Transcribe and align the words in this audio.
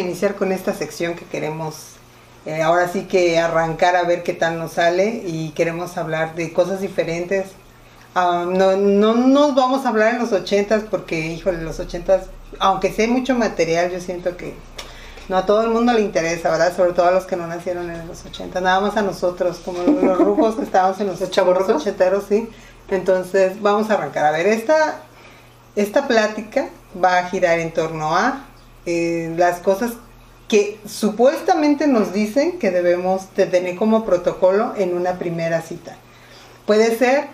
a 0.00 0.04
iniciar 0.04 0.34
con 0.34 0.52
esta 0.52 0.74
sección 0.74 1.14
que 1.14 1.24
queremos 1.24 1.90
eh, 2.46 2.62
ahora 2.62 2.88
sí 2.88 3.02
que 3.02 3.38
arrancar 3.38 3.96
a 3.96 4.04
ver 4.04 4.22
qué 4.22 4.32
tal 4.32 4.58
nos 4.58 4.72
sale 4.72 5.22
y 5.26 5.50
queremos 5.50 5.98
hablar 5.98 6.34
de 6.34 6.52
cosas 6.52 6.80
diferentes. 6.80 7.48
Ah, 8.14 8.46
no, 8.48 8.76
no 8.76 9.14
nos 9.14 9.54
vamos 9.54 9.84
a 9.84 9.90
hablar 9.90 10.14
en 10.14 10.20
los 10.20 10.32
ochentas 10.32 10.84
porque, 10.90 11.26
híjole, 11.26 11.62
los 11.62 11.78
ochentas, 11.80 12.26
aunque 12.58 12.92
sé 12.92 13.06
mucho 13.08 13.34
material, 13.34 13.90
yo 13.90 14.00
siento 14.00 14.36
que 14.36 14.54
no 15.28 15.36
a 15.36 15.46
todo 15.46 15.62
el 15.62 15.70
mundo 15.70 15.92
le 15.92 16.00
interesa, 16.00 16.50
¿verdad? 16.50 16.74
Sobre 16.74 16.92
todo 16.92 17.06
a 17.06 17.10
los 17.12 17.24
que 17.24 17.36
no 17.36 17.46
nacieron 17.46 17.90
en 17.90 18.08
los 18.08 18.24
ochentas, 18.24 18.62
nada 18.62 18.80
más 18.80 18.96
a 18.96 19.02
nosotros, 19.02 19.60
como 19.64 19.82
los 19.82 20.18
rujos 20.18 20.56
que 20.56 20.62
estábamos 20.62 20.98
en 21.00 21.08
los, 21.08 21.30
chavos 21.30 21.68
ochenteros, 21.68 22.24
sí. 22.28 22.48
Entonces, 22.88 23.60
vamos 23.60 23.90
a 23.90 23.94
arrancar. 23.94 24.24
A 24.24 24.32
ver, 24.32 24.46
esta, 24.46 25.02
esta 25.76 26.08
plática 26.08 26.70
va 27.02 27.18
a 27.18 27.28
girar 27.28 27.60
en 27.60 27.72
torno 27.72 28.16
a 28.16 28.46
eh, 28.86 29.32
las 29.36 29.60
cosas 29.60 29.92
que 30.48 30.78
supuestamente 30.84 31.86
nos 31.86 32.12
dicen 32.12 32.58
que 32.58 32.70
debemos 32.70 33.34
de 33.36 33.46
tener 33.46 33.76
como 33.76 34.04
protocolo 34.04 34.74
en 34.76 34.96
una 34.96 35.18
primera 35.18 35.62
cita. 35.62 35.96
Puede 36.66 36.96
ser 36.96 37.28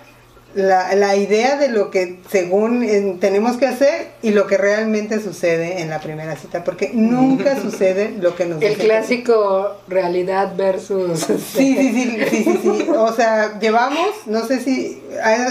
la, 0.57 0.95
la 0.95 1.17
idea 1.17 1.57
de 1.57 1.69
lo 1.69 1.91
que 1.91 2.19
según 2.31 2.83
eh, 2.83 3.17
tenemos 3.21 3.59
que 3.59 3.67
hacer 3.67 4.13
y 4.23 4.31
lo 4.31 4.47
que 4.47 4.57
realmente 4.57 5.21
sucede 5.21 5.83
en 5.83 5.91
la 5.91 6.01
primera 6.01 6.35
cita, 6.37 6.65
porque 6.65 6.91
nunca 6.95 7.61
sucede 7.63 8.15
lo 8.21 8.35
que 8.35 8.47
nos 8.47 8.63
El 8.63 8.77
clásico 8.77 9.77
realidad 9.87 10.55
versus... 10.57 11.21
Sí, 11.21 11.77
sí, 11.77 11.93
sí, 11.93 12.19
sí, 12.31 12.45
sí, 12.45 12.59
sí, 12.63 12.87
O 12.97 13.13
sea, 13.13 13.59
llevamos, 13.59 14.09
no 14.27 14.47
sé 14.47 14.61
si 14.61 15.03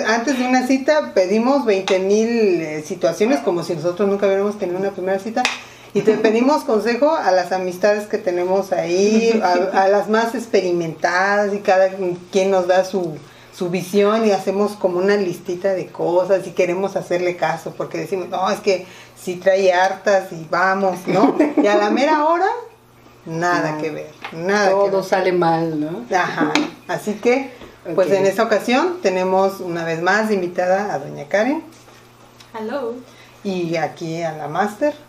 antes 0.08 0.40
de 0.40 0.48
una 0.48 0.66
cita 0.66 1.14
pedimos 1.14 1.66
20 1.66 2.00
mil 2.00 2.30
eh, 2.62 2.84
situaciones 2.84 3.40
como 3.40 3.64
si 3.64 3.76
nosotros 3.76 4.10
nunca 4.10 4.26
hubiéramos 4.26 4.58
tenido 4.58 4.80
una 4.80 4.92
primera 4.92 5.20
cita 5.20 5.44
y 5.96 6.02
te 6.02 6.18
pedimos 6.18 6.66
consejo 6.66 7.16
a 7.16 7.32
las 7.32 7.54
amistades 7.54 8.06
que 8.08 8.18
tenemos 8.18 8.74
ahí, 8.74 9.42
a, 9.42 9.88
las 9.88 10.10
más 10.10 10.36
experimentadas 10.36 11.54
y 11.54 11.60
cada 11.60 11.90
quien 12.34 12.52
nos 12.52 12.68
da 12.68 12.84
su, 12.84 13.18
su 13.58 13.70
visión 13.70 14.26
y 14.26 14.32
hacemos 14.32 14.74
como 14.74 14.98
una 14.98 15.16
listita 15.16 15.70
de 15.72 15.88
cosas 15.88 16.46
y 16.48 16.52
queremos 16.52 16.98
hacerle 16.98 17.38
caso 17.38 17.74
porque 17.78 17.98
decimos, 17.98 18.28
no, 18.28 18.52
es 18.52 18.60
que 18.60 18.86
si 19.18 19.38
trae 19.38 19.72
hartas 19.72 20.34
y 20.34 20.46
vamos, 20.50 21.08
¿no? 21.08 21.38
Y 21.56 21.66
a 21.66 21.78
la 21.78 21.90
mera 21.90 22.26
hora, 22.26 22.50
nada 23.26 23.78
que 23.78 23.90
ver, 23.90 24.12
nada 24.34 24.72
Todo 24.72 25.02
sale 25.02 25.32
mal, 25.32 25.80
¿no? 25.80 26.04
Ajá, 26.14 26.52
así 26.90 27.14
que, 27.14 27.52
pues 27.96 28.12
en 28.12 28.26
esta 28.26 28.44
ocasión 28.44 28.98
tenemos 29.02 29.62
una 29.62 29.86
vez 29.86 30.02
más 30.02 30.30
invitada 30.30 30.94
a 30.94 31.00
doña 31.00 31.30
Karen. 31.30 31.64
Hello. 32.54 32.96
Y 33.46 33.78
aquí 33.78 34.24
a 34.24 34.34
la 34.34 34.50
máster 34.50 35.05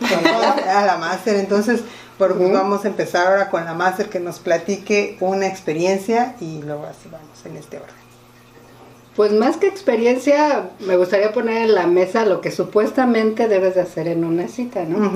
a 0.68 0.84
la 0.84 0.96
máster. 0.96 1.36
Entonces, 1.36 1.80
pues, 2.18 2.38
vamos 2.38 2.84
a 2.84 2.88
empezar 2.88 3.26
ahora 3.26 3.50
con 3.50 3.64
la 3.64 3.74
máster 3.74 4.08
que 4.08 4.20
nos 4.20 4.38
platique 4.38 5.16
una 5.20 5.46
experiencia 5.46 6.36
y 6.40 6.62
luego 6.62 6.86
así 6.86 7.08
vamos 7.10 7.44
en 7.44 7.56
este 7.56 7.78
orden. 7.78 8.03
Pues 9.16 9.30
más 9.30 9.58
que 9.58 9.68
experiencia, 9.68 10.70
me 10.80 10.96
gustaría 10.96 11.32
poner 11.32 11.62
en 11.62 11.74
la 11.74 11.86
mesa 11.86 12.26
lo 12.26 12.40
que 12.40 12.50
supuestamente 12.50 13.46
debes 13.46 13.76
de 13.76 13.82
hacer 13.82 14.08
en 14.08 14.24
una 14.24 14.48
cita, 14.48 14.84
¿no? 14.84 15.12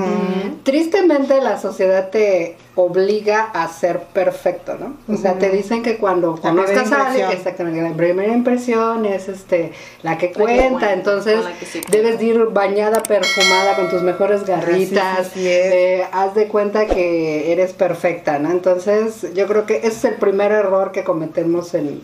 Tristemente 0.62 1.40
la 1.40 1.60
sociedad 1.60 2.10
te 2.10 2.56
obliga 2.76 3.42
a 3.52 3.66
ser 3.66 4.00
perfecto, 4.00 4.76
¿no? 4.78 4.94
O 5.12 5.16
sea, 5.16 5.34
te 5.34 5.50
dicen 5.50 5.82
que 5.82 5.96
cuando 5.96 6.36
conozcas 6.36 6.92
a 6.92 7.08
alguien, 7.08 7.30
exactamente, 7.32 7.82
la 7.82 7.94
primera 7.94 8.32
impresión 8.32 9.04
es 9.04 9.28
este 9.28 9.72
la 10.02 10.16
que 10.16 10.32
cuenta, 10.32 10.92
entonces 10.92 11.40
debes 11.90 12.22
ir 12.22 12.38
bañada, 12.52 13.02
perfumada 13.02 13.74
con 13.74 13.90
tus 13.90 14.02
mejores 14.02 14.46
garritas, 14.46 15.32
eh, 15.36 16.04
haz 16.12 16.36
de 16.36 16.46
cuenta 16.46 16.86
que 16.86 17.52
eres 17.52 17.72
perfecta, 17.72 18.38
¿no? 18.38 18.52
Entonces, 18.52 19.26
yo 19.34 19.48
creo 19.48 19.66
que 19.66 19.78
ese 19.78 19.88
es 19.88 20.04
el 20.04 20.14
primer 20.14 20.52
error 20.52 20.92
que 20.92 21.02
cometemos 21.02 21.74
en 21.74 22.00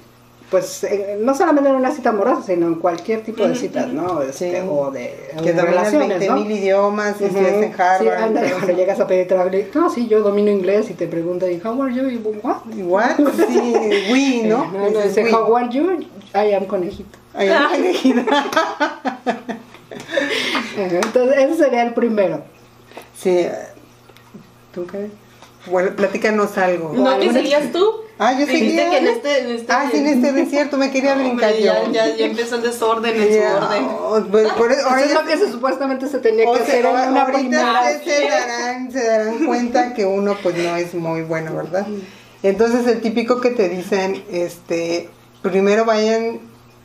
pues 0.55 0.85
eh, 0.85 1.19
no 1.21 1.35
solamente 1.35 1.69
en 1.69 1.75
una 1.75 1.91
cita 1.91 2.11
amorosa, 2.11 2.41
sino 2.47 2.69
en 2.69 2.77
cualquier 2.77 3.25
tipo 3.25 3.45
de 3.45 3.57
citas, 3.57 3.89
¿no? 3.89 4.23
Este, 4.23 4.63
o 4.63 4.89
de 4.93 5.33
que 5.43 5.53
relaciones, 5.53 6.21
20 6.21 6.31
mil 6.31 6.49
idiomas, 6.49 7.21
y 7.21 7.25
en 7.25 7.75
Harvard. 7.77 8.65
Sí, 8.65 8.73
llegas 8.75 9.01
a 9.01 9.09
pedir 9.09 9.27
trabajo, 9.27 9.51
no, 9.75 9.91
sí, 9.91 10.07
yo 10.07 10.21
domino 10.21 10.53
inglés 10.53 10.91
y 10.91 10.95
te 10.95 11.09
pregunta, 11.09 11.47
how 11.65 11.83
are 11.83 11.93
you? 11.93 12.09
Y, 12.09 12.19
what? 12.19 12.59
What? 12.85 13.17
Sí, 13.49 13.73
we, 14.13 14.47
¿no? 14.47 14.71
no, 14.71 14.91
no 14.91 15.01
dice, 15.01 15.29
how 15.35 15.57
are 15.57 15.69
you? 15.69 16.07
I 16.33 16.53
am 16.53 16.67
conejito. 16.67 17.19
I 17.37 17.49
am 17.49 17.71
conejito. 17.73 18.21
Entonces, 20.77 21.37
ese 21.37 21.57
sería 21.57 21.83
el 21.83 21.95
primero. 21.95 22.45
Sí. 23.19 23.49
¿Tú 24.73 24.87
qué? 24.87 25.09
Bueno, 25.69 25.97
platícanos 25.97 26.57
algo. 26.59 26.93
¿No 26.93 27.19
que 27.19 27.33
seguías 27.33 27.73
tú? 27.73 28.04
Ah, 28.19 28.33
yo 28.39 28.47
seguía. 28.47 28.91
que 28.91 28.99
en 28.99 29.07
este, 29.09 29.39
en 29.41 29.51
este, 29.51 29.73
ah, 29.73 29.89
sí, 29.91 29.99
en 29.99 30.07
este 30.07 30.33
desierto 30.45 30.77
me 30.77 30.91
quería 30.91 31.15
brincar 31.15 31.55
ya, 31.57 31.91
Ya, 31.91 32.15
ya 32.15 32.27
empezó 32.27 32.57
el 32.57 32.63
desorden 32.63 33.21
en 33.21 33.29
su 33.29 33.65
orden. 33.65 34.31
Pues, 34.31 34.53
por 34.53 34.73
eso, 34.73 34.97
es 34.97 35.13
lo 35.13 35.25
que 35.25 35.37
se, 35.37 35.51
supuestamente 35.51 36.09
se 36.09 36.19
tenía 36.19 36.45
que 36.45 36.63
hacer 36.63 36.85
en 36.85 37.09
una 37.11 37.27
primera. 37.27 37.83
Se 38.05 38.29
darán, 38.29 38.93
se 38.93 39.05
darán 39.05 39.47
cuenta 39.47 39.95
que 39.95 40.07
uno 40.07 40.37
pues 40.43 40.57
no 40.57 40.77
es 40.77 40.95
muy 40.95 41.23
bueno, 41.23 41.55
¿verdad? 41.55 41.87
Entonces 42.43 42.87
el 42.87 43.01
típico 43.01 43.41
que 43.41 43.51
te 43.51 43.69
dicen, 43.69 44.23
este, 44.31 45.09
primero 45.43 45.85
vayan, 45.85 46.41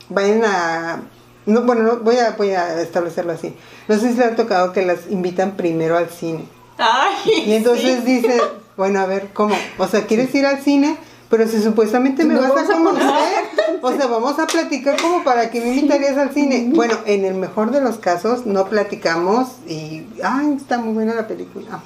vayan 0.08 0.42
a 0.44 1.02
no, 1.46 1.62
bueno, 1.62 1.82
no, 1.82 1.96
voy 1.98 2.16
a 2.16 2.32
voy 2.32 2.50
a 2.50 2.80
establecerlo 2.80 3.32
así. 3.32 3.54
No 3.88 3.98
sé 3.98 4.12
si 4.12 4.18
le 4.18 4.24
ha 4.24 4.36
tocado 4.36 4.72
que 4.72 4.84
las 4.84 5.10
invitan 5.10 5.56
primero 5.56 5.96
al 5.96 6.08
cine. 6.08 6.44
Ay, 6.78 7.44
y 7.46 7.52
entonces 7.54 8.04
dice, 8.04 8.40
bueno, 8.76 9.00
a 9.00 9.06
ver, 9.06 9.28
¿cómo? 9.32 9.54
O 9.78 9.86
sea, 9.86 10.06
¿quieres 10.06 10.34
ir 10.34 10.46
al 10.46 10.60
cine? 10.62 10.96
Pero 11.30 11.46
si 11.46 11.62
supuestamente 11.62 12.24
me 12.24 12.34
vas 12.34 12.50
a 12.50 12.64
conocer, 12.64 13.44
o 13.82 13.92
sea, 13.92 14.08
vamos 14.08 14.36
a 14.40 14.48
platicar 14.48 15.00
como 15.00 15.22
para 15.22 15.48
que 15.48 15.60
me 15.60 15.68
invitarías 15.76 16.18
al 16.18 16.34
cine. 16.34 16.68
Bueno, 16.74 16.94
en 17.06 17.24
el 17.24 17.34
mejor 17.34 17.70
de 17.70 17.80
los 17.80 17.98
casos 17.98 18.46
no 18.46 18.66
platicamos 18.66 19.46
y, 19.68 20.06
ay, 20.24 20.56
está 20.56 20.78
muy 20.78 20.92
buena 20.92 21.14
la 21.14 21.28
película. 21.28 21.80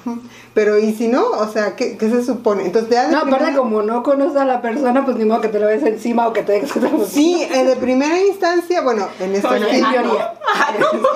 Pero 0.55 0.79
y 0.79 0.93
si 0.95 1.07
no, 1.09 1.29
o 1.29 1.47
sea, 1.47 1.75
¿qué, 1.75 1.95
qué 1.95 2.09
se 2.09 2.25
supone? 2.25 2.65
Entonces, 2.65 2.89
de 2.89 3.11
No, 3.11 3.19
aparte 3.19 3.55
como 3.55 3.83
no 3.83 4.01
conoces 4.01 4.37
a 4.37 4.45
la 4.45 4.63
persona, 4.63 5.05
pues 5.05 5.15
ni 5.17 5.25
modo 5.25 5.41
que 5.41 5.49
te 5.49 5.59
lo 5.59 5.67
ves 5.67 5.83
encima 5.83 6.27
o 6.27 6.33
que 6.33 6.41
te 6.41 6.53
dejes 6.53 6.71
Sí, 7.07 7.45
eh, 7.53 7.65
de 7.65 7.75
primera 7.75 8.19
instancia, 8.19 8.81
bueno, 8.81 9.07
en 9.19 9.35
esta 9.35 9.55
en, 9.55 9.63
teoría. 9.63 10.33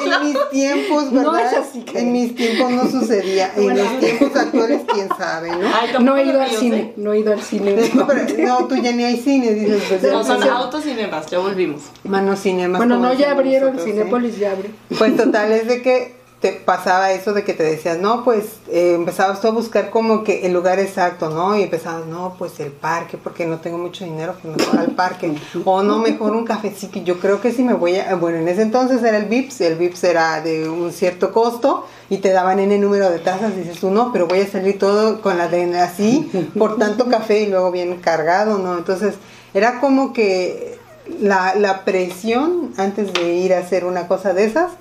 en 0.06 0.28
mis 0.28 0.50
tiempos, 0.51 1.12
¿verdad? 1.12 1.31
No 1.31 1.38
es 1.38 1.53
así. 1.53 1.84
En 1.95 2.12
mis 2.12 2.35
tiempos 2.35 2.72
no 2.72 2.88
sucedía. 2.91 3.51
En 3.56 3.75
los 3.75 4.00
tiempos 4.00 4.35
actuales, 4.35 4.81
quién 4.94 5.09
sabe, 5.18 5.50
¿no? 5.50 6.00
no 6.00 6.16
he 6.16 6.25
ido 6.25 6.41
al 6.41 6.51
cine, 6.51 6.94
no 6.95 7.13
he 7.13 7.19
ido 7.19 7.34
al 7.34 7.41
cine 7.41 7.79
no, 7.95 8.06
tú 8.69 8.75
ya 8.75 8.91
ni 8.91 9.03
hay 9.03 9.18
cine, 9.18 9.54
dices. 9.54 9.83
Pues, 9.88 10.04
no, 10.04 10.24
son 10.24 10.44
autocinemas, 10.44 11.27
ya 11.27 11.39
volvimos. 11.39 11.83
Bueno, 12.04 12.36
cinemas. 12.36 12.80
Bueno, 12.80 12.98
no, 12.98 13.13
ya 13.13 13.31
abrieron, 13.31 13.77
Cinépolis 13.80 14.38
ya 14.38 14.51
abrió. 14.51 14.71
Pues 14.98 15.16
total, 15.18 15.51
es 15.51 15.68
de 15.68 15.81
que 15.81 16.19
te 16.39 16.54
pasaba 16.54 17.12
eso 17.12 17.33
de 17.33 17.44
que 17.44 17.54
te 17.54 17.63
decías, 17.63 18.00
no, 18.00 18.24
pues 18.24 18.45
eh, 18.69 18.94
empezabas 18.95 19.42
tú 19.42 19.50
a 19.50 19.51
buscar 19.51 19.89
como 19.89 20.24
que 20.24 20.45
el 20.45 20.54
lugar 20.54 20.80
exacto, 20.80 21.30
¿no? 21.30 21.57
Y 21.57 21.63
empezabas, 21.63 22.06
no, 22.06 22.36
pues 22.38 22.60
el 22.62 22.71
parque, 22.71 23.18
porque 23.18 23.45
no 23.45 23.57
tengo 23.57 23.77
mucho 23.77 24.06
dinero, 24.06 24.36
pues 24.42 24.56
me 24.56 24.63
voy 24.63 24.77
al 24.77 24.92
parque. 24.92 25.36
o 25.65 25.83
no, 25.83 25.98
mejor 26.00 26.36
un 26.36 26.45
cafecito. 26.45 27.00
Yo 27.00 27.19
creo 27.19 27.42
que 27.42 27.51
sí 27.51 27.63
me 27.63 27.74
voy 27.74 27.98
a. 27.98 28.15
Bueno, 28.15 28.38
en 28.38 28.48
ese 28.48 28.62
entonces 28.62 29.04
era 29.04 29.18
el 29.18 29.25
VIPS, 29.25 29.62
el 29.62 29.75
VIPS 29.75 30.04
era 30.06 30.42
de 30.42 30.69
un 30.69 30.94
cierto 30.94 31.33
costo 31.33 31.86
y 32.09 32.17
te 32.17 32.31
daban 32.31 32.59
en 32.59 32.71
el 32.71 32.81
número 32.81 33.09
de 33.09 33.19
tazas. 33.19 33.53
Y 33.53 33.61
dices 33.61 33.79
tú, 33.79 33.91
no, 33.91 34.11
pero 34.11 34.27
voy 34.27 34.41
a 34.41 34.47
salir 34.47 34.79
todo 34.79 35.21
con 35.21 35.38
la 35.38 35.47
de 35.47 35.77
así, 35.77 36.29
por 36.57 36.77
tanto 36.77 37.07
café 37.07 37.41
y 37.41 37.47
luego 37.47 37.71
bien 37.71 37.97
cargado, 37.97 38.57
¿no? 38.57 38.77
Entonces, 38.77 39.15
era 39.53 39.79
como 39.79 40.13
que 40.13 40.77
la, 41.19 41.56
la 41.56 41.85
presión 41.85 42.73
antes 42.77 43.13
de 43.13 43.33
ir 43.33 43.53
a 43.53 43.59
hacer 43.59 43.85
una 43.85 44.07
cosa 44.07 44.33
de 44.33 44.45
esas 44.45 44.71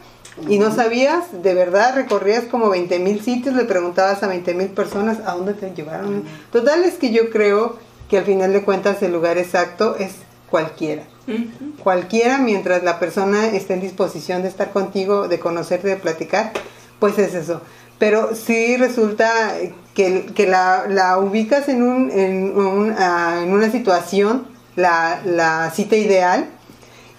y 0.46 0.58
no 0.58 0.72
sabías, 0.72 1.42
de 1.42 1.54
verdad, 1.54 1.94
recorrías 1.94 2.44
como 2.44 2.69
20 2.69 2.98
mil 3.00 3.20
sitios, 3.20 3.56
le 3.56 3.64
preguntabas 3.64 4.22
a 4.22 4.28
20 4.28 4.54
mil 4.54 4.69
personas 4.69 5.19
a 5.26 5.32
dónde 5.32 5.54
te 5.54 5.74
llevaron. 5.74 6.22
Total 6.52 6.84
es 6.84 6.94
que 6.94 7.10
yo 7.10 7.31
creo 7.31 7.76
que 8.08 8.19
al 8.19 8.24
final 8.24 8.52
de 8.52 8.62
cuentas 8.62 9.02
el 9.02 9.12
lugar 9.12 9.38
exacto 9.38 9.96
es 9.96 10.12
cualquiera. 10.48 11.04
Cualquiera 11.82 12.38
mientras 12.38 12.82
la 12.82 12.98
persona 12.98 13.48
esté 13.48 13.74
en 13.74 13.81
disposición 13.81 14.42
de 14.42 14.48
estar 14.48 14.70
contigo, 14.70 15.28
de 15.28 15.38
conocerte, 15.38 15.88
de 15.88 15.96
platicar, 15.96 16.52
pues 16.98 17.18
es 17.18 17.34
eso. 17.34 17.60
Pero 17.98 18.34
sí 18.36 18.76
resulta 18.76 19.54
que, 19.94 20.26
que 20.34 20.46
la, 20.46 20.84
la, 20.88 21.18
ubicas 21.18 21.68
en, 21.68 21.82
un, 21.82 22.10
en, 22.10 22.56
un, 22.56 22.94
ah, 22.96 23.40
en 23.42 23.52
una 23.52 23.70
situación, 23.72 24.46
la, 24.76 25.20
la 25.24 25.70
cita 25.74 25.96
ideal, 25.96 26.46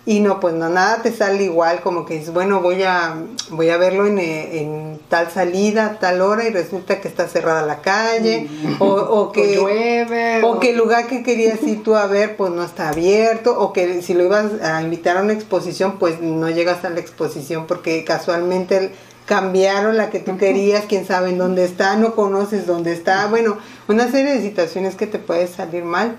y 0.05 0.21
no, 0.21 0.39
pues 0.39 0.55
no, 0.55 0.69
nada 0.69 1.01
te 1.03 1.11
sale 1.11 1.43
igual, 1.43 1.81
como 1.81 2.05
que 2.05 2.15
dices, 2.15 2.33
bueno, 2.33 2.61
voy 2.61 2.81
a, 2.81 3.15
voy 3.51 3.69
a 3.69 3.77
verlo 3.77 4.07
en, 4.07 4.17
eh, 4.17 4.61
en 4.61 4.99
tal 5.09 5.29
salida, 5.29 5.97
tal 5.99 6.21
hora, 6.21 6.45
y 6.47 6.49
resulta 6.51 6.99
que 6.99 7.07
está 7.09 7.27
cerrada 7.27 7.61
la 7.63 7.81
calle, 7.81 8.47
o, 8.79 8.85
o 8.95 9.31
que 9.33 9.55
llueve, 9.57 10.41
o 10.43 10.59
que 10.59 10.71
el 10.71 10.77
lugar 10.77 11.05
que 11.07 11.21
querías 11.21 11.61
ir 11.63 11.83
tú 11.83 11.95
a 11.95 12.07
ver, 12.07 12.37
pues 12.37 12.51
no 12.51 12.63
está 12.63 12.89
abierto, 12.89 13.59
o 13.59 13.71
que 13.73 14.01
si 14.01 14.13
lo 14.15 14.23
ibas 14.23 14.45
a 14.63 14.81
invitar 14.81 15.17
a 15.17 15.21
una 15.21 15.33
exposición, 15.33 15.99
pues 15.99 16.21
no 16.21 16.49
llegas 16.49 16.85
a 16.85 16.89
la 16.89 17.01
exposición 17.01 17.67
porque 17.67 18.03
casualmente 18.05 18.77
el- 18.77 18.91
cambiaron 19.29 19.95
la 19.95 20.09
que 20.09 20.19
tú 20.19 20.37
querías, 20.39 20.85
quién 20.89 21.05
sabe 21.05 21.29
en 21.29 21.37
dónde 21.37 21.63
está, 21.63 21.95
no 21.97 22.15
conoces 22.15 22.65
dónde 22.65 22.93
está, 22.93 23.27
bueno, 23.27 23.59
una 23.87 24.09
serie 24.09 24.33
de 24.33 24.41
situaciones 24.41 24.95
que 24.95 25.05
te 25.05 25.19
puede 25.19 25.45
salir 25.45 25.83
mal. 25.83 26.15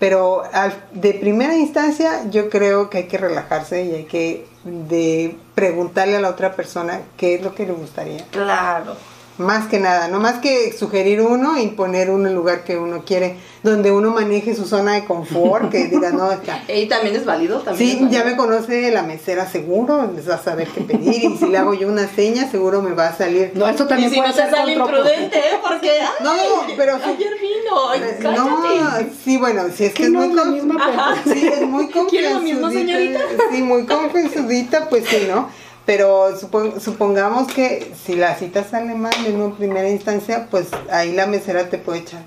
Pero 0.00 0.42
al- 0.52 0.74
de 0.92 1.14
primera 1.14 1.54
instancia 1.56 2.28
yo 2.28 2.50
creo 2.50 2.90
que 2.90 2.98
hay 2.98 3.04
que 3.04 3.16
relajarse 3.18 3.84
y 3.84 3.94
hay 3.94 4.04
que 4.06 4.44
de 4.64 5.36
preguntarle 5.54 6.16
a 6.16 6.20
la 6.20 6.30
otra 6.30 6.56
persona 6.56 7.00
qué 7.16 7.36
es 7.36 7.42
lo 7.42 7.54
que 7.54 7.64
le 7.66 7.72
gustaría. 7.74 8.24
Claro. 8.32 8.96
Más 9.42 9.66
que 9.66 9.78
nada, 9.78 10.08
no 10.08 10.20
más 10.20 10.38
que 10.38 10.72
sugerir 10.72 11.20
uno 11.20 11.58
y 11.58 11.68
poner 11.68 12.10
uno 12.10 12.28
el 12.28 12.34
lugar 12.34 12.64
que 12.64 12.78
uno 12.78 13.04
quiere, 13.04 13.36
donde 13.62 13.92
uno 13.92 14.10
maneje 14.10 14.54
su 14.54 14.64
zona 14.64 14.94
de 14.94 15.04
confort, 15.04 15.70
que 15.70 15.86
diga, 15.88 16.10
no, 16.10 16.30
está. 16.32 16.62
Y 16.72 16.86
también 16.86 17.16
es 17.16 17.24
válido, 17.24 17.60
también. 17.60 17.90
Sí, 17.90 17.96
válido. 17.96 18.12
ya 18.12 18.24
me 18.24 18.36
conoce 18.36 18.90
la 18.90 19.02
mesera 19.02 19.46
seguro, 19.48 20.10
les 20.14 20.28
va 20.28 20.34
a 20.36 20.42
saber 20.42 20.68
qué 20.68 20.80
pedir 20.80 21.24
y 21.32 21.36
si 21.36 21.46
le 21.48 21.58
hago 21.58 21.74
yo 21.74 21.88
una 21.88 22.08
seña 22.08 22.50
seguro 22.50 22.82
me 22.82 22.92
va 22.92 23.08
a 23.08 23.16
salir. 23.16 23.52
No, 23.54 23.68
esto 23.68 23.84
Y 23.84 23.88
también 23.88 24.10
si 24.10 24.16
puede 24.16 24.28
no 24.30 24.34
te 24.34 24.42
ser 24.42 24.50
sale 24.50 24.72
imprudente, 24.72 25.38
¿eh? 25.38 25.58
Porque. 25.62 25.90
ay, 26.00 26.06
No, 26.22 26.32
pero 26.76 26.96
sí. 26.96 27.02
Ayer 27.04 27.32
vino. 27.40 27.90
ay, 27.90 28.00
Eh. 28.02 28.18
No, 28.22 29.12
sí, 29.24 29.36
bueno, 29.38 29.64
sí 29.74 29.84
es 29.84 29.94
que 29.94 30.04
es 30.04 30.10
no 30.10 30.20
muy 30.20 30.38
es 30.38 30.46
misma. 30.46 31.16
Sí, 31.24 31.46
es 31.46 31.62
muy 31.62 31.88
¿Quiere 32.10 32.30
lo 32.34 32.40
mismo, 32.40 32.62
confianzudita, 32.62 33.18
señorita? 33.20 33.20
Sí, 33.50 33.62
muy 33.62 33.86
confianzudita, 33.86 34.88
pues 34.88 35.04
sí, 35.06 35.26
¿no? 35.28 35.48
Pero 35.84 36.38
supon- 36.38 36.78
supongamos 36.80 37.52
que 37.52 37.92
si 38.04 38.14
la 38.14 38.36
cita 38.36 38.62
sale 38.64 38.94
mal 38.94 39.12
en 39.26 39.40
una 39.40 39.56
primera 39.56 39.88
instancia, 39.88 40.46
pues 40.50 40.68
ahí 40.90 41.12
la 41.12 41.26
mesera 41.26 41.68
te 41.68 41.78
puede 41.78 42.00
echar. 42.00 42.22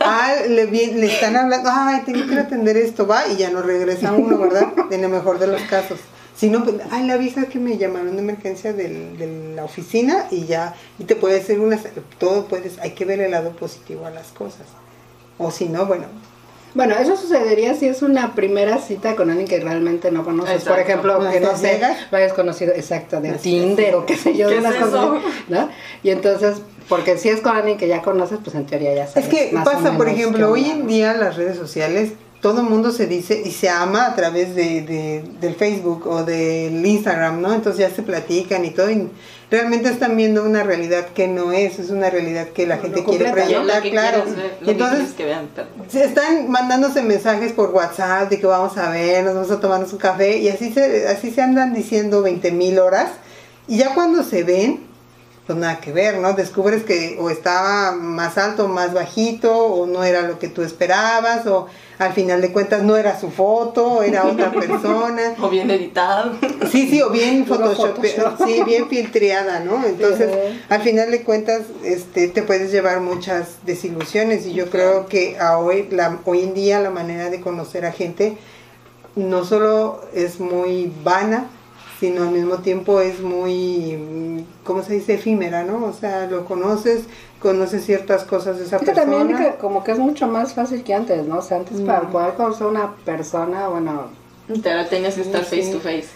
Ah, 0.00 0.34
le, 0.48 0.66
le 0.66 1.06
están 1.06 1.36
hablando, 1.36 1.70
ay, 1.72 2.02
tengo 2.04 2.26
que 2.26 2.38
atender 2.38 2.76
esto, 2.76 3.06
va, 3.06 3.26
y 3.28 3.36
ya 3.36 3.50
no 3.50 3.62
regresa 3.62 4.12
uno, 4.12 4.38
¿verdad? 4.38 4.72
En 4.90 5.04
el 5.04 5.10
mejor 5.10 5.38
de 5.38 5.46
los 5.46 5.62
casos. 5.62 5.98
Si 6.36 6.48
no, 6.50 6.64
pues, 6.64 6.76
ay, 6.90 7.06
la 7.06 7.14
avisa 7.14 7.46
que 7.46 7.58
me 7.60 7.76
llamaron 7.78 8.16
de 8.16 8.22
emergencia 8.22 8.72
del- 8.72 9.16
de 9.16 9.54
la 9.54 9.64
oficina 9.64 10.26
y 10.30 10.46
ya, 10.46 10.74
y 10.98 11.04
te 11.04 11.14
puede 11.14 11.38
hacer 11.40 11.60
una, 11.60 11.78
todo 12.18 12.46
puedes, 12.46 12.78
hay 12.80 12.92
que 12.92 13.04
ver 13.04 13.20
el 13.20 13.30
lado 13.30 13.50
positivo 13.52 14.06
a 14.06 14.10
las 14.10 14.28
cosas. 14.32 14.66
O 15.38 15.50
si 15.52 15.68
no, 15.68 15.86
bueno, 15.86 16.06
Bueno, 16.74 16.96
eso 16.96 17.16
sucedería 17.16 17.74
si 17.74 17.86
es 17.86 18.02
una 18.02 18.34
primera 18.34 18.78
cita 18.78 19.14
con 19.14 19.30
alguien 19.30 19.46
que 19.46 19.60
realmente 19.60 20.10
no 20.10 20.24
conoces. 20.24 20.64
Por 20.64 20.78
ejemplo, 20.80 21.20
que 21.30 21.40
no 21.40 21.56
sé, 21.56 21.80
lo 22.10 22.18
hayas 22.18 22.32
conocido, 22.32 22.72
exacto, 22.74 23.20
de 23.20 23.30
Así 23.30 23.50
Tinder 23.60 23.94
o 23.94 24.06
qué 24.06 24.16
sé 24.16 24.36
yo, 24.36 24.48
¿Qué 24.48 24.60
de 24.60 24.68
es 24.68 24.74
cosas, 24.74 24.88
eso? 24.88 25.20
¿no? 25.48 25.68
Y 26.02 26.10
entonces, 26.10 26.56
porque 26.88 27.16
si 27.16 27.28
es 27.28 27.40
con 27.40 27.56
alguien 27.56 27.78
que 27.78 27.86
ya 27.86 28.02
conoces, 28.02 28.38
pues 28.42 28.56
en 28.56 28.66
teoría 28.66 28.92
ya 28.94 29.06
sabes. 29.06 29.28
Es 29.28 29.30
que 29.34 29.52
más 29.52 29.66
o 29.66 29.70
pasa, 29.70 29.96
por 29.96 30.08
ejemplo, 30.08 30.50
hoy 30.50 30.68
en 30.68 30.86
día 30.88 31.14
las 31.14 31.36
redes 31.36 31.56
sociales, 31.56 32.12
todo 32.40 32.60
el 32.60 32.66
mundo 32.68 32.90
se 32.92 33.06
dice 33.06 33.40
y 33.42 33.52
se 33.52 33.68
ama 33.70 34.06
a 34.06 34.14
través 34.16 34.54
de, 34.54 34.82
de- 34.82 35.24
del 35.40 35.54
Facebook 35.54 36.06
o 36.06 36.24
del 36.24 36.84
Instagram, 36.84 37.40
¿no? 37.40 37.54
Entonces 37.54 37.88
ya 37.88 37.94
se 37.94 38.02
platican 38.02 38.64
y 38.66 38.70
todo, 38.70 38.90
y 38.90 39.08
realmente 39.54 39.88
están 39.88 40.16
viendo 40.16 40.42
una 40.42 40.64
realidad 40.64 41.06
que 41.14 41.28
no 41.28 41.52
es, 41.52 41.78
es 41.78 41.90
una 41.90 42.10
realidad 42.10 42.48
que 42.48 42.66
la 42.66 42.78
gente 42.78 43.04
quiere 43.04 43.26
completa, 43.26 43.46
proyectar, 43.46 43.82
claro. 43.82 44.24
ver, 44.24 44.58
que 44.64 44.70
entonces 44.72 45.12
que 45.12 45.24
vean. 45.26 45.48
se 45.88 46.04
están 46.04 46.50
mandándose 46.50 47.02
mensajes 47.02 47.52
por 47.52 47.70
WhatsApp 47.70 48.30
de 48.30 48.40
que 48.40 48.46
vamos 48.46 48.76
a 48.76 48.90
ver, 48.90 49.24
nos 49.24 49.34
vamos 49.34 49.50
a 49.52 49.60
tomarnos 49.60 49.92
un 49.92 50.00
café 50.00 50.38
y 50.38 50.48
así 50.48 50.72
se, 50.72 51.06
así 51.06 51.30
se 51.30 51.40
andan 51.40 51.72
diciendo 51.72 52.20
20 52.20 52.50
mil 52.50 52.80
horas 52.80 53.10
y 53.68 53.78
ya 53.78 53.94
cuando 53.94 54.24
se 54.24 54.42
ven, 54.42 54.80
pues 55.46 55.56
nada 55.56 55.78
que 55.80 55.92
ver, 55.92 56.18
¿no? 56.18 56.32
Descubres 56.32 56.82
que 56.82 57.16
o 57.20 57.30
estaba 57.30 57.92
más 57.92 58.36
alto, 58.38 58.66
más 58.66 58.92
bajito, 58.92 59.56
o 59.56 59.86
no 59.86 60.02
era 60.02 60.22
lo 60.22 60.40
que 60.40 60.48
tú 60.48 60.62
esperabas, 60.62 61.46
o 61.46 61.68
al 61.98 62.12
final 62.12 62.40
de 62.40 62.52
cuentas 62.52 62.82
no 62.82 62.96
era 62.96 63.18
su 63.18 63.30
foto, 63.30 64.02
era 64.02 64.24
otra 64.26 64.50
persona. 64.50 65.34
O 65.40 65.48
bien 65.48 65.70
editado. 65.70 66.32
Sí, 66.70 66.88
sí, 66.88 67.00
o 67.02 67.10
bien 67.10 67.46
Photoshop, 67.46 67.96
Photoshop. 67.96 68.46
sí, 68.46 68.62
bien 68.64 68.88
filtreada, 68.88 69.60
¿no? 69.60 69.84
Entonces, 69.86 70.30
Sí. 70.32 70.60
al 70.68 70.82
final 70.82 71.10
de 71.10 71.22
cuentas, 71.22 71.62
este, 71.84 72.28
te 72.28 72.42
puedes 72.42 72.72
llevar 72.72 73.00
muchas 73.00 73.58
desilusiones 73.64 74.46
y 74.46 74.54
yo 74.54 74.70
creo 74.70 75.06
que 75.06 75.38
a 75.38 75.58
hoy, 75.58 75.88
la, 75.90 76.18
hoy 76.24 76.40
en 76.42 76.54
día 76.54 76.80
la 76.80 76.90
manera 76.90 77.30
de 77.30 77.40
conocer 77.40 77.84
a 77.86 77.92
gente 77.92 78.36
no 79.16 79.44
solo 79.44 80.00
es 80.12 80.40
muy 80.40 80.92
vana, 81.04 81.46
sino 82.04 82.22
al 82.24 82.30
mismo 82.30 82.58
tiempo 82.58 83.00
es 83.00 83.20
muy, 83.20 83.96
mm, 83.96 84.64
¿cómo 84.64 84.82
se 84.82 84.92
dice? 84.94 85.14
Efímera, 85.14 85.64
¿no? 85.64 85.86
O 85.86 85.92
sea, 85.94 86.26
lo 86.26 86.44
conoces, 86.44 87.04
conoces 87.40 87.84
ciertas 87.86 88.24
cosas 88.24 88.58
de 88.58 88.64
esa 88.66 88.78
persona. 88.78 89.00
también 89.00 89.36
que 89.38 89.54
como 89.58 89.82
que 89.82 89.92
es 89.92 89.98
mucho 89.98 90.26
más 90.26 90.52
fácil 90.52 90.84
que 90.84 90.92
antes, 90.92 91.26
¿no? 91.26 91.38
O 91.38 91.42
sea, 91.42 91.56
antes 91.58 91.80
para 91.80 92.02
poder 92.10 92.34
conocer 92.34 92.66
a 92.66 92.70
una 92.70 92.94
persona, 93.06 93.68
bueno... 93.68 94.08
Te 94.62 94.84
tenías 94.90 95.14
que 95.14 95.22
estar 95.22 95.42
Sí. 95.44 95.60
face 95.62 95.72
to 95.72 95.80
face. 95.80 96.08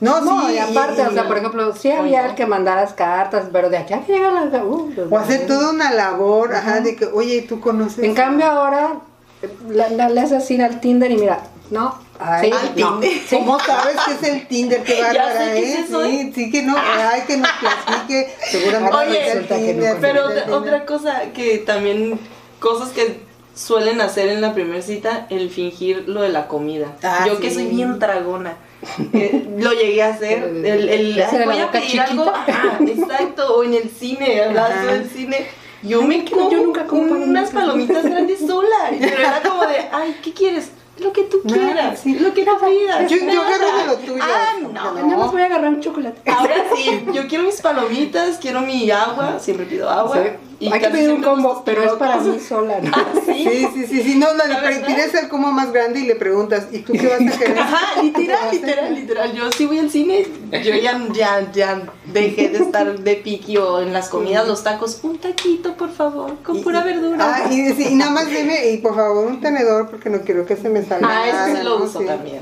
No, 0.00 0.20
No, 0.20 0.48
sí, 0.48 0.54
y 0.54 0.58
aparte, 0.58 1.00
y- 1.02 1.06
o 1.06 1.12
sea, 1.12 1.28
por 1.28 1.38
ejemplo, 1.38 1.74
sí 1.76 1.90
había 1.92 2.26
el 2.26 2.34
que 2.34 2.44
mandaras 2.46 2.92
cartas, 2.92 3.46
pero 3.52 3.70
de 3.70 3.78
aquí 3.78 3.94
a 3.94 4.00
que 4.04 4.12
llega 4.14 4.30
la... 4.32 4.64
uh, 4.64 4.90
O 5.10 5.16
hacer 5.16 5.46
toda 5.46 5.70
una 5.70 5.92
labor, 5.92 6.52
ajá, 6.54 6.80
de 6.80 6.96
que, 6.96 7.06
oye, 7.06 7.42
tú 7.48 7.60
conoces... 7.60 8.02
En 8.04 8.14
cambio 8.14 8.46
ahora 8.46 9.00
le 9.68 10.20
haces 10.20 10.32
así 10.32 10.60
al 10.60 10.80
Tinder 10.80 11.10
y 11.12 11.16
mira, 11.16 11.38
no, 11.70 11.94
Ay, 12.20 12.52
sí, 12.52 12.80
no. 12.82 13.00
¿Cómo 13.30 13.58
sabes 13.60 13.96
qué 14.06 14.12
es 14.12 14.22
el 14.34 14.46
Tinder? 14.46 14.82
Qué 14.82 15.00
bárbara, 15.02 15.54
¿eh? 15.56 15.80
eso, 15.84 16.04
Sí, 16.04 16.32
sí 16.34 16.50
que 16.50 16.62
no. 16.62 16.76
Ay, 16.76 17.22
que 17.26 17.36
nos 17.38 17.50
platique. 17.52 18.28
Seguramente 18.50 18.96
Oye, 18.96 19.20
es 19.20 19.26
el 19.36 19.42
resulta 19.48 19.56
que 19.56 19.74
no. 19.74 20.00
Pero 20.00 20.56
otra, 20.56 20.84
cosa 20.86 21.20
que 21.34 21.58
también, 21.58 22.18
cosas 22.58 22.90
que 22.90 23.20
suelen 23.54 24.00
hacer 24.00 24.28
en 24.28 24.40
la 24.40 24.54
primera 24.54 24.82
cita, 24.82 25.26
el 25.30 25.50
fingir 25.50 26.04
lo 26.08 26.22
de 26.22 26.28
la 26.28 26.46
comida. 26.46 26.88
Ah, 27.02 27.24
Yo 27.26 27.40
que 27.40 27.50
soy 27.50 27.66
bien 27.66 27.98
dragona. 27.98 28.56
eh, 29.12 29.46
lo 29.58 29.72
llegué 29.72 30.02
a 30.02 30.08
hacer. 30.08 30.42
El, 30.64 30.88
el, 30.88 31.22
Hacer 31.22 31.42
"Ay, 31.42 31.46
la 31.46 31.52
voy 31.52 31.62
a 31.62 31.70
pedir 31.70 32.00
algo. 32.00 32.30
Ajá, 32.30 32.78
exacto. 32.86 33.56
O 33.56 33.64
en 33.64 33.74
el 33.74 33.90
cine, 33.90 34.42
hablando 34.42 34.92
del 34.92 35.08
cine. 35.10 35.46
Yo 35.82 36.00
Ay, 36.02 36.06
me 36.06 36.24
que 36.24 36.32
como 36.32 36.50
yo 36.50 36.58
nunca 36.58 36.84
como 36.86 37.02
unas 37.02 37.50
palomitas. 37.50 37.96
palomitas 37.96 38.04
grandes 38.04 38.40
sola. 38.46 38.90
Pero 38.98 39.16
era 39.18 39.40
como 39.42 39.66
de, 39.66 39.76
ay, 39.92 40.16
¿qué 40.22 40.32
quieres? 40.32 40.70
Lo 41.00 41.12
que 41.12 41.22
tú 41.24 41.40
quieras, 41.42 42.00
sí. 42.00 42.18
lo 42.18 42.34
que 42.34 42.44
tú 42.44 42.50
pidas. 42.64 43.10
Yo, 43.10 43.16
yo 43.16 43.42
agarro 43.42 43.78
de 43.78 43.86
lo 43.86 43.96
tuyo. 43.98 44.22
Ah, 44.22 44.56
no. 44.60 44.70
Nada 44.70 45.16
más 45.16 45.32
voy 45.32 45.42
a 45.42 45.46
agarrar 45.46 45.70
un 45.70 45.80
chocolate. 45.80 46.30
Ahora 46.30 46.54
sí, 46.74 47.04
yo 47.12 47.26
quiero 47.26 47.44
mis 47.44 47.60
palomitas, 47.60 48.38
quiero 48.38 48.60
mi 48.60 48.90
agua, 48.90 49.38
siempre 49.38 49.66
pido 49.66 49.88
agua. 49.88 50.16
Sí. 50.16 50.49
Y 50.60 50.70
Hay 50.70 50.78
que 50.78 50.88
pedir 50.90 51.10
un 51.10 51.22
combo, 51.22 51.62
pero 51.64 51.82
es 51.82 51.92
para 51.94 52.18
mí 52.18 52.38
sola, 52.38 52.78
¿no? 52.82 52.90
Ah, 52.94 53.06
sí. 53.24 53.32
Sí, 53.48 53.66
sí, 53.74 53.86
sí, 53.86 54.02
sí. 54.02 54.14
No, 54.16 54.34
no, 54.34 54.44
le 54.44 54.76
pides 54.86 55.14
el 55.14 55.28
como 55.28 55.50
más 55.52 55.72
grande 55.72 56.00
y 56.00 56.04
le 56.06 56.14
preguntas, 56.14 56.66
¿y 56.70 56.80
tú 56.80 56.92
qué 56.92 57.06
vas 57.08 57.20
a 57.34 57.38
querer? 57.38 57.58
Ajá, 57.58 58.02
literal, 58.02 58.50
literal, 58.52 58.94
literal. 58.94 59.32
Yo 59.32 59.50
sí 59.50 59.64
voy 59.66 59.78
al 59.78 59.90
cine, 59.90 60.26
yo 60.52 60.74
ya, 60.76 61.00
ya, 61.14 61.50
ya 61.50 61.82
dejé 62.12 62.50
de 62.50 62.58
estar 62.58 62.98
de 62.98 63.14
piqui 63.16 63.56
o 63.56 63.80
en 63.80 63.92
las 63.94 64.10
comidas, 64.10 64.46
los 64.46 64.62
tacos, 64.62 65.00
un 65.02 65.18
taquito, 65.18 65.74
por 65.78 65.90
favor, 65.90 66.36
con 66.44 66.58
Y- 66.58 66.62
pura 66.62 66.80
y- 66.80 66.84
verdura. 66.84 67.18
Ah, 67.46 67.48
y, 67.52 67.72
sí, 67.72 67.86
y 67.90 67.94
nada 67.94 68.10
más 68.10 68.30
deme, 68.30 68.70
y 68.70 68.76
por 68.78 68.94
favor, 68.94 69.26
un 69.26 69.40
tenedor 69.40 69.88
porque 69.90 70.10
no 70.10 70.20
quiero 70.20 70.44
que 70.44 70.56
se 70.56 70.68
me 70.68 70.84
salga. 70.84 71.08
Ah, 71.10 71.26
nada, 71.26 71.50
ese 71.52 71.64
lo 71.64 71.78
¿no? 71.78 71.84
uso 71.86 72.00
Sí. 72.00 72.06
también. 72.06 72.40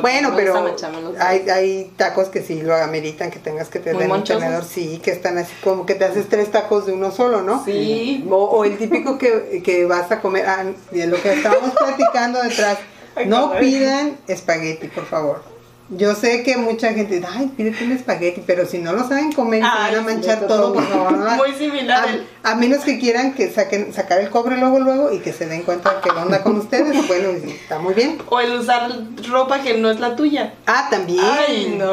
Bueno, 0.00 0.30
no 0.30 0.36
pero 0.36 0.76
hay, 1.18 1.48
hay 1.48 1.92
tacos 1.96 2.28
que 2.28 2.42
sí 2.42 2.62
lo 2.62 2.74
ameritan, 2.74 3.30
que 3.30 3.38
tengas 3.38 3.68
que 3.68 3.78
tener 3.78 4.10
un 4.10 4.24
tenedor, 4.24 4.64
sí, 4.64 5.00
que 5.02 5.12
están 5.12 5.38
así 5.38 5.52
como 5.62 5.86
que 5.86 5.94
te 5.94 6.04
haces 6.04 6.28
tres 6.28 6.50
tacos 6.50 6.86
de 6.86 6.92
uno 6.92 7.10
solo, 7.10 7.42
¿no? 7.42 7.64
Sí. 7.64 8.24
O, 8.30 8.36
o 8.36 8.64
el 8.64 8.76
típico 8.78 9.18
que, 9.18 9.62
que 9.64 9.84
vas 9.86 10.10
a 10.12 10.20
comer, 10.20 10.46
ah, 10.46 10.64
de 10.90 11.06
lo 11.06 11.20
que 11.20 11.32
estábamos 11.32 11.70
platicando 11.78 12.42
detrás, 12.42 12.78
no 13.26 13.58
pidan 13.58 14.18
espagueti, 14.28 14.88
por 14.88 15.06
favor. 15.06 15.55
Yo 15.88 16.16
sé 16.16 16.42
que 16.42 16.56
mucha 16.56 16.92
gente 16.92 17.16
dice, 17.16 17.28
ay, 17.32 17.52
pídete 17.56 17.84
un 17.84 17.92
espagueti, 17.92 18.42
pero 18.44 18.66
si 18.66 18.78
no 18.78 18.92
lo 18.92 19.06
saben 19.06 19.30
comer, 19.32 19.62
se 19.62 19.68
Ay, 19.70 19.94
van 19.94 20.02
a 20.02 20.04
manchar 20.04 20.38
sí, 20.40 20.44
todo, 20.48 20.72
por 20.74 20.82
favor. 20.88 21.12
¿no? 21.12 21.30
Muy 21.36 21.52
similar. 21.58 22.08
A, 22.42 22.50
a 22.50 22.54
menos 22.56 22.80
que 22.84 22.98
quieran 22.98 23.34
que 23.34 23.50
saquen, 23.52 23.92
sacar 23.94 24.18
el 24.20 24.28
cobre 24.30 24.56
luego, 24.56 24.80
luego 24.80 25.12
y 25.12 25.20
que 25.20 25.32
se 25.32 25.46
den 25.46 25.62
cuenta 25.62 26.00
que 26.02 26.10
onda 26.10 26.42
con 26.42 26.56
ustedes, 26.56 27.06
bueno, 27.08 27.28
está 27.28 27.78
muy 27.78 27.94
bien. 27.94 28.18
O 28.28 28.40
el 28.40 28.52
usar 28.58 28.90
ropa 29.28 29.62
que 29.62 29.78
no 29.78 29.88
es 29.90 30.00
la 30.00 30.16
tuya. 30.16 30.54
Ah, 30.66 30.88
también. 30.90 31.20
Ay, 31.22 31.76
no. 31.78 31.92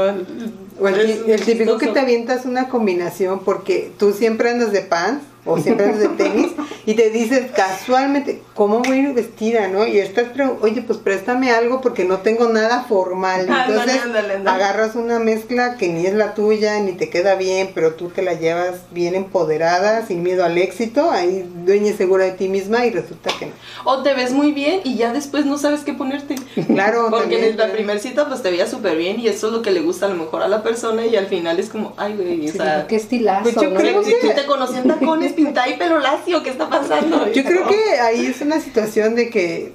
O 0.80 0.88
el, 0.88 1.00
el 1.30 1.42
típico 1.46 1.78
que 1.78 1.88
te 1.88 2.00
avientas 2.00 2.46
una 2.46 2.70
combinación 2.70 3.42
porque 3.44 3.92
tú 4.00 4.12
siempre 4.12 4.50
andas 4.50 4.72
de 4.72 4.82
pants 4.82 5.24
o 5.46 5.58
siempre 5.58 5.86
andas 5.88 6.00
de 6.00 6.08
tenis 6.10 6.52
y 6.86 6.94
te 6.96 7.10
dices 7.10 7.52
casualmente, 7.56 8.42
¿cómo 8.54 8.80
voy 8.80 9.00
a 9.00 9.02
ir 9.10 9.14
vestida, 9.14 9.68
no? 9.68 9.86
Y 9.88 9.98
estás, 10.00 10.28
pero, 10.34 10.58
oye, 10.62 10.82
pues 10.82 11.00
préstame 11.00 11.52
algo 11.52 11.82
porque 11.82 12.06
no 12.06 12.20
tengo 12.20 12.48
nada 12.50 12.84
formal. 12.88 13.42
Entonces 13.68 14.02
Ándale, 14.04 14.36
ándale. 14.36 14.50
agarras 14.64 14.96
una 14.96 15.20
mezcla 15.20 15.76
que 15.78 15.90
ni 15.90 16.06
es 16.06 16.14
la 16.14 16.34
tuya, 16.34 16.80
ni 16.80 16.94
te 16.94 17.10
queda 17.10 17.36
bien, 17.36 17.72
pero 17.76 17.94
tú 17.94 18.10
te 18.10 18.22
la 18.22 18.34
llevas 18.34 18.82
bien 18.92 19.16
empoderada, 19.16 20.06
sin 20.06 20.24
miedo 20.24 20.46
al 20.46 20.58
éxito, 20.58 21.12
ahí 21.12 21.46
dueña 21.66 21.92
y 21.92 21.94
segura 21.94 22.26
de 22.26 22.32
ti 22.32 22.48
misma 22.48 22.86
y 22.86 22.92
resulta 22.92 23.32
que 23.38 23.48
no. 23.48 23.52
O 23.86 24.02
te 24.04 24.14
ves 24.14 24.32
muy 24.32 24.52
bien 24.52 24.82
y 24.84 24.96
ya 24.96 25.12
después 25.14 25.46
no 25.46 25.58
sabes 25.58 25.82
qué 25.82 25.94
ponerte. 25.94 26.36
Claro, 26.68 27.08
Porque 27.10 27.24
también, 27.36 27.44
en 27.52 27.58
la 27.58 27.72
primer 27.72 28.00
cita 28.00 28.28
pues 28.28 28.42
te 28.42 28.50
veías 28.52 28.70
súper 28.70 28.96
bien 28.98 29.20
y 29.20 29.28
eso 29.28 29.48
es 29.48 29.54
lo 29.54 29.62
que 29.62 29.72
le 29.72 29.82
gusta 29.82 30.06
a 30.06 30.10
lo 30.10 30.16
mejor 30.16 30.42
a 30.44 30.48
la 30.48 30.64
persona 30.64 31.06
y 31.06 31.16
al 31.16 31.28
final 31.28 31.60
es 31.60 31.70
como, 31.70 31.94
ay 31.98 32.16
güey, 32.16 32.48
o 32.48 32.52
Sí, 32.52 32.58
sea, 32.58 32.88
qué 32.88 32.96
estilazo, 32.96 33.44
Pues 33.44 33.56
yo 33.56 33.70
¿no? 33.70 33.80
creo 33.80 34.02
que- 34.04 34.12
tú 34.22 34.28
te 34.36 34.46
conocí 34.46 34.76
en 34.78 34.88
tacones, 34.88 35.33
pintada 35.34 35.68
y 35.70 35.78
pelo 35.78 36.00
lacio, 36.00 36.42
¿qué 36.44 36.50
está 36.50 36.70
pasando? 36.70 37.32
Yo 37.32 37.44
creo 37.44 37.68
que 37.68 38.00
ahí 38.00 38.26
es 38.28 38.42
una 38.42 38.60
situación 38.60 39.16
de 39.16 39.30
que 39.30 39.74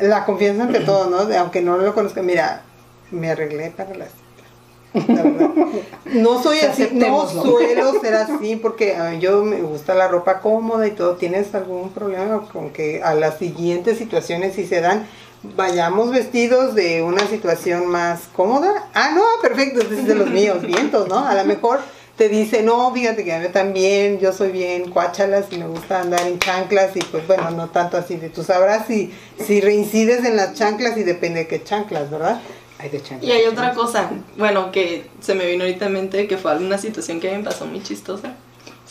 la 0.00 0.24
confianza 0.24 0.64
ante 0.64 0.80
todo, 0.80 1.08
¿no? 1.10 1.24
De- 1.26 1.36
aunque 1.36 1.60
no 1.62 1.76
lo 1.78 1.94
conozca, 1.94 2.22
mira, 2.22 2.62
me 3.10 3.30
arreglé 3.30 3.70
para 3.70 3.94
la 3.94 4.06
verdad. 4.94 5.50
No 6.06 6.42
soy 6.42 6.60
así, 6.60 6.88
no 6.92 7.28
suelo 7.28 8.00
ser 8.00 8.14
así 8.14 8.56
porque 8.56 8.96
a 8.96 9.10
mí 9.10 9.18
yo 9.20 9.44
me 9.44 9.60
gusta 9.60 9.94
la 9.94 10.08
ropa 10.08 10.40
cómoda 10.40 10.86
y 10.86 10.92
todo. 10.92 11.16
¿Tienes 11.16 11.54
algún 11.54 11.90
problema 11.90 12.48
con 12.52 12.70
que 12.70 13.02
a 13.02 13.14
las 13.14 13.38
siguientes 13.38 13.98
situaciones 13.98 14.54
si 14.54 14.66
se 14.66 14.80
dan 14.80 15.06
vayamos 15.56 16.10
vestidos 16.10 16.74
de 16.74 17.02
una 17.02 17.26
situación 17.28 17.86
más 17.86 18.22
cómoda? 18.34 18.88
Ah, 18.94 19.12
no, 19.14 19.22
perfecto, 19.42 19.80
ese 19.82 20.00
es 20.00 20.06
de 20.06 20.14
los 20.14 20.30
míos, 20.30 20.62
vientos, 20.62 21.06
¿no? 21.08 21.18
A 21.26 21.34
lo 21.34 21.44
mejor 21.44 21.80
te 22.18 22.28
dice, 22.28 22.64
no, 22.64 22.92
fíjate 22.92 23.24
que 23.24 23.32
a 23.32 23.38
mí 23.38 23.46
también, 23.48 24.18
yo 24.18 24.32
soy 24.32 24.50
bien 24.50 24.90
cuáchalas 24.90 25.46
y 25.52 25.56
me 25.56 25.68
gusta 25.68 26.00
andar 26.00 26.26
en 26.26 26.40
chanclas 26.40 26.96
y 26.96 26.98
pues 26.98 27.24
bueno, 27.28 27.48
no 27.52 27.68
tanto 27.68 27.96
así 27.96 28.16
de 28.16 28.28
tú 28.28 28.42
sabrás 28.42 28.88
si, 28.88 29.14
si 29.38 29.60
reincides 29.60 30.24
en 30.24 30.36
las 30.36 30.54
chanclas 30.54 30.98
y 30.98 31.04
depende 31.04 31.40
de 31.40 31.46
qué 31.46 31.62
chanclas, 31.62 32.10
¿verdad? 32.10 32.40
Ay, 32.80 32.90
de 32.90 33.00
chancla. 33.00 33.28
Y 33.28 33.30
hay 33.30 33.46
otra 33.46 33.72
cosa, 33.72 34.10
bueno, 34.36 34.72
que 34.72 35.06
se 35.20 35.36
me 35.36 35.46
vino 35.46 35.62
ahorita 35.62 35.86
en 35.86 35.92
mente, 35.92 36.26
que 36.26 36.36
fue 36.36 36.50
alguna 36.50 36.76
situación 36.76 37.20
que 37.20 37.30
me 37.36 37.44
pasó 37.44 37.66
muy 37.66 37.84
chistosa. 37.84 38.34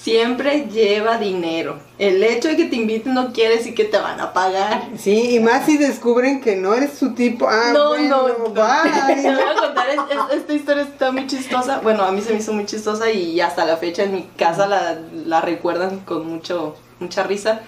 Siempre 0.07 0.67
lleva 0.71 1.17
dinero. 1.17 1.79
El 1.99 2.23
hecho 2.23 2.47
de 2.47 2.55
que 2.55 2.63
te 2.63 2.77
inviten 2.77 3.13
no 3.13 3.33
quiere 3.33 3.57
decir 3.57 3.75
que 3.75 3.83
te 3.83 3.97
van 3.97 4.21
a 4.21 4.31
pagar. 4.31 4.87
Sí, 4.97 5.35
y 5.35 5.39
más 5.41 5.65
si 5.65 5.77
descubren 5.77 6.39
que 6.39 6.55
no 6.55 6.73
eres 6.73 6.93
su 6.97 7.13
tipo. 7.13 7.45
Ah, 7.49 7.71
no, 7.73 7.89
bueno, 7.89 8.25
no, 8.29 8.37
no. 8.37 8.49
bye. 8.51 9.15
Te 9.21 9.33
voy 9.33 9.43
a 9.43 9.61
contar, 9.61 9.89
es- 9.89 9.99
es- 10.09 10.37
esta 10.37 10.53
historia 10.53 10.83
está 10.83 11.11
muy 11.11 11.27
chistosa. 11.27 11.79
Bueno, 11.81 12.03
a 12.03 12.13
mí 12.13 12.21
se 12.21 12.31
me 12.31 12.39
hizo 12.39 12.53
muy 12.53 12.65
chistosa 12.65 13.11
y 13.11 13.41
hasta 13.41 13.65
la 13.65 13.75
fecha 13.75 14.03
en 14.03 14.13
mi 14.13 14.23
casa 14.37 14.65
la, 14.65 14.97
la 15.25 15.41
recuerdan 15.41 15.99
con 15.99 16.25
mucho, 16.25 16.77
mucha 17.01 17.23
risa. 17.23 17.59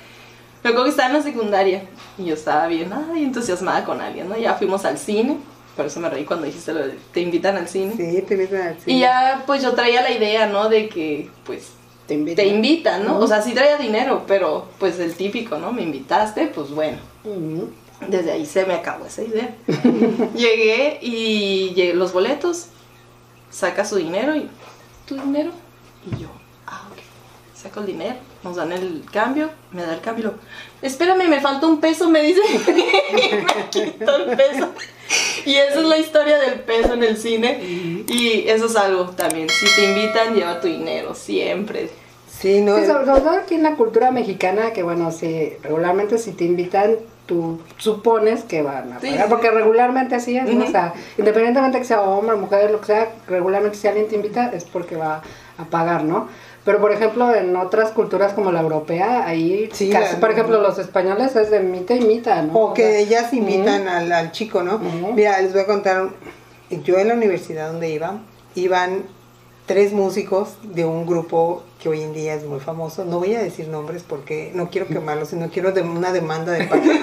Me 0.63 0.69
acuerdo 0.69 0.86
que 0.86 0.91
estaba 0.91 1.10
en 1.10 1.15
la 1.17 1.24
secundaria 1.24 1.84
y 2.17 2.24
yo 2.24 2.36
estaba 2.36 2.67
bien 2.67 2.93
ay, 2.93 3.22
entusiasmada 3.25 3.84
con 3.84 4.00
alguien, 4.00 4.29
¿no? 4.29 4.38
Ya 4.38 4.53
fuimos 4.53 4.86
al 4.86 4.98
cine, 4.98 5.36
por 5.75 5.88
eso 5.88 6.00
me 6.00 6.10
reí 6.10 6.24
cuando 6.24 6.46
dijiste 6.46 6.72
lo 6.74 6.88
de 6.88 6.98
te 7.13 7.19
invitan 7.19 7.58
al 7.58 7.67
cine. 7.67 7.93
Sí, 7.98 8.22
te 8.22 8.36
invitan 8.36 8.62
al 8.62 8.79
cine. 8.79 8.96
Y 8.96 9.00
ya 9.01 9.43
pues 9.46 9.62
yo 9.62 9.74
traía 9.74 10.01
la 10.03 10.12
idea, 10.12 10.46
¿no? 10.48 10.69
De 10.69 10.88
que 10.88 11.29
pues 11.46 11.74
Te 12.44 12.48
invitan, 12.48 13.06
¿no? 13.06 13.20
O 13.20 13.28
sea, 13.28 13.42
sí 13.42 13.54
traía 13.54 13.78
dinero, 13.78 14.24
pero 14.28 14.68
pues 14.80 15.00
el 15.00 15.13
típico, 15.13 15.58
¿no? 15.58 15.72
Me 15.72 15.84
invitaste, 15.84 16.48
pues 16.48 16.72
bueno. 16.72 16.98
Desde 18.08 18.32
ahí 18.32 18.46
se 18.46 18.66
me 18.66 18.74
acabó 18.74 19.06
esa 19.06 19.24
idea. 19.24 19.56
llegué 20.36 21.00
y 21.01 21.74
llegué, 21.74 21.94
los 21.94 22.13
boletos, 22.13 22.68
saca 23.50 23.86
su 23.86 23.98
dinero 23.98 24.36
y 24.36 24.50
tu 25.06 25.16
dinero. 25.16 25.51
Y 26.06 26.22
yo. 26.22 26.38
Saco 27.62 27.82
el 27.82 27.88
dinero, 27.88 28.16
nos 28.42 28.56
dan 28.56 28.72
el 28.72 29.04
cambio, 29.12 29.50
me 29.74 29.82
da 29.82 29.94
el 29.94 30.00
cambio. 30.00 30.36
Espérame, 30.82 31.28
me 31.28 31.42
falta 31.42 31.68
un 31.68 31.82
peso, 31.82 32.10
me 32.10 32.22
dice. 32.22 32.39
me 32.74 33.70
quitó 33.70 34.16
el 34.16 34.38
peso. 34.38 34.70
Y 35.46 35.56
esa 35.56 35.80
es 35.80 35.86
la 35.86 35.98
historia 35.98 36.38
del 36.38 36.62
peso 36.62 36.94
en 36.94 37.04
el 37.04 37.18
cine. 37.18 37.60
Y 38.08 38.48
eso 38.48 38.68
es 38.68 38.75
algo 38.78 39.10
también. 39.10 39.50
Si 39.50 39.66
te 39.75 39.89
invitan, 39.89 40.36
lleva 40.36 40.62
tu 40.62 40.68
dinero, 40.68 41.13
siempre. 41.13 41.89
Sí, 42.30 42.62
no. 42.62 42.78
Sí, 42.78 42.86
sobre, 42.86 43.06
todo 43.06 43.32
aquí 43.32 43.56
en 43.56 43.63
la 43.63 43.75
cultura 43.75 44.10
mexicana, 44.12 44.72
que 44.72 44.82
bueno, 44.82 45.12
si 45.12 45.50
regularmente 45.62 46.18
si 46.18 46.32
te 46.32 46.46
invitan, 46.46 46.96
tú 47.25 47.60
supones 47.78 48.44
que 48.44 48.62
van 48.62 48.94
a 48.94 49.00
pagar, 49.00 49.18
sí. 49.18 49.24
porque 49.28 49.51
regularmente 49.51 50.16
así 50.16 50.38
es, 50.38 50.46
¿no? 50.46 50.62
Ujú. 50.62 50.70
O 50.70 50.72
sea, 50.72 50.94
independientemente 51.18 51.78
que 51.78 51.84
sea 51.84 52.01
hombre, 52.01 52.38
mujer, 52.38 52.72
lo 52.72 52.80
que 52.80 52.86
sea, 52.86 53.12
regularmente 53.28 53.78
si 53.78 53.89
alguien 53.89 54.08
te 54.08 54.16
invita 54.16 54.50
es 54.54 54.63
porque 54.63 54.96
va 54.96 55.22
a 55.58 55.66
pagar, 55.66 56.06
¿no? 56.06 56.30
Pero 56.66 56.80
por 56.80 56.92
ejemplo, 56.92 57.34
en 57.34 57.56
otras 57.56 57.92
culturas 57.92 58.34
como 58.34 58.51
la 58.51 58.62
europea, 58.62 59.25
ahí, 59.25 59.70
Sí, 59.74 59.89
casi, 59.89 60.13
la- 60.16 60.20
por 60.20 60.32
ejemplo, 60.32 60.62
los 60.62 60.78
españoles 60.78 61.36
es 61.36 61.50
de 61.51 61.62
mita 61.62 61.96
y 61.96 62.01
mita, 62.01 62.42
¿no? 62.42 62.54
O 62.54 62.74
que 62.74 62.84
sea, 62.84 62.98
ellas 63.00 63.34
invitan 63.34 63.88
al, 63.88 64.12
al 64.12 64.32
chico, 64.32 64.62
¿no? 64.63 64.78
Mira, 64.80 65.39
les 65.42 65.54
voy 65.54 65.62
a 65.62 65.66
contar. 65.66 66.10
Yo 66.84 66.98
en 67.00 67.08
la 67.08 67.13
universidad 67.16 67.72
donde 67.72 67.89
iba, 67.89 68.20
iban 68.56 69.04
tres 69.66 69.94
músicos 69.94 70.50
de 70.63 70.84
un 70.86 71.06
grupo 71.06 71.63
que 71.82 71.89
hoy 71.89 72.01
en 72.01 72.13
día 72.13 72.34
es 72.36 72.44
muy 72.46 72.60
famoso. 72.60 73.06
No 73.06 73.20
voy 73.20 73.36
a 73.36 73.42
decir 73.42 73.68
nombres 73.70 74.04
porque 74.08 74.51
no 74.54 74.70
quiero 74.70 74.88
quemarlos, 74.88 75.30
sino 75.30 75.50
quiero 75.50 75.72
de 75.72 75.82
una 75.82 76.12
demanda 76.12 76.51
de 76.51 76.66
parte 76.66 76.88
de 76.89 77.00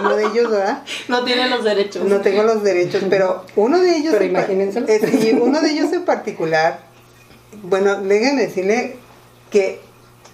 uno 0.00 0.16
de 0.16 0.24
ellos, 0.24 0.50
¿verdad? 0.50 0.82
No 1.08 1.24
tienen 1.24 1.48
los 1.50 1.62
derechos. 1.62 2.04
No 2.04 2.20
tengo 2.22 2.42
los 2.42 2.62
derechos, 2.62 3.04
pero 3.08 3.44
uno 3.54 3.78
de 3.78 3.96
ellos. 3.96 4.14
Pero 4.18 4.32
par- 4.32 4.50
imagínenselo. 4.50 4.86
eh, 4.88 5.38
uno 5.40 5.60
de 5.60 5.70
ellos 5.70 5.92
en 5.92 6.04
particular. 6.04 6.80
Bueno, 7.62 7.96
déjenme 7.96 8.42
decirle 8.42 8.96
que 9.50 9.80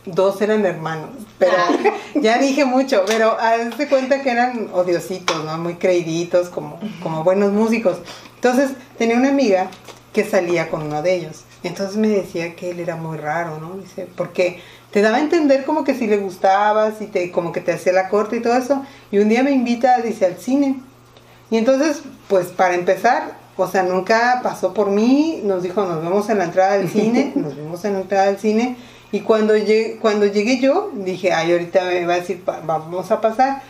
dos 0.04 0.40
eran 0.42 0.64
hermanos, 0.66 1.10
pero 1.38 1.54
ya 2.14 2.38
dije 2.38 2.64
mucho, 2.64 3.04
pero 3.06 3.38
hazte 3.38 3.88
cuenta 3.88 4.22
que 4.22 4.30
eran 4.30 4.70
odiositos, 4.72 5.44
¿no? 5.44 5.58
Muy 5.58 5.74
creíditos, 5.74 6.48
como, 6.48 6.78
como 7.02 7.24
buenos 7.24 7.52
músicos. 7.52 7.98
Entonces, 8.36 8.72
tenía 8.98 9.16
una 9.16 9.28
amiga 9.28 9.68
que 10.12 10.24
salía 10.24 10.68
con 10.68 10.82
uno 10.82 11.02
de 11.02 11.14
ellos. 11.14 11.44
Entonces 11.62 11.96
me 11.96 12.08
decía 12.08 12.56
que 12.56 12.70
él 12.70 12.80
era 12.80 12.96
muy 12.96 13.16
raro, 13.16 13.58
¿no? 13.60 13.76
Dice, 13.76 14.08
porque 14.16 14.60
te 14.90 15.00
daba 15.00 15.18
a 15.18 15.20
entender 15.20 15.64
como 15.64 15.84
que 15.84 15.94
si 15.94 16.06
le 16.06 16.18
gustabas 16.18 17.00
y 17.00 17.06
te, 17.06 17.30
como 17.30 17.52
que 17.52 17.60
te 17.60 17.72
hacía 17.72 17.92
la 17.92 18.08
corte 18.08 18.36
y 18.36 18.40
todo 18.40 18.56
eso. 18.56 18.84
Y 19.10 19.18
un 19.18 19.28
día 19.28 19.42
me 19.42 19.52
invita, 19.52 20.00
dice, 20.02 20.26
al 20.26 20.38
cine. 20.38 20.80
Y 21.50 21.56
entonces, 21.56 22.02
pues 22.28 22.48
para 22.48 22.74
empezar, 22.74 23.36
o 23.62 23.70
sea, 23.70 23.82
nunca 23.82 24.40
pasó 24.42 24.72
por 24.74 24.90
mí, 24.90 25.40
nos 25.44 25.62
dijo, 25.62 25.84
nos 25.84 26.02
vemos 26.02 26.28
en 26.28 26.38
la 26.38 26.44
entrada 26.44 26.74
del 26.78 26.88
cine, 26.88 27.32
nos 27.36 27.56
vimos 27.56 27.84
en 27.84 27.94
la 27.94 28.00
entrada 28.00 28.26
del 28.26 28.38
cine, 28.38 28.76
y 29.10 29.20
cuando 29.20 29.56
llegué, 29.56 29.98
cuando 30.00 30.26
llegué 30.26 30.58
yo, 30.60 30.90
dije, 30.94 31.32
ay, 31.32 31.52
ahorita 31.52 31.84
me 31.84 32.06
va 32.06 32.14
a 32.14 32.16
decir, 32.20 32.42
"Pa- 32.42 32.60
vamos 32.64 33.10
a 33.10 33.20
pasar, 33.20 33.62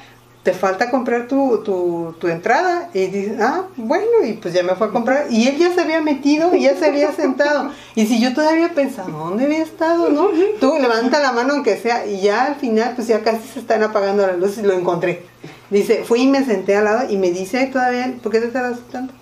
te 0.42 0.52
falta 0.52 0.90
comprar 0.90 1.28
tu, 1.28 1.62
tu, 1.64 2.16
tu 2.18 2.26
entrada, 2.26 2.90
y 2.92 3.06
dice, 3.06 3.36
ah, 3.40 3.62
bueno, 3.76 4.24
y 4.24 4.32
pues 4.34 4.52
ya 4.54 4.62
me 4.64 4.74
fue 4.74 4.88
a 4.88 4.90
comprar, 4.90 5.26
y 5.30 5.46
él 5.46 5.56
ya 5.56 5.72
se 5.72 5.80
había 5.80 6.00
metido, 6.00 6.54
y 6.54 6.62
ya 6.62 6.76
se 6.76 6.86
había 6.86 7.12
sentado, 7.12 7.70
y 7.94 8.06
si 8.06 8.20
yo 8.20 8.34
todavía 8.34 8.70
pensaba, 8.74 9.08
¿dónde 9.08 9.44
había 9.44 9.62
estado, 9.62 10.08
no? 10.10 10.28
Tú 10.60 10.78
levanta 10.80 11.20
la 11.20 11.30
mano 11.32 11.54
aunque 11.54 11.76
sea, 11.76 12.06
y 12.06 12.20
ya 12.20 12.46
al 12.46 12.56
final, 12.56 12.92
pues 12.96 13.06
ya 13.08 13.20
casi 13.22 13.46
se 13.46 13.60
están 13.60 13.82
apagando 13.84 14.26
las 14.26 14.36
luces, 14.38 14.58
y 14.58 14.66
lo 14.66 14.72
encontré. 14.74 15.24
Dice, 15.70 16.02
fui 16.04 16.22
y 16.22 16.26
me 16.26 16.44
senté 16.44 16.76
al 16.76 16.84
lado 16.84 17.10
y 17.10 17.16
me 17.16 17.30
dice 17.30 17.66
todavía, 17.72 18.12
¿por 18.22 18.30
qué 18.30 18.40
te 18.40 18.48
tardas 18.48 18.78
tanto? 18.90 19.14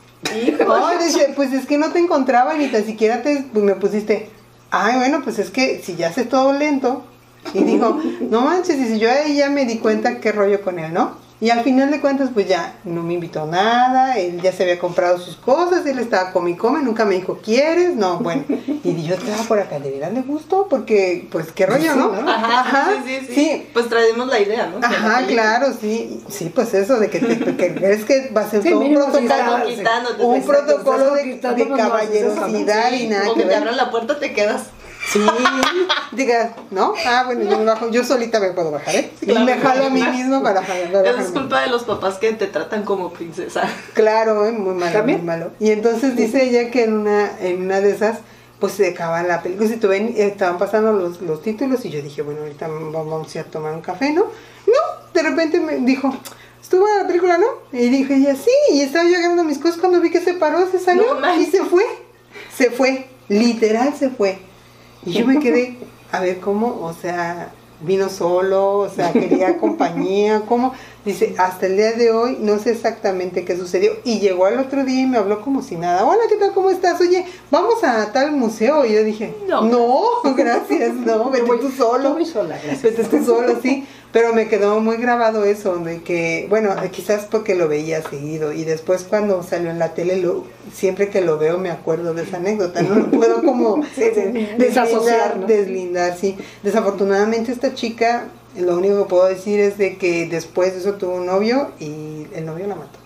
No, 0.66 0.98
dice, 0.98 1.32
pues 1.34 1.52
es 1.52 1.66
que 1.66 1.78
no 1.78 1.90
te 1.90 1.98
encontraba 1.98 2.54
ni 2.54 2.68
tan 2.68 2.84
siquiera 2.84 3.22
te 3.22 3.44
pues 3.52 3.64
me 3.64 3.74
pusiste, 3.74 4.30
ay, 4.70 4.96
bueno, 4.96 5.22
pues 5.24 5.38
es 5.38 5.50
que 5.50 5.80
si 5.82 5.96
ya 5.96 6.08
haces 6.08 6.28
todo 6.28 6.52
lento. 6.52 7.04
Y 7.54 7.64
dijo, 7.64 7.98
no 8.28 8.42
manches, 8.42 8.78
y 8.78 8.86
si 8.86 8.98
yo 8.98 9.10
ahí 9.10 9.36
ya 9.36 9.48
me 9.48 9.64
di 9.64 9.78
cuenta 9.78 10.20
qué 10.20 10.30
rollo 10.30 10.60
con 10.60 10.78
él, 10.78 10.92
¿no? 10.92 11.16
Y 11.40 11.48
al 11.48 11.64
final 11.64 11.90
de 11.90 12.02
cuentas, 12.02 12.28
pues 12.34 12.46
ya 12.46 12.74
no 12.84 13.02
me 13.02 13.14
invitó 13.14 13.46
nada, 13.46 14.18
él 14.18 14.42
ya 14.42 14.52
se 14.52 14.64
había 14.64 14.78
comprado 14.78 15.18
sus 15.18 15.36
cosas, 15.36 15.86
él 15.86 15.98
estaba 15.98 16.32
come 16.32 16.50
y 16.50 16.56
come, 16.56 16.82
nunca 16.82 17.06
me 17.06 17.14
dijo, 17.14 17.38
¿quieres? 17.42 17.96
No, 17.96 18.18
bueno. 18.18 18.44
Y 18.82 19.02
yo 19.04 19.14
estaba 19.14 19.42
por 19.44 19.58
acá, 19.58 19.78
¿de 19.78 19.90
veras 19.90 20.12
le 20.12 20.22
gustó? 20.22 20.66
Porque, 20.68 21.28
pues, 21.30 21.52
qué 21.52 21.66
rollo, 21.66 21.94
¿no? 21.94 22.12
Ajá, 22.28 22.90
sí, 23.04 23.20
sí, 23.20 23.26
sí, 23.26 23.34
sí. 23.34 23.68
Pues 23.72 23.88
traemos 23.88 24.26
la 24.26 24.40
idea, 24.40 24.66
¿no? 24.66 24.84
Ajá, 24.84 25.26
claro, 25.26 25.68
sí, 25.78 26.22
sí, 26.28 26.50
pues 26.54 26.74
eso 26.74 26.98
de 26.98 27.08
que, 27.08 27.20
te, 27.20 27.38
que 27.56 27.74
crees 27.74 28.04
que 28.04 28.30
va 28.30 28.42
a 28.42 28.50
ser 28.50 28.62
Sí, 28.62 28.70
todo 28.70 28.80
un 28.80 28.94
protocolo, 28.94 29.64
un 30.20 30.42
protocolo 30.42 31.14
de, 31.14 31.24
de 31.36 31.68
caballerosidad 31.68 32.92
y 32.92 33.06
nada 33.06 33.30
O 33.30 33.34
que 33.34 33.44
te 33.44 33.54
abran 33.54 33.76
la 33.76 33.90
puerta, 33.90 34.18
te 34.18 34.32
quedas. 34.32 34.64
Sí, 35.08 35.20
digas, 36.12 36.52
¿no? 36.70 36.94
Ah, 37.06 37.24
bueno, 37.26 37.48
yo 37.48 37.58
me 37.58 37.64
bajo, 37.64 37.90
yo 37.90 38.04
solita 38.04 38.38
me 38.38 38.50
puedo 38.52 38.70
bajar, 38.70 38.94
¿eh? 38.94 39.10
Claro. 39.20 39.44
me 39.44 39.54
jalo 39.58 39.84
a 39.86 39.90
mí 39.90 40.02
mismo 40.02 40.42
para 40.42 40.62
jalar. 40.62 40.92
para 40.92 41.22
es 41.22 41.30
culpa 41.30 41.62
de 41.62 41.68
los 41.68 41.84
papás 41.84 42.18
que 42.18 42.32
te 42.32 42.46
tratan 42.46 42.84
como 42.84 43.12
princesa. 43.12 43.62
Claro, 43.94 44.46
¿eh? 44.46 44.52
muy 44.52 44.74
malo, 44.74 44.92
¿También? 44.92 45.18
muy 45.18 45.26
malo. 45.26 45.52
Y 45.58 45.70
entonces 45.70 46.16
dice 46.16 46.44
ella 46.44 46.70
que 46.70 46.84
en 46.84 46.98
una, 46.98 47.38
en 47.40 47.62
una 47.62 47.80
de 47.80 47.90
esas, 47.90 48.18
pues 48.60 48.74
se 48.74 48.88
acaba 48.88 49.22
la 49.22 49.42
película. 49.42 49.68
Si 49.68 49.76
tú 49.76 49.88
ven, 49.88 50.14
estaban 50.16 50.58
pasando 50.58 50.92
los, 50.92 51.20
los 51.22 51.42
títulos 51.42 51.84
y 51.84 51.90
yo 51.90 52.02
dije, 52.02 52.22
bueno, 52.22 52.42
ahorita 52.42 52.68
vamos 52.68 53.34
a 53.34 53.38
ir 53.38 53.44
a 53.44 53.50
tomar 53.50 53.74
un 53.74 53.80
café, 53.80 54.12
¿no? 54.12 54.24
No, 54.66 55.12
de 55.14 55.22
repente 55.22 55.60
me 55.60 55.78
dijo, 55.78 56.14
¿estuvo 56.62 56.86
la 56.98 57.06
película, 57.06 57.38
no? 57.38 57.46
Y 57.72 57.88
dije 57.88 58.14
ella, 58.16 58.36
sí, 58.36 58.50
y 58.72 58.82
estaba 58.82 59.08
yo 59.08 59.16
agarrando 59.16 59.44
mis 59.44 59.58
cosas 59.58 59.78
cuando 59.80 60.00
vi 60.00 60.10
que 60.10 60.20
se 60.20 60.34
paró, 60.34 60.70
se 60.70 60.78
salió 60.78 61.14
No 61.14 61.40
y 61.40 61.46
se 61.46 61.64
fue. 61.64 61.84
Se 62.54 62.70
fue, 62.70 63.08
literal 63.28 63.94
se 63.98 64.10
fue. 64.10 64.49
Y 65.04 65.12
yo 65.12 65.26
me 65.26 65.38
quedé, 65.38 65.78
a 66.12 66.20
ver 66.20 66.40
cómo, 66.40 66.80
o 66.82 66.92
sea, 66.92 67.52
vino 67.82 68.08
solo, 68.10 68.78
o 68.78 68.88
sea, 68.90 69.12
quería 69.12 69.56
compañía, 69.60 70.42
cómo, 70.46 70.74
dice, 71.04 71.34
hasta 71.38 71.66
el 71.66 71.76
día 71.76 71.92
de 71.92 72.12
hoy 72.12 72.36
no 72.40 72.58
sé 72.58 72.72
exactamente 72.72 73.44
qué 73.44 73.56
sucedió. 73.56 73.92
Y 74.04 74.20
llegó 74.20 74.46
al 74.46 74.58
otro 74.58 74.84
día 74.84 75.02
y 75.02 75.06
me 75.06 75.18
habló 75.18 75.40
como 75.40 75.62
si 75.62 75.76
nada, 75.76 76.04
hola, 76.04 76.22
¿qué 76.28 76.36
tal? 76.36 76.52
¿Cómo 76.52 76.70
estás? 76.70 77.00
Oye, 77.00 77.24
vamos 77.50 77.82
a 77.82 78.12
tal 78.12 78.32
museo. 78.32 78.84
Y 78.84 78.92
yo 78.92 79.02
dije, 79.04 79.34
No. 79.48 79.62
no, 79.62 80.02
gracias, 80.36 80.94
no, 80.94 81.30
vete 81.30 81.50
tú 81.58 81.70
solo. 81.70 82.10
Muy 82.10 82.26
sola, 82.26 82.58
gracias. 82.62 82.82
Vete 82.82 83.04
tú 83.04 83.24
solo, 83.24 83.58
sí. 83.62 83.86
Pero 84.12 84.34
me 84.34 84.48
quedó 84.48 84.80
muy 84.80 84.96
grabado 84.96 85.44
eso, 85.44 85.76
de 85.76 86.02
que, 86.02 86.46
bueno, 86.48 86.74
quizás 86.90 87.26
porque 87.26 87.54
lo 87.54 87.68
veía 87.68 88.02
seguido. 88.02 88.52
Y 88.52 88.64
después 88.64 89.04
cuando 89.04 89.42
salió 89.42 89.70
en 89.70 89.78
la 89.78 89.94
tele, 89.94 90.16
lo, 90.16 90.44
siempre 90.72 91.10
que 91.10 91.20
lo 91.20 91.38
veo 91.38 91.58
me 91.58 91.70
acuerdo 91.70 92.12
de 92.14 92.24
esa 92.24 92.38
anécdota. 92.38 92.82
No 92.82 92.96
lo 92.96 93.10
puedo 93.10 93.42
como 93.42 93.76
Desasociar, 93.96 94.56
deslindar, 94.58 95.36
¿no? 95.36 95.46
deslindar, 95.46 96.16
sí. 96.18 96.36
Desafortunadamente 96.62 97.52
esta 97.52 97.74
chica, 97.74 98.28
lo 98.56 98.76
único 98.78 99.04
que 99.04 99.08
puedo 99.08 99.26
decir 99.26 99.60
es 99.60 99.78
de 99.78 99.96
que 99.96 100.26
después 100.26 100.72
de 100.72 100.80
eso 100.80 100.94
tuvo 100.94 101.16
un 101.16 101.26
novio 101.26 101.70
y 101.78 102.26
el 102.34 102.46
novio 102.46 102.66
la 102.66 102.74
mató. 102.74 102.99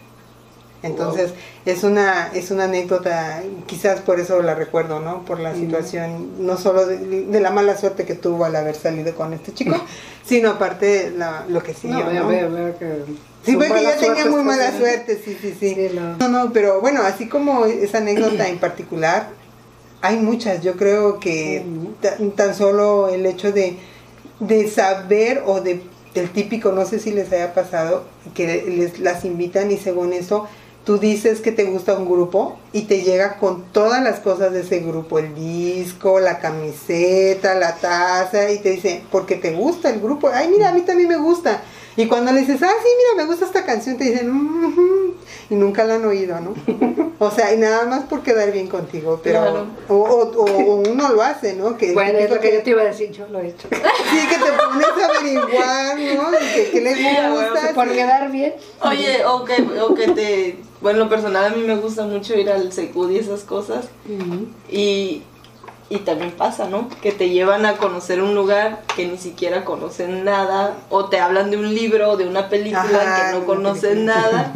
Entonces, 0.84 1.32
es 1.64 1.82
una 1.82 2.28
es 2.34 2.50
una 2.50 2.64
anécdota, 2.64 3.42
quizás 3.66 4.00
por 4.00 4.20
eso 4.20 4.42
la 4.42 4.54
recuerdo, 4.54 5.00
¿no? 5.00 5.24
Por 5.24 5.40
la 5.40 5.54
situación, 5.54 6.44
no 6.46 6.56
solo 6.58 6.86
de, 6.86 6.98
de 7.26 7.40
la 7.40 7.50
mala 7.50 7.76
suerte 7.76 8.04
que 8.04 8.14
tuvo 8.14 8.44
al 8.44 8.54
haber 8.54 8.74
salido 8.74 9.14
con 9.14 9.32
este 9.32 9.52
chico, 9.54 9.74
sino 10.26 10.50
aparte 10.50 11.10
la, 11.16 11.44
lo 11.48 11.62
que 11.62 11.72
siguió, 11.74 12.04
No, 12.06 12.12
¿no? 12.12 12.28
veo, 12.28 12.50
veo 12.50 12.78
que. 12.78 13.04
Sí, 13.44 13.56
porque 13.56 13.80
ella 13.80 13.96
tenía 13.98 14.26
muy 14.26 14.42
mala 14.42 14.76
suerte, 14.76 15.20
sí, 15.24 15.36
sí, 15.40 15.54
sí. 15.58 15.74
Sí, 15.74 15.88
lo- 15.94 16.16
No, 16.18 16.28
no, 16.28 16.52
pero 16.52 16.80
bueno, 16.80 17.02
así 17.02 17.28
como 17.28 17.64
esa 17.66 17.98
anécdota 17.98 18.48
en 18.48 18.58
particular, 18.58 19.28
hay 20.02 20.16
muchas. 20.16 20.62
Yo 20.62 20.76
creo 20.76 21.18
que 21.18 21.64
tan, 22.36 22.54
solo 22.54 23.08
el 23.08 23.24
hecho 23.26 23.52
de, 23.52 23.76
de 24.40 24.68
saber 24.68 25.42
o 25.46 25.60
de 25.60 25.82
del 26.14 26.30
típico, 26.30 26.70
no 26.70 26.84
sé 26.86 27.00
si 27.00 27.10
les 27.10 27.32
haya 27.32 27.54
pasado, 27.54 28.04
que 28.36 28.62
les 28.68 29.00
las 29.00 29.24
invitan 29.24 29.72
y 29.72 29.78
según 29.78 30.12
eso 30.12 30.46
tú 30.84 30.98
dices 30.98 31.40
que 31.40 31.50
te 31.52 31.64
gusta 31.64 31.94
un 31.94 32.04
grupo 32.08 32.58
y 32.72 32.82
te 32.82 33.02
llega 33.02 33.36
con 33.38 33.64
todas 33.72 34.02
las 34.02 34.20
cosas 34.20 34.52
de 34.52 34.60
ese 34.60 34.80
grupo, 34.80 35.18
el 35.18 35.34
disco, 35.34 36.20
la 36.20 36.38
camiseta, 36.40 37.54
la 37.54 37.76
taza 37.76 38.50
y 38.50 38.58
te 38.58 38.70
dice, 38.72 39.02
porque 39.10 39.36
te 39.36 39.52
gusta 39.52 39.90
el 39.90 40.00
grupo, 40.00 40.28
ay 40.32 40.48
mira, 40.48 40.68
a 40.68 40.72
mí 40.72 40.82
también 40.82 41.08
me 41.08 41.16
gusta. 41.16 41.62
Y 41.96 42.06
cuando 42.06 42.32
le 42.32 42.40
dices, 42.40 42.60
ah, 42.60 42.66
sí, 42.82 42.88
mira, 43.12 43.22
me 43.24 43.30
gusta 43.30 43.44
esta 43.46 43.64
canción, 43.64 43.96
te 43.96 44.02
dicen, 44.04 44.28
"Mhm", 44.32 45.14
y 45.50 45.54
nunca 45.54 45.84
la 45.84 45.94
han 45.94 46.04
oído, 46.04 46.40
¿no? 46.40 46.52
O 47.20 47.30
sea, 47.30 47.54
y 47.54 47.56
nada 47.56 47.86
más 47.86 48.02
por 48.06 48.22
quedar 48.24 48.50
bien 48.50 48.66
contigo, 48.66 49.20
pero, 49.22 49.40
Claro. 49.40 49.66
o, 49.88 49.94
o- 49.94 50.42
o- 50.42 50.72
o 50.72 50.74
uno 50.90 51.12
lo 51.12 51.22
hace, 51.22 51.54
¿no? 51.54 51.76
Que 51.76 51.92
Bueno, 51.92 52.18
es 52.18 52.28
lo 52.28 52.40
que 52.40 52.52
yo 52.52 52.62
te 52.64 52.70
iba 52.70 52.82
a 52.82 52.86
decir, 52.86 53.12
yo 53.12 53.28
lo 53.28 53.38
he 53.38 53.46
hecho. 53.50 53.68
Sí, 53.70 54.26
que 54.28 54.34
te 54.34 54.52
pones 54.52 54.88
a 55.00 55.06
averiguar, 55.06 55.96
¿no? 55.96 56.30
Y 56.40 56.52
que, 56.54 56.70
que 56.72 56.80
le 56.80 57.30
gusta. 57.30 57.72
Por 57.74 57.92
quedar 57.92 58.30
bien. 58.32 58.54
Oye, 58.82 59.24
o 59.24 59.44
que, 59.44 59.62
o 59.80 59.94
que 59.94 60.08
te... 60.08 60.56
Bueno, 60.84 60.98
en 60.98 61.04
lo 61.04 61.08
personal 61.08 61.46
a 61.46 61.48
mí 61.48 61.62
me 61.62 61.76
gusta 61.76 62.04
mucho 62.04 62.34
ir 62.34 62.50
al 62.50 62.70
Secud 62.70 63.10
y 63.10 63.16
esas 63.16 63.40
cosas. 63.40 63.86
Y, 64.70 65.22
y 65.88 65.98
también 66.04 66.32
pasa, 66.32 66.68
¿no? 66.68 66.90
Que 67.00 67.10
te 67.10 67.30
llevan 67.30 67.64
a 67.64 67.78
conocer 67.78 68.20
un 68.20 68.34
lugar 68.34 68.82
que 68.94 69.08
ni 69.08 69.16
siquiera 69.16 69.64
conocen 69.64 70.24
nada, 70.24 70.76
o 70.90 71.06
te 71.06 71.20
hablan 71.20 71.50
de 71.50 71.56
un 71.56 71.74
libro 71.74 72.10
o 72.10 72.16
de 72.18 72.28
una 72.28 72.50
película 72.50 72.82
Ajá, 72.82 73.30
que 73.32 73.38
no 73.38 73.46
conocen 73.46 74.04
nada, 74.04 74.52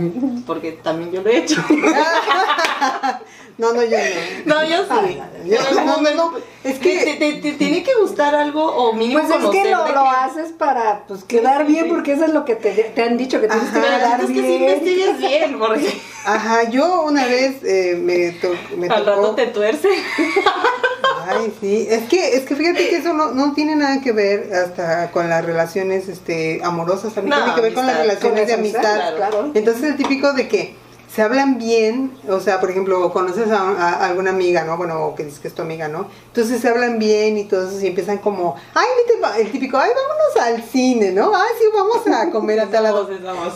porque 0.47 0.73
también 0.73 1.13
yo 1.13 1.23
lo 1.23 1.31
he 1.31 1.39
hecho. 1.39 1.65
No, 3.59 3.73
no, 3.73 3.83
yo 3.83 3.97
no. 4.45 4.55
No, 4.55 4.65
yo 4.65 4.77
sí. 4.85 5.19
Yo- 5.47 5.57
En 5.57 5.67
algún 5.67 5.75
no, 5.75 5.91
no, 5.91 5.97
momento- 5.99 6.31
no, 6.33 6.39
es 6.71 6.79
que 6.79 7.05
te, 7.05 7.15
te- 7.17 7.41
te 7.41 7.53
tiene 7.55 7.83
que 7.83 7.91
gustar 8.01 8.35
algo 8.37 8.65
o 8.65 8.93
mínimo 8.93 9.21
Pues 9.21 9.43
es 9.43 9.51
que 9.51 9.65
lo, 9.71 9.89
lo 9.89 10.09
haces 10.11 10.53
para 10.53 11.05
pues 11.09 11.25
quedar 11.25 11.67
bien, 11.67 11.87
sí. 11.87 11.91
porque 11.91 12.13
eso 12.13 12.25
es 12.27 12.33
lo 12.33 12.45
que 12.45 12.55
te, 12.55 12.71
te 12.71 13.03
han 13.03 13.17
dicho, 13.17 13.41
que 13.41 13.49
tienes 13.49 13.69
que 13.71 13.79
Ajá. 13.79 13.99
Quedar 13.99 14.21
es 14.21 14.27
que 14.29 14.35
sí 14.35 14.41
bien. 14.43 14.63
investigues 14.63 15.19
bien, 15.19 15.59
porque 15.59 16.01
Ajá, 16.25 16.71
yo 16.71 17.03
una 17.03 17.25
vez 17.27 17.57
eh, 17.65 17.99
me, 18.01 18.31
to- 18.33 18.55
me 18.77 18.87
al 18.87 19.05
tocó. 19.05 19.17
rato 19.23 19.35
te 19.35 19.47
tuerce. 19.49 19.89
Ay, 21.31 21.53
sí. 21.61 21.87
Es 21.91 22.09
que, 22.09 22.37
es 22.37 22.45
que 22.45 22.55
fíjate 22.57 22.89
que 22.89 22.97
eso 22.97 23.13
no, 23.13 23.33
no 23.33 23.53
tiene 23.55 23.77
nada 23.77 24.01
que 24.01 24.13
ver 24.13 24.51
hasta 24.55 25.11
con 25.11 25.29
las 25.29 25.45
relaciones 25.45 26.09
este, 26.09 26.61
amorosas. 26.65 27.13
También 27.13 27.37
tiene 27.39 27.55
que 27.55 27.61
ver 27.61 27.75
con 27.75 27.87
las 27.87 27.99
relaciones 27.99 28.47
de 28.47 28.55
amistad, 28.55 29.17
claro. 29.17 29.51
Entonces 29.55 29.83
el 29.85 29.97
típico 29.97 30.33
de 30.33 30.49
que 30.49 30.75
se 31.13 31.23
hablan 31.23 31.59
bien, 31.59 32.13
o 32.29 32.39
sea, 32.39 32.61
por 32.61 32.71
ejemplo, 32.71 33.11
conoces 33.13 33.51
a, 33.51 33.61
a 33.71 34.07
alguna 34.07 34.31
amiga, 34.31 34.65
¿no? 34.65 34.77
Bueno, 34.77 35.15
que 35.17 35.25
dices 35.25 35.41
que 35.41 35.49
es 35.49 35.55
tu 35.55 35.63
amiga, 35.63 35.89
¿no? 35.89 36.07
Entonces 36.27 36.61
se 36.61 36.69
hablan 36.69 36.99
bien 36.99 37.39
y 37.39 37.45
todo 37.45 37.69
eso 37.69 37.81
y 37.81 37.87
empiezan 37.89 38.19
como, 38.19 38.57
ay, 38.75 38.87
vete 39.07 39.19
pa-", 39.21 39.39
el 39.39 39.51
típico, 39.51 39.79
ay, 39.79 39.91
vámonos 39.91 40.37
al 40.63 40.63
cine, 40.71 41.13
¿no? 41.13 41.33
Ay, 41.35 41.51
sí, 41.59 41.65
vamos 41.75 42.07
a 42.07 42.31
comer 42.33 42.61
a 42.61 42.67
tal 42.67 42.83
lado. 42.83 43.09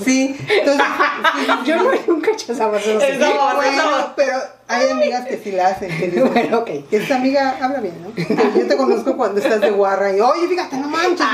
Sí, 0.02 0.34
entonces, 0.48 0.82
Yo 1.64 1.76
no, 1.76 1.90
nunca 2.06 2.30
he 2.30 2.34
hecho 2.34 2.52
esa 2.52 2.70
sí. 2.80 2.90
Bueno, 3.56 4.12
pero 4.16 4.38
hay 4.68 4.90
amigas 4.90 5.26
que 5.26 5.36
sí 5.38 5.52
la 5.52 5.68
hacen, 5.68 5.88
que 5.96 6.08
dicen, 6.08 6.32
Bueno, 6.32 6.60
ok. 6.60 6.70
esta 6.90 7.16
amiga 7.16 7.58
habla 7.60 7.80
bien, 7.80 7.94
¿no? 8.02 8.12
Yo 8.58 8.66
te 8.66 8.76
conozco 8.76 9.16
cuando 9.16 9.40
estás 9.40 9.60
de 9.60 9.70
guarra 9.70 10.16
y, 10.16 10.20
oye, 10.20 10.48
fíjate, 10.48 10.76
no 10.76 10.88
manches. 10.88 11.26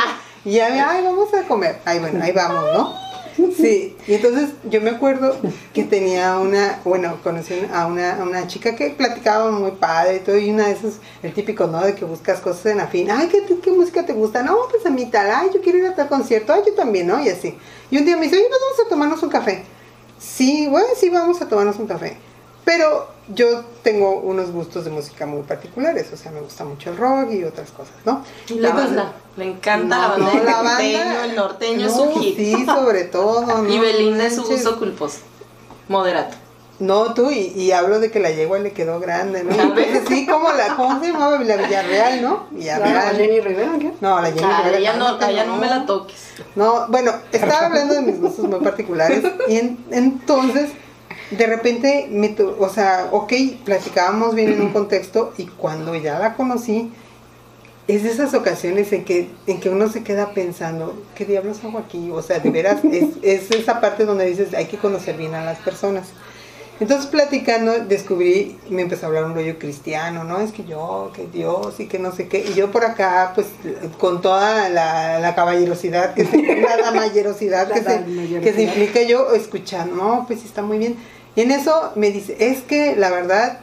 Y 0.45 0.53
ya 0.53 0.91
ay, 0.91 1.05
vamos 1.05 1.33
a 1.35 1.43
comer. 1.47 1.79
Ay, 1.85 2.01
bueno, 2.01 2.23
ahí 2.25 2.33
vamos, 2.33 2.65
¿no? 2.73 3.08
Sí, 3.57 3.96
y 4.07 4.14
entonces 4.14 4.51
yo 4.68 4.81
me 4.81 4.90
acuerdo 4.90 5.37
que 5.72 5.85
tenía 5.85 6.38
una, 6.38 6.81
bueno, 6.85 7.18
conocí 7.22 7.55
a 7.72 7.87
una, 7.87 8.16
a 8.16 8.22
una 8.22 8.46
chica 8.46 8.74
que 8.74 8.90
platicaba 8.90 9.51
muy 9.51 9.72
padre 9.72 10.16
y 10.16 10.20
todo, 10.20 10.37
y 10.37 10.51
una 10.51 10.66
de 10.66 10.72
esas, 10.72 10.94
el 11.22 11.33
típico, 11.33 11.66
¿no? 11.66 11.81
De 11.81 11.94
que 11.94 12.05
buscas 12.05 12.40
cosas 12.40 12.66
en 12.66 12.81
afín. 12.81 13.11
Ay, 13.11 13.29
¿qué, 13.29 13.70
música 13.70 14.05
te 14.05 14.12
gusta? 14.12 14.42
No, 14.42 14.57
pues 14.70 14.85
a 14.87 14.90
mí 14.90 15.07
tal, 15.07 15.31
ay, 15.31 15.51
yo 15.55 15.61
quiero 15.61 15.79
ir 15.79 15.87
a 15.87 15.94
tal 15.94 16.09
concierto, 16.09 16.53
ay, 16.53 16.62
yo 16.66 16.74
también, 16.74 17.07
¿no? 17.07 17.22
Y 17.22 17.29
así. 17.29 17.57
Y 17.90 17.98
un 17.98 18.05
día 18.05 18.16
me 18.16 18.24
dice, 18.24 18.37
oye, 18.37 18.46
pues 18.48 18.61
vamos 18.61 18.87
a 18.87 18.88
tomarnos 18.88 19.22
un 19.22 19.31
café. 19.31 19.64
Sí, 20.18 20.66
bueno, 20.68 20.88
sí, 20.96 21.09
vamos 21.11 21.40
a 21.40 21.48
tomarnos 21.48 21.79
un 21.79 21.87
café. 21.87 22.16
Pero 22.69 23.09
yo 23.29 23.65
tengo 23.83 24.21
unos 24.21 24.51
gustos 24.53 24.85
de 24.85 24.91
música 24.91 25.25
muy 25.25 25.41
particulares, 25.41 26.09
o 26.13 26.19
sea, 26.19 26.31
me 26.33 26.41
gusta 26.43 26.65
mucho 26.65 26.91
el 26.91 26.99
rock 26.99 27.31
y 27.33 27.43
otras 27.45 27.71
cosas, 27.71 27.95
¿no? 28.05 28.23
La 28.51 28.69
Entonces- 28.69 28.97
banda. 28.97 29.13
Le 29.39 29.45
encanta 29.47 29.97
No, 29.97 30.03
la 30.03 30.09
banda. 30.09 30.27
no, 30.35 30.39
el 30.39 30.45
la 30.45 30.63
norteño, 30.63 30.99
banda- 30.99 31.25
el 31.25 31.37
norteño 31.37 31.87
es 31.87 31.97
No, 31.97 32.05
su 32.13 32.21
hit. 32.21 32.37
Sí, 32.37 32.67
sobre 32.67 33.05
todo, 33.05 33.47
¿no? 33.63 33.67
y 33.73 33.79
Belinda 33.79 34.27
es 34.27 34.35
su 34.35 34.43
manches. 34.43 34.65
gusto 34.65 34.79
culposo. 34.79 35.19
Moderato. 35.89 36.37
No, 36.81 37.15
tú, 37.15 37.31
y, 37.31 37.39
y 37.57 37.73
hablo 37.73 38.01
de 38.01 38.11
que 38.11 38.21
la 38.21 38.31
yegua 38.31 38.59
le 38.59 38.73
quedó 38.73 39.01
grande, 39.01 39.45
¿no? 39.45 39.51
Entonces, 39.53 40.03
sí, 40.09 40.27
como 40.27 40.53
la, 40.53 40.77
¿cómo 40.77 41.01
se 41.01 41.11
llamaba? 41.11 41.39
La 41.39 41.57
Villarreal, 41.57 42.21
¿no? 42.23 42.29
No, 42.29 42.47
Villarreal. 42.51 43.17
Jenny 43.17 43.41
Rivera, 43.41 43.73
¿qué? 43.81 43.93
No, 44.03 44.21
la 44.21 44.29
Jenny 44.29 44.43
Ah, 44.45 44.59
Rivera, 44.65 44.79
ella 44.79 44.93
no, 44.95 45.21
ella 45.27 45.45
no 45.45 45.57
me 45.57 45.67
la 45.69 45.87
toques. 45.87 46.19
No, 46.55 46.87
bueno, 46.89 47.13
estaba 47.33 47.67
hablando 47.67 47.95
de 47.95 48.03
mis 48.03 48.21
gustos 48.21 48.45
muy 48.45 48.61
particulares 48.61 49.25
y 49.49 49.57
en- 49.57 49.79
entonces 49.91 50.71
de 51.31 51.47
repente, 51.47 52.09
me 52.11 52.35
o 52.41 52.69
sea, 52.69 53.09
ok, 53.12 53.33
platicábamos 53.64 54.35
bien 54.35 54.53
en 54.53 54.62
un 54.62 54.69
contexto 54.73 55.33
y 55.37 55.47
cuando 55.47 55.95
ya 55.95 56.19
la 56.19 56.35
conocí, 56.35 56.91
es 57.87 58.03
de 58.03 58.11
esas 58.11 58.35
ocasiones 58.35 58.93
en 58.93 59.05
que, 59.05 59.31
en 59.47 59.61
que 59.61 59.71
uno 59.71 59.88
se 59.88 60.03
queda 60.03 60.33
pensando, 60.33 61.03
¿qué 61.14 61.25
diablos 61.25 61.64
hago 61.64 61.79
aquí? 61.79 62.11
O 62.11 62.21
sea, 62.21 62.38
de 62.38 62.51
veras, 62.51 62.85
es, 62.85 63.09
es 63.23 63.51
esa 63.51 63.81
parte 63.81 64.05
donde 64.05 64.27
dices, 64.27 64.55
hay 64.55 64.67
que 64.67 64.77
conocer 64.77 65.17
bien 65.17 65.35
a 65.35 65.45
las 65.45 65.59
personas. 65.59 66.09
Entonces 66.81 67.07
platicando 67.07 67.73
descubrí, 67.81 68.57
me 68.71 68.83
empezó 68.83 69.07
a 69.07 69.09
hablar 69.09 69.25
un 69.25 69.35
rollo 69.35 69.59
cristiano, 69.59 70.23
¿no? 70.23 70.38
Es 70.38 70.53
que 70.53 70.64
yo, 70.64 71.11
que 71.12 71.27
Dios 71.27 71.81
y 71.81 71.87
que 71.87 71.99
no 71.99 72.12
sé 72.12 72.29
qué. 72.29 72.45
Y 72.49 72.55
yo 72.55 72.71
por 72.71 72.85
acá, 72.85 73.33
pues 73.35 73.49
con 73.99 74.21
toda 74.23 74.69
la, 74.69 75.19
la 75.19 75.35
caballerosidad, 75.35 76.14
que 76.14 76.25
se, 76.25 76.41
la 76.62 76.77
damallerosidad 76.77 77.73
que, 77.73 77.83
La 77.83 77.91
se, 77.91 78.41
que 78.41 78.53
se 78.53 78.62
implica 78.62 79.03
yo 79.03 79.35
escuchando, 79.35 79.97
no, 79.97 80.25
pues 80.29 80.41
sí 80.41 80.47
está 80.47 80.62
muy 80.62 80.79
bien. 80.79 80.97
Y 81.38 81.42
en 81.42 81.53
eso 81.53 81.92
me 81.94 82.11
dice, 82.11 82.37
es 82.40 82.62
que 82.62 82.96
la 82.96 83.11
verdad, 83.11 83.61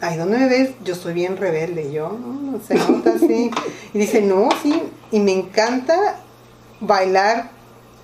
ay, 0.00 0.16
¿dónde 0.18 0.38
me 0.38 0.48
ves? 0.48 0.70
Yo 0.84 0.94
soy 0.94 1.14
bien 1.14 1.36
rebelde, 1.36 1.90
yo, 1.92 2.10
no 2.10 2.60
se 2.64 2.74
nota 2.76 3.14
así. 3.16 3.50
Y 3.92 3.98
dice, 3.98 4.22
no, 4.22 4.48
sí, 4.62 4.80
y 5.10 5.18
me 5.18 5.32
encanta 5.32 6.20
bailar 6.78 7.50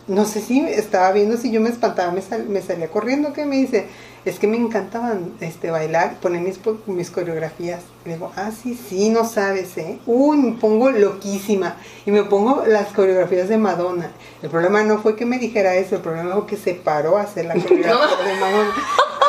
no 0.09 0.24
sé 0.24 0.40
si 0.40 0.59
estaba 0.61 1.12
viendo 1.12 1.37
si 1.37 1.53
yo 1.53 1.61
me 1.61 1.70
espantaba, 1.70 2.11
me, 2.11 2.22
sal- 2.22 2.48
me 2.48 2.61
salía 2.61 2.88
corriendo, 2.90 3.33
que 3.33 3.46
me 3.46 3.57
dice, 3.57 3.87
es 4.25 4.39
que 4.39 4.47
me 4.47 4.57
encantaban 4.57 5.35
este 5.41 5.71
bailar, 5.71 6.17
poner 6.21 6.41
mis, 6.41 6.59
mis 6.87 7.11
coreografías. 7.11 7.83
Y 8.05 8.09
le 8.09 8.15
digo, 8.15 8.33
ah, 8.37 8.51
sí, 8.51 8.79
sí, 8.89 9.11
no 9.11 9.25
sabes, 9.25 9.77
¿eh? 9.77 9.99
Uy, 10.07 10.39
me 10.39 10.53
pongo 10.53 10.91
loquísima. 10.91 11.77
Y 12.07 12.11
me 12.11 12.25
pongo 12.25 12.65
las 12.67 12.89
coreografías 12.89 13.49
de 13.49 13.59
Madonna. 13.59 14.11
El 14.43 14.51
problema 14.51 14.83
no 14.83 14.99
fue 14.99 15.17
que 15.17 15.27
me 15.27 15.39
dijera 15.39 15.75
eso, 15.75 15.97
el 15.97 16.03
problema 16.03 16.35
fue 16.35 16.47
que 16.47 16.57
se 16.57 16.75
paró 16.75 17.19
a 17.19 17.23
hacer 17.23 17.45
la 17.47 17.55
coreografía 17.63 18.25
de 18.27 18.41
Madonna. 18.41 18.75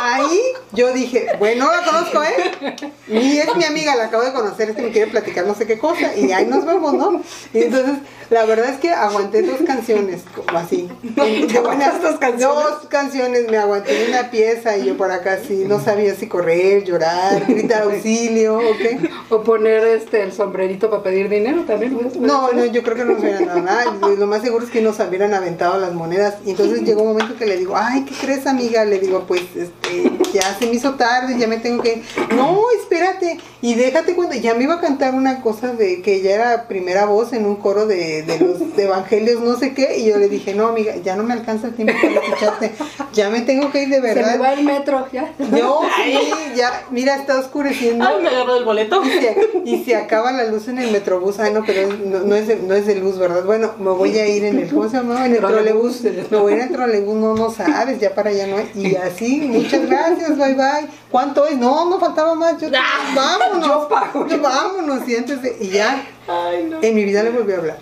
Ahí 0.02 0.40
yo 0.72 0.94
dije, 0.94 1.28
bueno, 1.40 1.66
no 1.66 1.72
la 1.72 1.84
conozco, 1.84 2.22
¿eh? 2.24 2.76
Ni 3.08 3.40
es 3.40 3.56
mi 3.56 3.64
amiga, 3.64 3.96
la 3.96 4.06
acabo 4.06 4.24
de 4.24 4.34
conocer, 4.34 4.70
es 4.70 4.76
que 4.76 4.84
me 4.84 4.92
quiere 4.92 5.10
platicar 5.10 5.48
no 5.48 5.56
sé 5.56 5.66
qué 5.66 5.80
cosa, 5.80 6.16
y 6.16 6.32
ahí 6.32 6.46
nos 6.46 6.64
vemos, 6.64 6.94
¿no? 6.94 7.22
Y 7.54 7.64
entonces, 7.64 7.98
la 8.30 8.46
verdad 8.46 8.70
es 8.70 8.80
que 8.80 8.92
aguanté 8.92 9.42
dos 9.44 9.62
canciones, 9.66 10.24
como 10.36 10.58
así. 10.58 10.90
De 11.04 11.60
buenas 11.64 12.02
dos 12.02 12.18
canciones. 12.18 12.56
Dos 12.56 12.88
canciones, 12.90 13.50
me 13.50 13.58
aguanté 13.58 14.08
una 14.10 14.32
pieza 14.32 14.78
y 14.78 14.86
yo 14.86 14.98
por 14.98 15.12
acá 15.12 15.40
sí, 15.46 15.66
no 15.68 15.80
sabía 15.80 16.16
si 16.16 16.28
correr, 16.28 16.84
llorar, 16.84 17.46
gritar 17.48 17.84
auxilio, 17.84 18.58
¿o 18.58 18.78
qué? 18.78 19.00
O 19.30 19.44
poner 19.44 19.86
este 19.86 20.24
el 20.24 20.34
sombrerito 20.34 20.90
para 20.90 21.04
pedir 21.04 21.30
dinero 21.30 21.64
también. 21.64 21.98
No, 22.20 22.52
no, 22.52 22.66
yo 22.66 22.84
creo 22.84 22.96
que 22.96 23.06
no 23.06 23.14
nos 23.14 23.22
hubieran 23.22 23.46
dado 23.46 23.62
nada. 23.62 23.86
Lo 24.18 24.28
más 24.28 24.42
seguro 24.42 24.66
es 24.66 24.72
que 24.72 24.82
nos 24.82 25.00
hubieran 25.00 25.34
aventado 25.34 25.80
las 25.80 25.94
monedas. 25.94 26.36
Y 26.46 26.52
entonces 26.52 26.82
llegó 26.82 27.02
un 27.02 27.10
momento 27.10 27.36
que 27.38 27.46
le 27.46 27.58
digo, 27.58 27.76
ay, 27.76 28.06
¿qué 28.06 28.16
crees, 28.16 28.48
amiga? 28.48 28.86
Le 28.86 29.00
digo, 29.00 29.26
pues, 29.28 29.44
este, 29.56 30.12
ya 30.34 30.58
se 30.58 30.68
me 30.68 30.74
hizo 30.74 30.96
tarde, 30.96 31.38
ya 31.38 31.48
me 31.48 31.58
tengo 31.58 31.84
que. 31.84 32.04
No, 32.36 32.60
espérate. 32.80 33.40
Y 33.62 33.76
déjate 33.76 34.16
cuando 34.16 34.36
ya 34.36 34.54
me 34.54 34.64
iba 34.64 34.76
a 34.76 34.82
cantar 34.82 35.16
una 35.16 35.42
cosa 35.42 35.74
de 35.74 36.02
que 36.02 36.16
ella 36.16 36.36
era 36.36 36.68
primera 36.68 37.06
voz 37.06 37.34
en 37.34 37.46
un 37.46 37.56
coro 37.56 37.88
de, 37.88 38.15
de 38.24 38.40
los 38.40 38.58
evangelios, 38.78 39.42
no 39.42 39.58
sé 39.58 39.74
qué. 39.74 39.98
Y 39.98 40.06
yo 40.06 40.18
le 40.18 40.28
dije, 40.30 40.54
no, 40.54 40.68
amiga, 40.68 40.96
ya 40.98 41.16
no 41.16 41.24
me 41.24 41.34
alcanza 41.34 41.68
el 41.68 41.74
tiempo 41.76 41.94
para 42.02 42.14
escucharte. 42.26 42.72
Ya 43.14 43.30
me 43.30 43.42
tengo 43.42 43.72
que 43.72 43.84
ir 43.84 43.90
de 43.90 44.02
verdad. 44.02 44.26
Se 44.32 44.32
me 44.34 44.38
va 44.44 44.54
el 44.54 44.64
metro, 44.64 45.08
ya. 45.12 45.34
Yo, 45.56 45.82
sí, 46.04 46.18
ya, 46.56 46.84
mira, 46.92 47.16
está 47.16 47.40
oscureciendo. 47.40 48.06
Ay, 48.06 48.22
me 48.22 48.30
agarró 48.30 48.56
del 48.56 48.66
boleto. 48.66 49.02
Y 49.06 49.10
se, 49.10 49.38
y 49.66 49.84
se 49.84 49.96
acaba 49.96 50.32
la 50.32 50.46
luz 50.46 50.68
en 50.68 50.80
el 50.80 50.92
metrobús. 50.92 51.40
Ay, 51.40 51.54
no, 51.54 51.64
pero 51.66 51.82
es- 51.82 52.00
no, 52.00 52.20
no 52.20 52.36
es 52.36 52.48
de, 52.48 52.58
no 52.58 52.74
es 52.76 52.86
de 52.86 52.96
luz, 52.96 53.18
¿verdad? 53.18 53.44
Bueno, 53.46 53.72
me 53.80 53.92
voy 53.92 54.18
a 54.20 54.28
ir 54.28 54.44
en 54.46 54.60
el, 54.60 54.70
¿cómo 54.70 54.90
se 54.90 54.98
llama? 54.98 55.26
En 55.26 55.34
el 55.34 55.40
trolebús. 55.40 56.02
Me 56.04 56.38
voy 56.38 56.54
a 56.54 56.56
ir 56.58 56.62
en 56.64 56.68
el 56.70 56.74
trolebús, 56.76 57.16
no, 57.16 57.34
no 57.36 57.50
sabes, 57.52 58.00
ya 58.00 58.14
para 58.14 58.30
allá 58.32 58.48
no 58.48 58.58
hay. 58.58 58.70
Y 58.76 58.96
así, 58.96 59.40
muchas 59.42 59.86
gracias, 59.88 60.38
bye 60.38 60.54
bye. 60.56 60.88
¿Cuánto 61.10 61.46
es? 61.46 61.58
No, 61.58 61.90
no 61.90 62.00
faltaba 62.00 62.36
más. 62.36 62.60
Yo, 62.60 62.68
vámonos. 63.16 63.66
Yo 63.68 63.88
pago. 63.88 64.28
Yo, 64.28 64.40
vámonos, 64.42 65.06
siéntese. 65.06 65.56
Y 65.62 65.70
ya, 65.70 66.04
Ay, 66.28 66.68
no. 66.70 66.78
en 66.82 66.96
mi 66.96 67.04
vida 67.06 67.24
le 67.24 67.30
volví 67.30 67.54
a 67.54 67.58
hablar. 67.58 67.78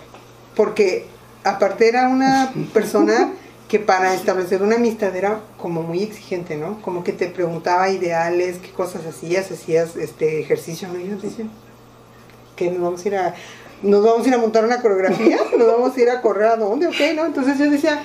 Porque 0.54 1.06
aparte 1.44 1.88
era 1.88 2.08
una 2.08 2.52
persona 2.72 3.32
que 3.68 3.78
para 3.78 4.14
establecer 4.14 4.62
una 4.62 4.76
amistad 4.76 5.14
era 5.16 5.40
como 5.56 5.82
muy 5.82 6.02
exigente, 6.02 6.56
¿no? 6.56 6.80
Como 6.82 7.02
que 7.02 7.12
te 7.12 7.28
preguntaba 7.28 7.88
ideales, 7.88 8.58
qué 8.58 8.70
cosas 8.70 9.06
hacías, 9.06 9.50
hacías 9.50 9.96
este 9.96 10.40
ejercicio, 10.40 10.88
¿no? 10.88 11.00
Y 11.00 11.08
yo 11.08 11.16
decía, 11.16 11.46
que 12.56 12.70
nos 12.70 12.82
vamos 12.82 13.04
a 13.04 13.08
ir 13.08 13.16
a, 13.16 13.34
nos 13.82 14.04
vamos 14.04 14.24
a 14.24 14.28
ir 14.28 14.34
a 14.34 14.38
montar 14.38 14.64
una 14.64 14.80
coreografía, 14.80 15.38
nos 15.58 15.66
vamos 15.66 15.96
a 15.96 16.00
ir 16.00 16.10
a 16.10 16.20
correr 16.20 16.48
a 16.48 16.56
dónde, 16.56 16.86
ok, 16.86 17.16
¿no? 17.16 17.26
Entonces 17.26 17.58
yo 17.58 17.70
decía, 17.70 18.02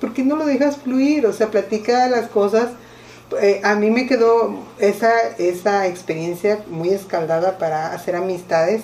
¿por 0.00 0.12
qué 0.12 0.22
no 0.22 0.36
lo 0.36 0.46
dejas 0.46 0.78
fluir? 0.78 1.26
O 1.26 1.32
sea, 1.32 1.48
platica 1.48 2.08
las 2.08 2.28
cosas. 2.28 2.70
Eh, 3.40 3.60
a 3.62 3.76
mí 3.76 3.90
me 3.90 4.06
quedó 4.06 4.58
esa, 4.78 5.12
esa 5.38 5.86
experiencia 5.86 6.64
muy 6.68 6.88
escaldada 6.88 7.58
para 7.58 7.92
hacer 7.92 8.16
amistades, 8.16 8.82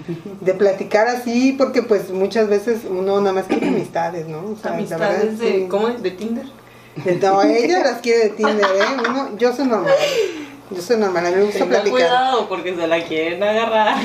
de 0.40 0.54
platicar 0.54 1.08
así, 1.08 1.52
porque 1.56 1.82
pues 1.82 2.10
muchas 2.10 2.48
veces 2.48 2.80
uno 2.88 3.20
nada 3.20 3.32
más 3.32 3.44
quiere 3.46 3.68
amistades, 3.68 4.26
¿no? 4.28 4.38
O 4.38 4.56
sea, 4.60 4.72
la 4.72 4.76
verdad, 4.78 5.00
Amistades 5.02 5.38
de, 5.38 5.52
sí. 5.52 5.66
¿cómo 5.68 5.88
es? 5.88 6.02
¿De 6.02 6.10
Tinder? 6.12 6.46
No, 7.22 7.42
ella 7.42 7.80
las 7.82 8.00
quiere 8.00 8.24
de 8.24 8.30
Tinder, 8.30 8.64
¿eh? 8.66 9.08
Uno- 9.08 9.30
yo 9.38 9.52
soy 9.54 9.66
normal, 9.66 9.94
yo 10.70 10.82
soy 10.82 10.96
normal, 10.98 11.26
a 11.26 11.30
mí 11.30 11.36
me 11.36 11.42
gusta 11.44 11.64
platicar. 11.64 11.90
cuidado 11.90 12.48
porque 12.48 12.74
se 12.76 12.86
la 12.86 13.02
quieren 13.04 13.42
agarrar. 13.42 13.96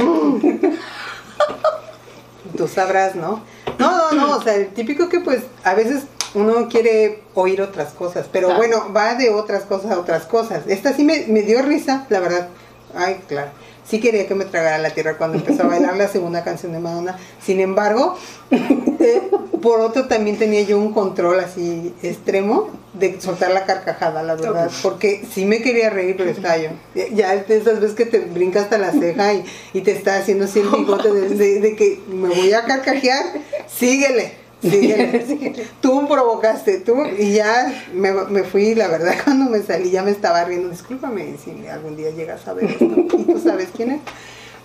Tú 2.56 2.68
sabrás, 2.68 3.16
¿no? 3.16 3.42
No, 3.78 3.92
no, 3.92 4.12
no, 4.28 4.38
o 4.38 4.42
sea, 4.42 4.56
el 4.56 4.70
típico 4.70 5.10
que 5.10 5.20
pues 5.20 5.42
a 5.64 5.74
veces 5.74 6.04
uno 6.34 6.68
quiere 6.70 7.24
oír 7.34 7.62
otras 7.62 7.90
cosas, 7.94 8.28
pero 8.32 8.48
Claro. 8.48 8.60
bueno, 8.62 8.94
va 8.96 9.16
de 9.16 9.30
otras 9.30 9.64
cosas 9.64 9.92
a 9.92 10.00
otras 10.00 10.24
cosas. 10.26 10.64
Esta 10.68 10.94
sí 10.94 11.04
me, 11.04 11.26
me 11.28 11.42
dio 11.42 11.62
risa, 11.62 12.06
la 12.10 12.20
verdad. 12.20 12.48
Ay, 12.96 13.20
claro. 13.28 13.52
Sí 13.90 14.00
quería 14.02 14.28
que 14.28 14.36
me 14.36 14.44
tragara 14.46 14.78
la 14.80 14.90
tierra 14.90 15.18
cuando 15.18 15.38
empezó 15.38 15.64
a 15.64 15.68
bailar 15.68 15.96
la 15.96 16.08
segunda 16.10 16.44
canción 16.44 16.74
de 16.74 16.80
Madonna. 16.80 17.18
Sin 17.42 17.60
embargo, 17.62 18.18
por 19.62 19.80
otro 19.80 20.06
también 20.08 20.38
tenía 20.38 20.62
yo 20.62 20.78
un 20.78 20.94
control 20.94 21.40
así 21.40 21.94
extremo 22.04 22.70
de 22.94 23.22
soltar 23.22 23.52
la 23.52 23.66
carcajada, 23.66 24.24
la 24.24 24.36
verdad. 24.36 24.70
Porque 24.84 25.24
sí 25.34 25.46
me 25.46 25.62
quería 25.62 25.90
reír, 25.90 26.16
pero 26.18 26.30
estaba 26.32 26.58
yo. 26.58 26.70
Ya 27.14 27.34
esas 27.34 27.80
veces 27.80 27.96
que 27.96 28.06
te 28.06 28.20
brinca 28.20 28.62
hasta 28.62 28.78
la 28.78 28.92
ceja 28.92 29.34
y, 29.34 29.46
y 29.74 29.82
te 29.82 29.92
está 29.92 30.18
haciendo 30.18 30.46
así 30.46 30.60
el 30.60 30.68
bigote 30.70 31.12
de, 31.12 31.30
de- 31.30 31.60
de 31.62 31.76
que 31.76 32.00
me 32.10 32.28
voy 32.30 32.52
a 32.54 32.66
carcajear, 32.66 33.24
síguele. 33.68 34.34
Síguele. 34.62 35.66
Tú 35.82 36.08
provocaste, 36.08 36.80
tú, 36.80 36.96
y 37.18 37.34
ya 37.34 37.72
me, 37.94 38.12
me 38.12 38.44
fui, 38.44 38.74
la 38.76 38.88
verdad, 38.88 39.14
cuando 39.24 39.50
me 39.52 39.62
salí 39.62 39.92
ya 39.92 40.02
me 40.04 40.12
estaba 40.12 40.44
riendo. 40.46 40.70
Discúlpame 40.70 41.36
si 41.44 41.68
algún 41.68 41.96
día 41.96 42.10
llegas 42.12 42.48
a 42.48 42.54
ver 42.54 42.66
esto 42.72 42.86
y 42.86 43.08
tú 43.24 43.40
sabes 43.44 43.70
quién 43.76 43.92
es. 43.92 44.02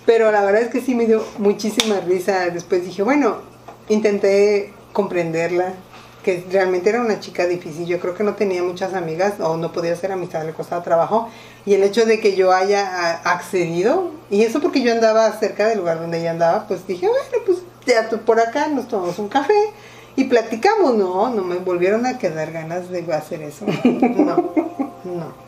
Pero 0.05 0.31
la 0.31 0.43
verdad 0.43 0.63
es 0.63 0.69
que 0.69 0.81
sí 0.81 0.95
me 0.95 1.05
dio 1.05 1.23
muchísima 1.37 1.99
risa. 2.01 2.49
Después 2.49 2.83
dije, 2.85 3.03
bueno, 3.03 3.37
intenté 3.87 4.73
comprenderla, 4.91 5.73
que 6.23 6.43
realmente 6.51 6.89
era 6.89 6.99
una 7.01 7.19
chica 7.19 7.45
difícil. 7.45 7.85
Yo 7.85 7.99
creo 7.99 8.15
que 8.15 8.23
no 8.23 8.33
tenía 8.35 8.63
muchas 8.63 8.93
amigas 8.95 9.33
o 9.39 9.57
no 9.57 9.71
podía 9.71 9.93
hacer 9.93 10.11
amistad, 10.11 10.45
le 10.45 10.53
costaba 10.53 10.83
trabajo. 10.83 11.29
Y 11.65 11.73
el 11.75 11.83
hecho 11.83 12.05
de 12.05 12.19
que 12.19 12.35
yo 12.35 12.51
haya 12.51 12.85
a- 12.87 13.31
accedido, 13.33 14.11
y 14.29 14.43
eso 14.43 14.59
porque 14.59 14.81
yo 14.81 14.91
andaba 14.91 15.31
cerca 15.39 15.67
del 15.67 15.79
lugar 15.79 15.99
donde 15.99 16.19
ella 16.19 16.31
andaba, 16.31 16.67
pues 16.67 16.85
dije, 16.87 17.07
bueno, 17.07 17.23
pues 17.45 17.52
ya 17.85 18.09
tú 18.09 18.19
por 18.19 18.39
acá 18.39 18.67
nos 18.67 18.87
tomamos 18.87 19.19
un 19.19 19.29
café 19.29 19.53
y 20.15 20.25
platicamos. 20.25 20.95
No, 20.95 21.29
no 21.29 21.43
me 21.43 21.57
volvieron 21.57 22.05
a 22.05 22.17
quedar 22.17 22.51
ganas 22.51 22.89
de 22.89 23.01
hacer 23.13 23.41
eso. 23.41 23.65
No, 23.83 24.53
no. 25.03 25.43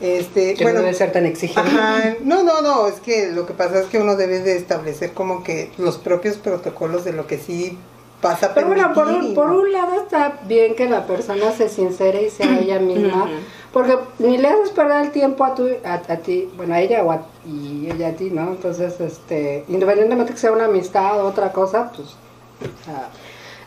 Este, 0.00 0.54
Que 0.54 0.64
bueno, 0.64 0.80
no 0.80 0.86
debe 0.86 0.96
ser 0.96 1.12
tan 1.12 1.26
exigente. 1.26 1.70
Ajá, 1.70 2.16
no, 2.24 2.42
no, 2.42 2.60
no, 2.60 2.88
es 2.88 2.98
que 3.00 3.30
lo 3.30 3.46
que 3.46 3.54
pasa 3.54 3.80
es 3.80 3.86
que 3.86 3.98
uno 3.98 4.16
debe 4.16 4.40
de 4.40 4.56
establecer 4.56 5.12
como 5.12 5.44
que 5.44 5.70
los 5.78 5.96
propios 5.96 6.38
protocolos 6.38 7.04
de 7.04 7.12
lo 7.12 7.28
que 7.28 7.38
sí 7.38 7.78
pasa 8.20 8.46
a 8.46 8.54
Pero 8.54 8.68
bueno, 8.68 8.92
por 8.94 9.06
un, 9.06 9.34
por 9.34 9.50
un 9.50 9.72
lado 9.72 10.02
está 10.02 10.40
bien 10.48 10.74
que 10.74 10.88
la 10.88 11.06
persona 11.06 11.52
se 11.52 11.68
sincere 11.68 12.24
y 12.24 12.30
sea 12.30 12.58
ella 12.58 12.80
misma. 12.80 13.28
Porque 13.72 13.96
ni 14.18 14.38
le 14.38 14.48
haces 14.48 14.70
perder 14.70 15.06
el 15.06 15.12
tiempo 15.12 15.44
a, 15.44 15.54
tu, 15.54 15.66
a, 15.84 15.94
a 15.94 16.16
ti, 16.18 16.50
bueno, 16.56 16.74
a 16.74 16.80
ella 16.80 17.02
o 17.02 17.10
a, 17.10 17.26
y 17.46 17.90
ella 17.90 18.08
a 18.08 18.12
ti, 18.12 18.30
¿no? 18.30 18.50
Entonces, 18.50 19.00
este, 19.00 19.64
independientemente 19.68 20.32
que 20.34 20.38
sea 20.38 20.52
una 20.52 20.66
amistad 20.66 21.20
o 21.20 21.28
otra 21.28 21.52
cosa, 21.52 21.90
pues, 21.94 22.08
o 22.08 22.84
sea, 22.84 23.08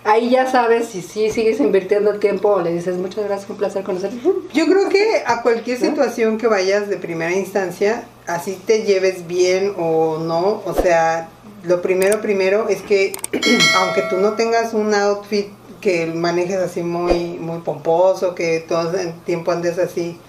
ahí 0.03 0.29
ya 0.29 0.49
sabes 0.49 0.87
si 0.87 1.01
sí 1.01 1.31
sigues 1.31 1.59
invirtiendo 1.59 2.11
el 2.11 2.19
tiempo 2.19 2.49
o 2.49 2.61
le 2.61 2.71
dices, 2.71 2.97
muchas 2.97 3.25
gracias, 3.25 3.49
un 3.49 3.57
placer 3.57 3.83
conocerte. 3.83 4.17
Yo 4.53 4.65
creo 4.67 4.89
que 4.89 5.23
a 5.25 5.41
cualquier 5.41 5.79
situación 5.79 6.37
que 6.37 6.47
vayas 6.47 6.87
de 6.87 6.97
primera 6.97 7.33
instancia, 7.33 8.03
así 8.27 8.59
te 8.65 8.83
lleves 8.83 9.25
bien 9.27 9.73
o 9.77 10.19
no, 10.19 10.61
o 10.65 10.73
sea, 10.81 11.29
lo 11.63 11.81
primero 11.81 12.21
primero 12.21 12.69
es 12.69 12.83
que 12.83 13.13
aunque 13.77 14.03
tú 14.03 14.17
no 14.17 14.33
tengas 14.33 14.73
un 14.73 14.93
outfit 14.93 15.47
que 15.85 16.07
manejes 16.07 16.57
así 16.57 16.81
muy 16.81 17.37
muy 17.37 17.59
pomposo, 17.59 18.33
que 18.33 18.65
todo 18.67 18.97
el 18.97 19.13
tiempo 19.19 19.51
andes 19.51 19.77
así 19.77 20.19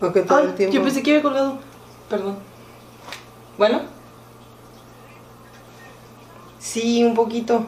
o 0.00 0.10
que 0.10 0.22
todo 0.22 0.38
Ay, 0.38 0.46
el 0.46 0.54
tiempo 0.54 0.74
yo 0.74 0.82
pensé 0.82 1.02
que 1.02 1.10
había 1.10 1.22
colgado. 1.22 1.58
Perdón. 2.08 2.38
Bueno. 3.58 3.82
Sí, 6.58 7.04
un 7.04 7.14
poquito. 7.14 7.66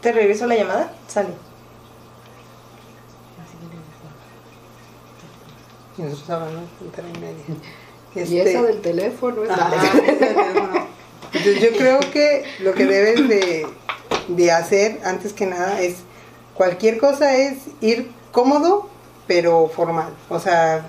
¿Te 0.00 0.12
regreso 0.12 0.46
la 0.46 0.54
llamada? 0.54 0.92
Sale. 1.08 1.30
Y 5.96 6.02
nosotros 6.02 6.30
hora 6.30 6.48
y 7.12 7.18
media. 7.18 7.42
Y 8.14 8.20
Este, 8.20 8.52
eso 8.52 8.62
del 8.62 8.80
teléfono 8.82 9.42
es 9.42 9.50
yo 11.60 11.70
creo 11.76 11.98
que 12.12 12.44
lo 12.60 12.72
que 12.72 12.86
debes 12.86 13.28
de, 13.28 13.66
de 14.28 14.52
hacer 14.52 15.00
antes 15.04 15.32
que 15.32 15.46
nada 15.46 15.80
es 15.80 15.96
cualquier 16.54 16.98
cosa 16.98 17.34
es 17.36 17.58
ir 17.80 18.10
cómodo 18.32 18.88
pero 19.26 19.68
formal. 19.74 20.08
O 20.30 20.38
sea, 20.40 20.86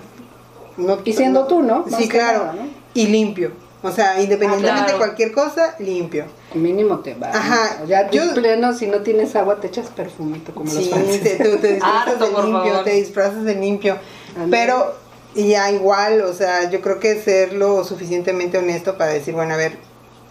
no 0.76 0.98
Y 1.04 1.12
siendo 1.12 1.46
tú, 1.46 1.62
¿no? 1.62 1.84
Más 1.86 2.00
Sí, 2.00 2.08
claro. 2.08 2.38
nada, 2.46 2.52
¿no? 2.54 2.68
Y 2.94 3.06
limpio. 3.08 3.52
O 3.82 3.90
sea, 3.90 4.20
independientemente 4.20 4.82
claro. 4.84 4.92
de 4.92 4.98
cualquier 4.98 5.32
cosa, 5.32 5.74
limpio. 5.78 6.24
Mínimo 6.54 6.98
te 7.00 7.14
va. 7.14 7.28
Ajá, 7.30 7.78
¿no? 7.80 7.86
Ya 7.86 8.10
yo- 8.10 8.34
pleno, 8.34 8.74
si 8.74 8.86
no 8.86 9.00
tienes 9.00 9.34
agua, 9.36 9.56
te 9.60 9.68
echas 9.68 9.88
perfumito 9.88 10.52
como 10.54 10.72
los 10.72 10.84
Sí, 10.84 10.90
franceses. 10.90 11.38
te, 11.38 11.44
tú 11.48 11.56
te 11.58 11.72
disfrazas 11.74 12.08
Harto, 12.14 12.24
de 12.26 12.42
limpio, 12.42 12.70
favor. 12.70 12.84
te 12.84 12.90
disfrazas 12.92 13.44
de 13.44 13.54
limpio. 13.54 13.96
Ándale. 14.36 14.50
Pero 14.50 14.94
y 15.34 15.48
ya 15.48 15.70
igual, 15.70 16.22
o 16.22 16.32
sea, 16.34 16.68
yo 16.70 16.80
creo 16.80 16.98
que 16.98 17.20
ser 17.22 17.52
lo 17.52 17.84
suficientemente 17.84 18.58
honesto 18.58 18.98
para 18.98 19.12
decir, 19.12 19.32
bueno, 19.34 19.54
a 19.54 19.56
ver, 19.56 19.78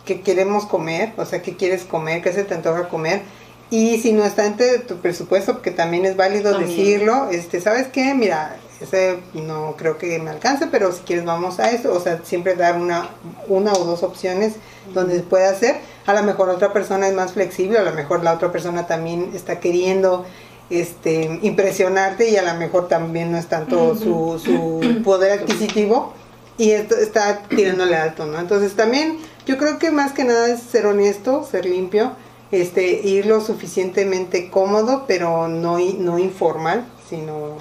¿qué 0.10 0.22
queremos 0.22 0.66
comer? 0.66 1.14
O 1.18 1.26
sea, 1.26 1.44
¿qué 1.44 1.56
quieres 1.56 1.84
comer? 1.84 2.24
¿Qué 2.24 2.34
se 2.34 2.44
te 2.44 2.56
antoja 2.56 2.90
comer? 2.90 3.22
Y 3.70 4.00
si 4.00 4.12
no 4.12 4.26
está 4.26 4.48
entre 4.48 4.80
tu 4.80 4.98
presupuesto, 4.98 5.54
porque 5.54 5.70
también 5.70 6.04
es 6.06 6.16
válido 6.16 6.52
También. 6.52 6.70
decirlo, 6.70 7.30
este, 7.30 7.62
¿sabes 7.62 7.90
qué? 7.90 8.16
Mira, 8.16 8.58
ese 8.82 9.20
no 9.36 9.76
creo 9.78 10.00
que 10.00 10.18
me 10.18 10.32
alcance, 10.32 10.66
pero 10.66 10.92
si 10.92 11.02
quieres 11.02 11.26
vamos 11.26 11.60
a 11.60 11.70
eso, 11.70 11.94
o 11.94 12.00
sea, 12.00 12.22
siempre 12.24 12.56
dar 12.56 12.80
una, 12.80 13.10
una 13.48 13.72
o 13.74 13.86
dos 13.86 14.02
opciones 14.02 14.54
donde 14.96 15.18
se 15.18 15.22
pueda 15.22 15.52
hacer. 15.52 15.76
A 16.08 16.14
lo 16.16 16.24
mejor 16.24 16.50
otra 16.50 16.74
persona 16.74 17.08
es 17.08 17.14
más 17.14 17.34
flexible, 17.34 17.78
a 17.78 17.84
lo 17.84 17.94
mejor 17.94 18.24
la 18.24 18.34
otra 18.34 18.52
persona 18.52 18.88
también 18.88 19.30
está 19.36 19.60
queriendo 19.60 20.26
este, 20.72 21.38
impresionarte 21.44 22.30
y 22.30 22.38
a 22.38 22.42
lo 22.42 22.56
mejor 22.56 22.88
también 22.88 23.32
no 23.32 23.38
es 23.38 23.46
tanto 23.46 23.96
su, 23.96 24.42
su 24.44 25.04
poder 25.04 25.40
adquisitivo 25.40 26.14
y 26.58 26.72
esto 26.72 26.96
está 26.96 27.44
tirándole 27.48 27.96
alto, 27.96 28.26
¿no? 28.26 28.40
Entonces 28.40 28.76
también 28.76 29.18
yo 29.50 29.58
creo 29.58 29.80
que 29.80 29.90
más 29.90 30.12
que 30.12 30.26
nada 30.26 30.48
es 30.48 30.62
ser 30.62 30.86
honesto, 30.86 31.44
ser 31.44 31.66
limpio, 31.66 32.12
este, 32.52 33.02
ir 33.02 33.26
lo 33.26 33.42
suficientemente 33.42 34.52
cómodo, 34.52 35.06
pero 35.08 35.48
no, 35.48 35.80
no 35.80 36.20
informal, 36.20 36.86
sino 37.10 37.58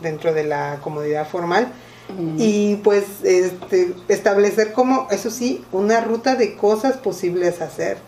dentro 0.00 0.32
de 0.32 0.44
la 0.44 0.78
comodidad 0.82 1.28
formal. 1.28 1.70
Y 2.38 2.76
pues 2.76 3.04
este, 3.22 3.92
establecer 4.08 4.72
como, 4.72 5.08
eso 5.10 5.30
sí, 5.30 5.62
una 5.72 6.00
ruta 6.00 6.36
de 6.36 6.56
cosas 6.56 6.96
posibles 6.96 7.60
hacer. 7.60 7.98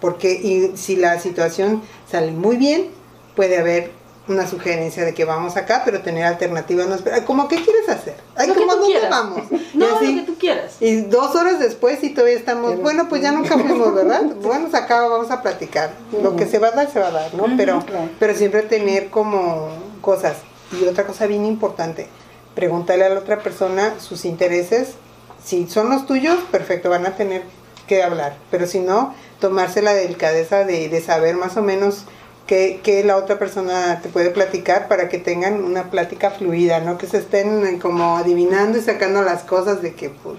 Porque 0.00 0.32
y 0.34 0.76
si 0.76 0.94
la 0.94 1.18
situación 1.18 1.82
sale 2.08 2.30
muy 2.30 2.56
bien, 2.56 2.86
puede 3.34 3.58
haber 3.58 3.90
una 4.28 4.46
sugerencia 4.46 5.04
de 5.04 5.12
que 5.14 5.24
vamos 5.24 5.56
acá, 5.56 5.82
pero 5.84 6.02
tener 6.02 6.24
alternativas 6.24 6.86
no 6.86 6.94
espera. 6.94 7.24
¿Cómo 7.24 7.48
qué 7.48 7.56
quieres 7.56 7.88
hacer? 7.88 8.14
Ay, 8.36 8.48
Lo 8.48 8.54
que 8.54 8.60
¿cómo 8.60 8.72
tú 8.74 8.78
dónde 8.80 8.92
quieras. 8.92 9.10
vamos? 9.10 9.42
No, 9.74 9.86
y, 9.86 9.88
así, 9.88 10.14
lo 10.14 10.20
que 10.20 10.26
tú 10.32 10.38
quieras. 10.38 10.76
y 10.80 11.00
dos 11.02 11.34
horas 11.36 11.58
después 11.58 12.02
y 12.02 12.10
todavía 12.10 12.36
estamos, 12.36 12.80
bueno, 12.80 13.08
pues 13.08 13.22
ya 13.22 13.32
nunca 13.32 13.56
fuimos, 13.58 13.94
¿verdad? 13.94 14.22
Bueno, 14.42 14.68
acá 14.72 15.06
vamos 15.06 15.30
a 15.30 15.42
platicar. 15.42 15.90
Lo 16.22 16.36
que 16.36 16.46
se 16.46 16.58
va 16.58 16.68
a 16.68 16.72
dar, 16.72 16.90
se 16.90 16.98
va 17.00 17.08
a 17.08 17.12
dar, 17.12 17.34
¿no? 17.34 17.44
Pero, 17.56 17.82
pero 18.18 18.34
siempre 18.34 18.62
tener 18.62 19.10
como 19.10 19.68
cosas. 20.00 20.36
Y 20.72 20.84
otra 20.86 21.06
cosa 21.06 21.26
bien 21.26 21.44
importante, 21.46 22.08
preguntarle 22.54 23.04
a 23.04 23.08
la 23.10 23.20
otra 23.20 23.38
persona 23.42 23.94
sus 24.00 24.24
intereses. 24.24 24.90
Si 25.42 25.68
son 25.68 25.88
los 25.90 26.06
tuyos, 26.06 26.38
perfecto, 26.52 26.90
van 26.90 27.06
a 27.06 27.16
tener 27.16 27.42
que 27.86 28.02
hablar. 28.02 28.36
Pero 28.50 28.66
si 28.66 28.78
no, 28.80 29.14
tomarse 29.40 29.82
la 29.82 29.94
delicadeza 29.94 30.64
de, 30.64 30.88
de 30.88 31.00
saber 31.00 31.34
más 31.36 31.56
o 31.56 31.62
menos 31.62 32.04
qué, 32.50 32.80
qué 32.82 33.04
la 33.04 33.16
otra 33.16 33.38
persona 33.38 34.00
te 34.02 34.08
puede 34.08 34.30
platicar 34.30 34.88
para 34.88 35.08
que 35.08 35.18
tengan 35.18 35.62
una 35.62 35.84
plática 35.84 36.32
fluida, 36.32 36.80
¿no? 36.80 36.98
Que 36.98 37.06
se 37.06 37.18
estén 37.18 37.64
eh, 37.64 37.78
como 37.80 38.16
adivinando 38.16 38.76
y 38.76 38.80
sacando 38.82 39.22
las 39.22 39.44
cosas 39.44 39.80
de 39.82 39.94
que, 39.94 40.10
pues, 40.10 40.34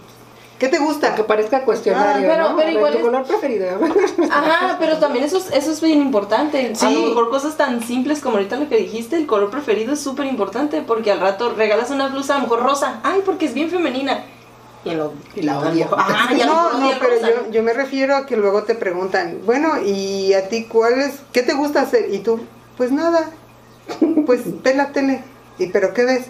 ¿qué 0.60 0.68
te 0.68 0.78
gusta? 0.80 1.16
Que 1.16 1.24
parezca 1.24 1.64
cuestionario, 1.64 2.28
Ah, 2.30 2.34
pero- 2.36 2.50
¿no? 2.50 2.56
pero 2.58 2.62
A 2.62 2.66
ver, 2.66 2.74
igual 2.74 2.92
tu 2.92 2.98
es- 2.98 3.04
color 3.06 3.24
preferido. 3.26 3.68
Ajá, 4.30 4.76
pero 4.78 4.98
también 4.98 5.24
eso 5.24 5.38
es, 5.38 5.52
eso 5.54 5.72
es 5.72 5.80
bien 5.80 6.02
importante. 6.02 6.74
A 6.74 6.76
Sí. 6.76 6.94
lo 6.94 7.08
mejor 7.08 7.30
cosas 7.30 7.56
tan 7.56 7.82
simples 7.82 8.20
como 8.20 8.36
ahorita 8.36 8.58
lo 8.58 8.68
que 8.68 8.76
dijiste, 8.76 9.16
el 9.16 9.26
color 9.26 9.50
preferido 9.50 9.94
es 9.94 10.02
súper 10.02 10.26
importante 10.26 10.82
porque 10.82 11.12
al 11.12 11.22
rato 11.22 11.54
regalas 11.56 11.92
una 11.92 12.10
blusa 12.10 12.34
a 12.36 12.38
lo 12.40 12.44
mejor 12.44 12.62
rosa. 12.64 13.00
Ay, 13.04 13.22
porque 13.26 13.46
es 13.46 13.54
bien 13.54 13.70
femenina. 13.70 14.26
Y, 14.84 14.92
lo, 14.92 15.14
Y 15.36 15.42
la 15.44 15.60
a 15.60 15.64
lo 15.64 15.70
odia. 15.70 15.86
mejor- 15.86 16.00
Ajá, 16.00 16.34
y 16.34 16.42
a 16.42 16.46
lo 16.48 16.54
no, 16.54 16.80
no, 16.80 16.92
pero 17.00 17.20
yo, 17.22 17.52
yo 17.52 17.64
me 17.64 17.74
refiero 17.74 18.16
a 18.16 18.26
que 18.26 18.36
luego 18.38 18.64
te 18.64 18.74
preguntan, 18.76 19.40
bueno, 19.46 19.80
¿y 19.82 20.34
a 20.34 20.50
ti 20.50 20.66
cuál 20.66 21.00
es? 21.02 21.20
¿Qué 21.32 21.44
te 21.44 21.54
gusta 21.54 21.82
hacer? 21.82 22.14
Y 22.14 22.20
tú, 22.20 22.40
pues 22.78 22.92
nada, 22.92 23.30
pues 24.26 24.42
ve 24.64 24.74
la 24.74 24.92
tele. 24.92 25.24
¿Y 25.60 25.68
pero 25.68 25.94
qué 25.94 26.06
ves? 26.06 26.26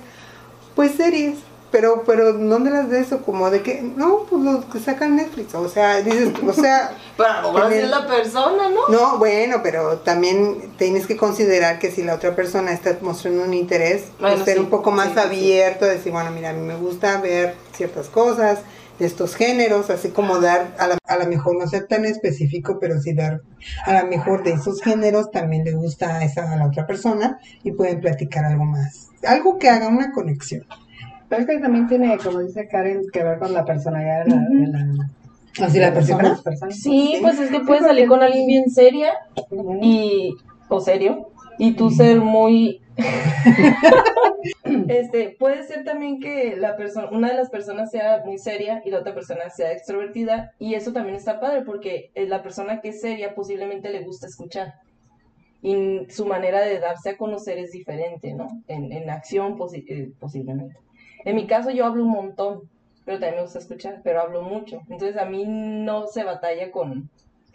Pues 0.76 0.94
series. 0.96 1.38
Pero, 1.72 2.04
pero, 2.06 2.34
¿dónde 2.34 2.70
las 2.70 2.90
ves? 2.90 3.14
O 3.14 3.22
como 3.24 3.50
de 3.50 3.62
que, 3.62 3.82
no, 3.82 4.26
pues 4.30 4.44
los 4.44 4.66
que 4.66 4.80
sacan 4.80 5.16
Netflix. 5.16 5.56
O 5.56 5.70
sea, 5.70 6.02
dices, 6.02 6.32
o 6.46 6.52
sea, 6.54 6.92
Pero 7.16 7.30
a 7.30 7.42
lo 7.42 7.48
mejor 7.54 7.62
así 7.64 7.76
Tener- 7.76 7.86
es 7.86 7.90
la 7.92 8.08
persona, 8.08 8.70
¿no? 8.70 8.90
no, 8.90 9.18
bueno, 9.18 9.58
pero 9.64 10.00
también 10.00 10.74
tienes 10.78 11.08
que 11.08 11.16
considerar 11.16 11.80
que 11.80 11.90
si 11.90 12.04
la 12.04 12.16
otra 12.16 12.36
persona 12.36 12.74
está 12.74 12.98
mostrando 13.02 13.44
un 13.44 13.54
interés, 13.54 14.04
pues 14.20 14.40
ser 14.44 14.56
sí, 14.56 14.60
un 14.60 14.70
poco 14.70 14.92
más 14.92 15.08
sí, 15.08 15.14
sí, 15.14 15.20
sí. 15.22 15.26
abierto, 15.28 15.86
decir, 15.86 16.12
bueno, 16.12 16.30
mira, 16.32 16.50
a 16.50 16.54
mí 16.54 16.62
me 16.62 16.76
gusta 16.76 17.22
ver 17.22 17.56
ciertas 17.74 18.08
cosas 18.10 18.60
de 19.00 19.08
estos 19.08 19.36
géneros, 19.36 19.90
así 19.90 20.10
como 20.10 20.40
dar, 20.40 20.76
a 20.78 20.88
la, 20.88 20.98
a 21.08 21.18
la 21.18 21.26
mejor 21.26 21.56
no 21.58 21.68
ser 21.68 21.88
tan 21.88 22.04
específico, 22.06 22.78
pero 22.80 23.00
sí 23.00 23.14
dar, 23.14 23.42
a 23.86 24.02
lo 24.02 24.08
mejor 24.10 24.44
de 24.44 24.52
esos 24.52 24.82
géneros 24.82 25.32
también 25.32 25.64
le 25.64 25.72
gusta 25.72 26.18
a, 26.18 26.24
esa, 26.26 26.52
a 26.52 26.56
la 26.58 26.68
otra 26.68 26.86
persona 26.86 27.40
y 27.64 27.72
pueden 27.72 28.02
platicar 28.02 28.44
algo 28.46 28.66
más. 28.66 29.08
Algo 29.26 29.58
que 29.58 29.70
haga 29.70 29.88
una 29.88 30.12
conexión. 30.12 30.66
Pero 31.32 31.42
es 31.44 31.48
que 31.48 31.60
también 31.60 31.88
tiene, 31.88 32.18
como 32.18 32.40
dice 32.40 32.68
Karen, 32.68 33.04
que 33.14 33.24
ver 33.24 33.40
con 33.40 33.54
la 33.54 33.64
personalidad 33.64 34.26
de 34.26 34.32
la, 34.32 34.42
de 34.42 34.68
la, 34.68 35.66
Así 35.66 35.80
la 35.80 35.86
de 35.88 35.92
persona. 35.94 36.24
las 36.24 36.42
personas. 36.42 36.76
Sí, 36.78 37.18
pues 37.22 37.40
es 37.40 37.50
que 37.50 37.62
puedes 37.62 37.84
salir 37.86 38.08
con 38.08 38.22
alguien 38.22 38.46
bien 38.48 38.70
seria 38.70 39.14
y 39.82 40.36
o 40.68 40.80
serio 40.82 41.30
y 41.58 41.72
tú 41.74 41.90
ser 41.90 42.20
muy 42.20 42.82
este 44.88 45.36
puede 45.40 45.64
ser 45.64 45.84
también 45.84 46.20
que 46.20 46.56
la 46.58 46.76
persona 46.76 47.10
una 47.12 47.30
de 47.30 47.36
las 47.36 47.50
personas 47.50 47.92
sea 47.92 48.22
muy 48.26 48.38
seria 48.38 48.82
y 48.86 48.90
la 48.92 49.00
otra 49.00 49.14
persona 49.14 49.50
sea 49.50 49.72
extrovertida 49.72 50.52
y 50.60 50.76
eso 50.76 50.92
también 50.94 51.16
está 51.16 51.40
padre 51.40 51.64
porque 51.64 52.12
la 52.16 52.42
persona 52.44 52.82
que 52.82 52.90
es 52.90 53.02
seria 53.02 53.36
posiblemente 53.36 53.90
le 53.90 54.04
gusta 54.04 54.28
escuchar 54.28 54.74
y 55.62 56.06
su 56.10 56.26
manera 56.26 56.62
de 56.62 56.80
darse 56.80 57.12
a 57.12 57.18
conocer 57.18 57.58
es 57.58 57.72
diferente 57.72 58.34
no 58.34 58.48
en, 58.68 58.92
en 58.92 59.10
acción 59.10 59.58
posi- 59.58 59.86
eh, 59.88 60.12
posiblemente 60.20 60.76
en 61.26 61.36
mi 61.36 61.48
caso 61.48 61.70
yo 61.72 61.86
hablo 61.86 62.04
un 62.04 62.12
montón 62.12 62.62
pero 63.06 63.18
también 63.20 63.38
me 63.38 63.42
gusta 63.44 63.60
escuchar 63.60 64.02
pero 64.04 64.22
hablo 64.22 64.42
mucho. 64.44 64.80
Entonces 64.90 65.18
a 65.18 65.26
mí 65.26 65.44
no 65.48 66.08
se 66.08 66.24
batalla 66.24 66.72
con 66.72 67.10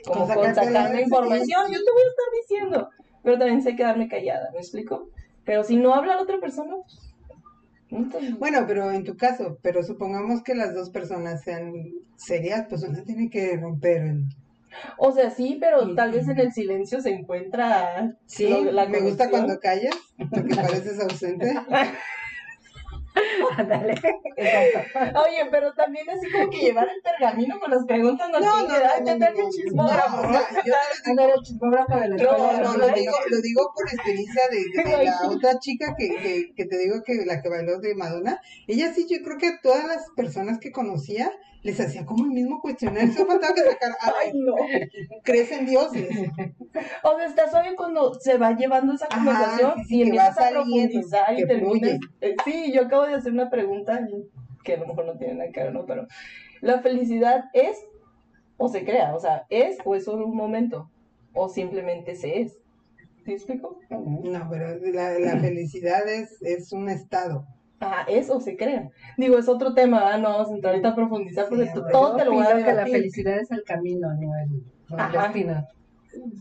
como 0.04 0.26
Con 0.26 0.54
sacarme 0.54 0.92
la- 0.94 1.00
información, 1.00 1.66
yo 1.72 1.78
te 1.84 1.90
voy 1.92 2.02
a 2.02 2.08
estar 2.10 2.26
diciendo, 2.40 2.88
pero 3.22 3.38
también 3.38 3.62
sé 3.62 3.74
quedarme 3.76 4.08
callada, 4.08 4.50
¿me 4.52 4.58
explico? 4.58 5.08
Pero 5.44 5.62
si 5.64 5.76
no 5.76 5.94
habla 5.94 6.16
la 6.16 6.22
otra 6.22 6.38
persona, 6.38 6.74
pues, 6.74 7.14
entonces, 7.88 8.38
Bueno, 8.38 8.64
pero 8.66 8.90
en 8.90 9.04
tu 9.04 9.16
caso, 9.16 9.58
pero 9.62 9.82
supongamos 9.82 10.42
que 10.42 10.54
las 10.54 10.74
dos 10.74 10.90
personas 10.90 11.42
sean 11.42 11.72
serias, 12.16 12.66
pues 12.68 12.82
una 12.82 13.02
tiene 13.04 13.30
que 13.30 13.56
romper 13.56 14.02
el... 14.02 14.24
o 14.98 15.12
sea, 15.12 15.30
sí, 15.30 15.56
pero 15.60 15.94
tal 15.94 16.12
vez 16.12 16.28
en 16.28 16.38
el 16.38 16.52
silencio 16.52 17.00
se 17.00 17.10
encuentra 17.10 18.12
Sí, 18.26 18.48
lo- 18.48 18.72
la 18.72 18.86
me 18.86 19.00
gusta 19.00 19.30
cuando 19.30 19.58
callas, 19.60 19.96
porque 20.30 20.54
pareces 20.56 21.00
ausente. 21.00 21.54
Ándale. 23.58 23.94
Oye, 25.26 25.48
pero 25.50 25.72
también 25.74 26.08
así 26.10 26.30
como 26.30 26.50
que 26.50 26.58
llevar 26.58 26.88
el 26.88 27.00
pergamino 27.02 27.58
con 27.60 27.70
las 27.70 27.84
preguntas 27.86 28.28
no, 28.30 28.40
No, 28.40 28.62
no, 28.62 28.68
no, 28.68 29.16
no, 29.16 29.30
no, 29.44 29.50
chismógrafo. 29.50 30.22
no, 30.26 30.40
yo 30.64 30.74
Ándale, 31.04 31.32
chismógrafo 31.42 31.94
de 31.94 32.08
la 32.08 32.16
No, 32.16 32.22
escuela. 32.22 32.52
No, 32.62 32.72
no, 32.72 32.76
lo 32.78 32.88
digo, 32.94 33.12
lo 33.30 33.40
digo 33.40 33.72
por 33.74 33.88
experiencia 33.88 34.42
de, 34.50 34.82
de 34.82 35.04
la 35.04 35.28
otra 35.28 35.58
chica 35.58 35.94
que, 35.96 36.08
que, 36.08 36.52
que 36.54 36.64
te 36.66 36.78
digo 36.78 37.02
que 37.04 37.24
la 37.24 37.40
que 37.42 37.48
bailó 37.48 37.78
de 37.78 37.94
Madonna. 37.94 38.40
Ella 38.66 38.92
sí, 38.94 39.06
yo 39.08 39.22
creo 39.24 39.38
que 39.38 39.46
a 39.48 39.60
todas 39.62 39.86
las 39.86 40.04
personas 40.16 40.58
que 40.58 40.70
conocía 40.72 41.30
les 41.66 41.80
hacía 41.80 42.04
como 42.06 42.24
el 42.24 42.30
mismo 42.30 42.60
cuestionario. 42.60 43.12
Solo 43.12 43.32
faltaba 43.32 43.54
que 43.54 43.60
sacar, 43.62 43.90
Ay, 44.00 44.32
no. 44.34 44.54
¿crees 45.24 45.50
en 45.52 45.66
Dios? 45.66 45.94
Y 45.94 46.00
es- 46.00 46.18
O 47.02 47.16
sea, 47.16 47.26
está 47.26 47.50
suave 47.50 47.74
cuando 47.76 48.14
se 48.14 48.38
va 48.38 48.52
llevando 48.56 48.92
esa 48.94 49.06
Ajá, 49.06 49.16
conversación 49.16 49.72
sí, 49.78 49.84
sí, 49.84 49.96
y 49.98 50.02
empiezas 50.02 50.38
a 50.38 50.50
profundizar 50.50 51.38
y 51.38 51.46
terminas. 51.46 51.98
eh, 52.20 52.36
sí, 52.44 52.72
yo 52.72 52.82
acabo 52.82 53.04
de 53.06 53.14
hacer 53.14 53.32
una 53.32 53.50
pregunta 53.50 54.00
que 54.64 54.74
a 54.74 54.78
lo 54.78 54.86
mejor 54.86 55.06
no 55.06 55.16
tiene 55.18 55.34
nada 55.34 55.50
que 55.52 55.62
ver, 55.62 55.72
¿no? 55.72 55.84
Pero, 55.86 56.06
¿la 56.60 56.80
felicidad 56.80 57.44
es 57.52 57.76
o 58.58 58.68
se 58.68 58.84
crea? 58.84 59.14
O 59.14 59.20
sea, 59.20 59.44
¿es 59.50 59.78
o 59.84 59.94
es 59.94 60.04
solo 60.04 60.26
un 60.26 60.36
momento? 60.36 60.90
¿O 61.34 61.48
simplemente 61.48 62.14
se 62.14 62.40
es? 62.42 62.58
¿Sí 63.24 63.32
explico? 63.32 63.78
No, 63.90 64.48
pero 64.50 64.76
la, 64.92 65.18
la 65.18 65.38
felicidad 65.40 66.08
es, 66.08 66.40
es 66.42 66.72
un 66.72 66.88
estado. 66.88 67.44
Ajá, 67.80 68.02
¿es 68.08 68.30
o 68.30 68.40
se 68.40 68.56
crea? 68.56 68.88
Digo, 69.18 69.36
es 69.38 69.48
otro 69.48 69.74
tema, 69.74 70.02
¿verdad? 70.04 70.18
No 70.20 70.28
vamos 70.30 70.48
a 70.50 70.54
entrar 70.54 70.72
ahorita 70.72 70.88
a 70.90 70.94
profundizar 70.94 71.48
porque 71.48 71.66
Sí, 71.66 71.70
tú- 71.74 71.84
todo 71.92 72.12
Yo 72.12 72.16
te 72.16 72.24
lo 72.24 72.32
voy 72.32 72.44
a 72.46 72.48
opino 72.50 72.66
que 72.66 72.72
la 72.72 72.86
felicidad 72.86 73.38
es 73.38 73.50
el 73.50 73.62
camino, 73.64 74.08
no 74.14 74.32
el, 74.34 74.62
no 74.88 75.04
el 75.06 75.12
destino. 75.12 75.66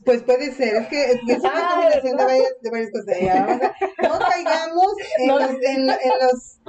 Pues 0.05 0.21
puede 0.23 0.53
ser, 0.53 0.75
es 0.77 0.87
que 0.87 1.03
es, 1.03 1.19
que 1.27 1.33
es 1.33 1.39
una 1.39 1.51
Ah, 1.53 1.69
combinación 1.73 2.15
de 2.15 2.23
varias, 2.23 2.53
de 2.61 2.69
varias 2.71 2.91
cosas. 2.91 3.19
Ya, 3.19 3.45
no 4.07 4.19
caigamos 4.19 4.93
en, 5.19 5.27
No. 5.27 5.39
los, 5.39 5.49
en, 5.51 5.81
en 5.81 5.87
los 6.21 6.59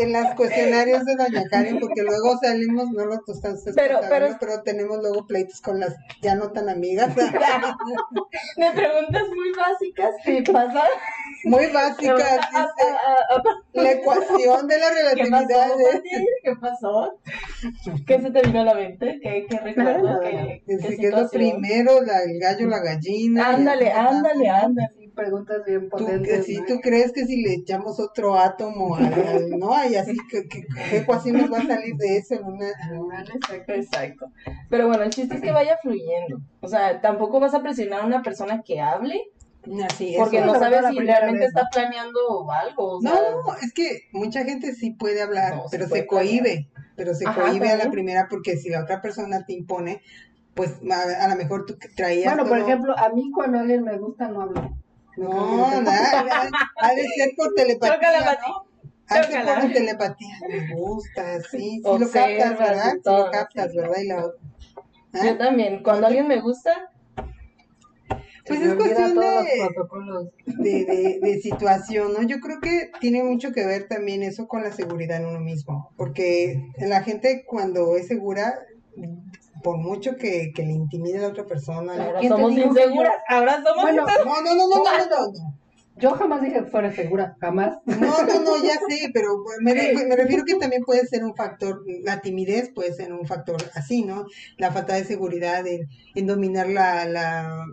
en 0.00 0.12
las 0.12 0.34
cuestionarios 0.34 1.04
de 1.04 1.14
Doña 1.14 1.44
Karen, 1.48 1.78
porque 1.78 2.02
luego 2.02 2.36
salimos, 2.42 2.90
no 2.90 3.04
lo 3.04 3.14
estás 3.14 3.62
Pero- 3.76 4.00
pero- 4.08 4.36
pero 4.40 4.62
tenemos 4.62 4.98
luego 4.98 5.26
pleitos 5.28 5.60
con 5.60 5.78
las 5.78 5.94
ya 6.22 6.34
no 6.34 6.50
tan 6.50 6.68
amigas. 6.68 7.14
Me 8.56 8.72
preguntas 8.72 9.22
muy 9.28 9.52
básicas 9.56 10.10
que 10.24 10.42
pasan. 10.52 10.88
Muy 11.46 11.66
básicas, 11.72 12.40
dice, 12.50 13.82
la 13.82 13.92
ecuación 13.92 14.66
de 14.66 14.78
la 14.78 14.86
¿Qué 15.14 15.30
pasó, 15.30 15.46
relatividad. 15.46 15.70
es- 15.80 15.94
Pati? 15.96 16.26
¿Qué 16.42 16.56
pasó? 16.60 17.18
¿Qué 18.06 18.20
se 18.20 18.30
te 18.30 18.42
vino 18.42 18.60
a 18.60 18.64
la 18.64 18.74
mente? 18.74 19.18
¿Qué, 19.22 19.46
qué 19.48 19.58
recuerdas? 19.58 20.02
Nada, 20.02 20.20
¿Qué, 20.20 20.62
qué 20.66 20.96
que 20.96 21.06
es 21.06 21.12
lo 21.14 21.28
primero, 21.28 22.02
la, 22.02 22.22
el 22.22 22.38
gallo, 22.40 22.66
la 22.68 22.80
gallina. 22.80 23.48
Ándale, 23.50 23.90
ándale, 23.92 24.48
ándale. 24.48 24.88
Sí, 24.98 25.08
preguntas 25.14 25.62
bien 25.66 25.88
potentes. 25.88 26.44
si 26.46 26.56
¿no? 26.58 26.64
tú 26.66 26.80
crees 26.82 27.12
que 27.12 27.24
si 27.24 27.42
le 27.42 27.54
echamos 27.54 27.98
otro 28.00 28.38
átomo 28.38 28.96
al, 28.96 29.04
al- 29.14 29.50
no 29.58 29.72
y 29.88 29.94
así 29.94 30.16
que, 30.30 30.46
qué 30.48 30.96
ecuación 30.98 31.38
nos 31.38 31.52
va 31.52 31.58
a 31.58 31.66
salir 31.66 31.94
de 31.96 32.16
eso 32.18 32.34
en 32.34 32.44
una, 32.44 32.66
en 32.90 32.98
una- 32.98 33.20
Exacto. 33.22 33.72
Exacto. 33.72 34.26
Pero 34.68 34.88
bueno, 34.88 35.04
el 35.04 35.10
chiste 35.10 35.36
es 35.36 35.40
que 35.42 35.52
vaya 35.52 35.78
fluyendo. 35.80 36.38
O 36.60 36.68
sea, 36.68 37.00
tampoco 37.00 37.40
vas 37.40 37.54
a 37.54 37.62
presionar 37.62 38.00
a 38.02 38.06
una 38.06 38.22
persona 38.22 38.62
que 38.62 38.80
hable 38.80 39.20
así 39.84 40.14
es 40.14 40.18
porque 40.20 40.40
no 40.40 40.54
sabes 40.54 40.80
todo 40.80 40.82
la 40.82 40.90
si 40.90 40.98
realmente 41.00 41.38
vez, 41.40 41.48
está 41.48 41.68
planeando 41.72 42.50
algo. 42.50 42.96
O 42.98 43.00
sea, 43.00 43.12
no 43.12 43.54
es 43.62 43.72
que 43.72 44.00
mucha 44.12 44.44
gente 44.44 44.72
sí 44.74 44.90
puede 44.90 45.22
hablar 45.22 45.56
No, 45.56 45.64
pero 45.70 45.88
puede 45.88 46.02
se 46.02 46.06
cohíbe 46.06 46.68
pero 46.96 47.14
se 47.14 47.26
Ajá, 47.26 47.42
cohíbe 47.42 47.70
a 47.70 47.76
la 47.76 47.90
primera 47.90 48.26
porque 48.30 48.56
si 48.56 48.70
la 48.70 48.82
otra 48.82 49.02
persona 49.02 49.44
te 49.44 49.52
impone 49.52 50.00
pues 50.54 50.72
a, 50.90 51.24
a 51.24 51.28
lo 51.28 51.36
mejor 51.36 51.66
tú 51.66 51.76
traías 51.94 52.32
Bueno, 52.34 52.48
por 52.48 52.58
todo- 52.58 52.66
ejemplo, 52.68 52.98
a 52.98 53.08
mí 53.10 53.30
cuando 53.34 53.58
alguien 53.58 53.82
me 53.84 53.98
gusta 53.98 54.28
no 54.28 54.40
hablo. 54.42 54.70
No, 55.18 55.80
nada, 55.82 56.48
ha 56.80 56.94
de 56.94 57.02
ser 57.08 57.30
por 57.36 57.52
telepatía. 57.54 57.98
¿no? 58.46 58.66
Ha 59.08 59.16
de 59.18 59.22
ser 59.24 59.40
Chócala. 59.42 59.60
por 59.60 59.72
telepatía. 59.72 60.34
Me 60.48 60.74
gusta, 60.74 61.40
sí, 61.50 61.58
sí 61.58 61.80
lo 61.82 61.98
captas, 62.10 62.58
¿verdad? 62.58 62.92
y 62.94 62.96
Sí 62.96 63.00
todo, 63.02 63.24
lo 63.26 63.30
captas. 63.30 63.74
¿verdad? 63.74 63.96
Y 64.02 64.08
lo, 64.08 64.32
¿Ah? 65.12 65.24
Yo 65.24 65.38
también, 65.38 65.82
cuando 65.82 66.06
alguien 66.06 66.28
me 66.28 66.40
gusta, 66.40 66.90
Pues 68.46 68.60
es 68.62 68.74
cuestión 68.74 69.14
todos 69.14 69.44
de, 69.44 69.58
los 69.58 69.68
protocolos. 69.74 70.28
de, 70.46 70.84
de, 70.84 71.18
de 71.20 71.40
situación, 71.40 72.12
¿no? 72.12 72.22
Yo 72.22 72.40
creo 72.40 72.60
que 72.60 72.90
tiene 73.00 73.22
mucho 73.24 73.52
que 73.52 73.66
ver 73.66 73.88
también 73.88 74.22
eso 74.22 74.46
con 74.46 74.62
la 74.62 74.72
seguridad 74.72 75.18
en 75.18 75.26
uno 75.26 75.40
mismo, 75.40 75.90
porque 75.96 76.62
la 76.78 77.02
gente 77.02 77.44
cuando 77.46 77.96
es 77.96 78.06
segura, 78.06 78.54
por 79.62 79.78
mucho 79.78 80.16
que, 80.16 80.52
que 80.54 80.62
le 80.62 80.72
intimide 80.72 81.18
a 81.18 81.22
la 81.22 81.28
otra 81.28 81.44
persona, 81.46 81.92
ahora 81.94 82.20
¿Quién 82.20 82.32
te 82.34 82.40
somos 82.40 82.52
inseguras, 82.52 83.14
ahora 83.28 83.62
somos 83.62 83.82
Bueno, 83.82 84.02
inseguras. 84.02 84.26
no, 84.26 84.42
no, 84.42 84.54
no, 84.54 84.68
no, 84.68 84.84
no, 84.84 85.06
no, 85.10 85.32
no. 85.32 85.54
Yo 85.98 86.10
jamás 86.10 86.42
dije 86.42 86.56
que 86.62 86.64
fuera 86.66 86.92
segura, 86.92 87.36
jamás. 87.40 87.78
No, 87.86 88.22
no, 88.22 88.40
no, 88.42 88.62
ya 88.62 88.74
sé, 88.86 89.08
pero 89.14 89.42
me, 89.62 89.72
me 89.74 90.14
refiero 90.16 90.44
que 90.44 90.56
también 90.56 90.84
puede 90.84 91.06
ser 91.06 91.24
un 91.24 91.34
factor, 91.34 91.82
la 92.02 92.20
timidez 92.20 92.70
puede 92.74 92.92
ser 92.92 93.14
un 93.14 93.26
factor 93.26 93.56
así, 93.74 94.04
¿no? 94.04 94.26
La 94.58 94.70
falta 94.72 94.94
de 94.94 95.04
seguridad 95.06 95.66
en, 95.66 95.88
en 96.14 96.26
dominar 96.26 96.68
la, 96.68 97.06
la, 97.06 97.64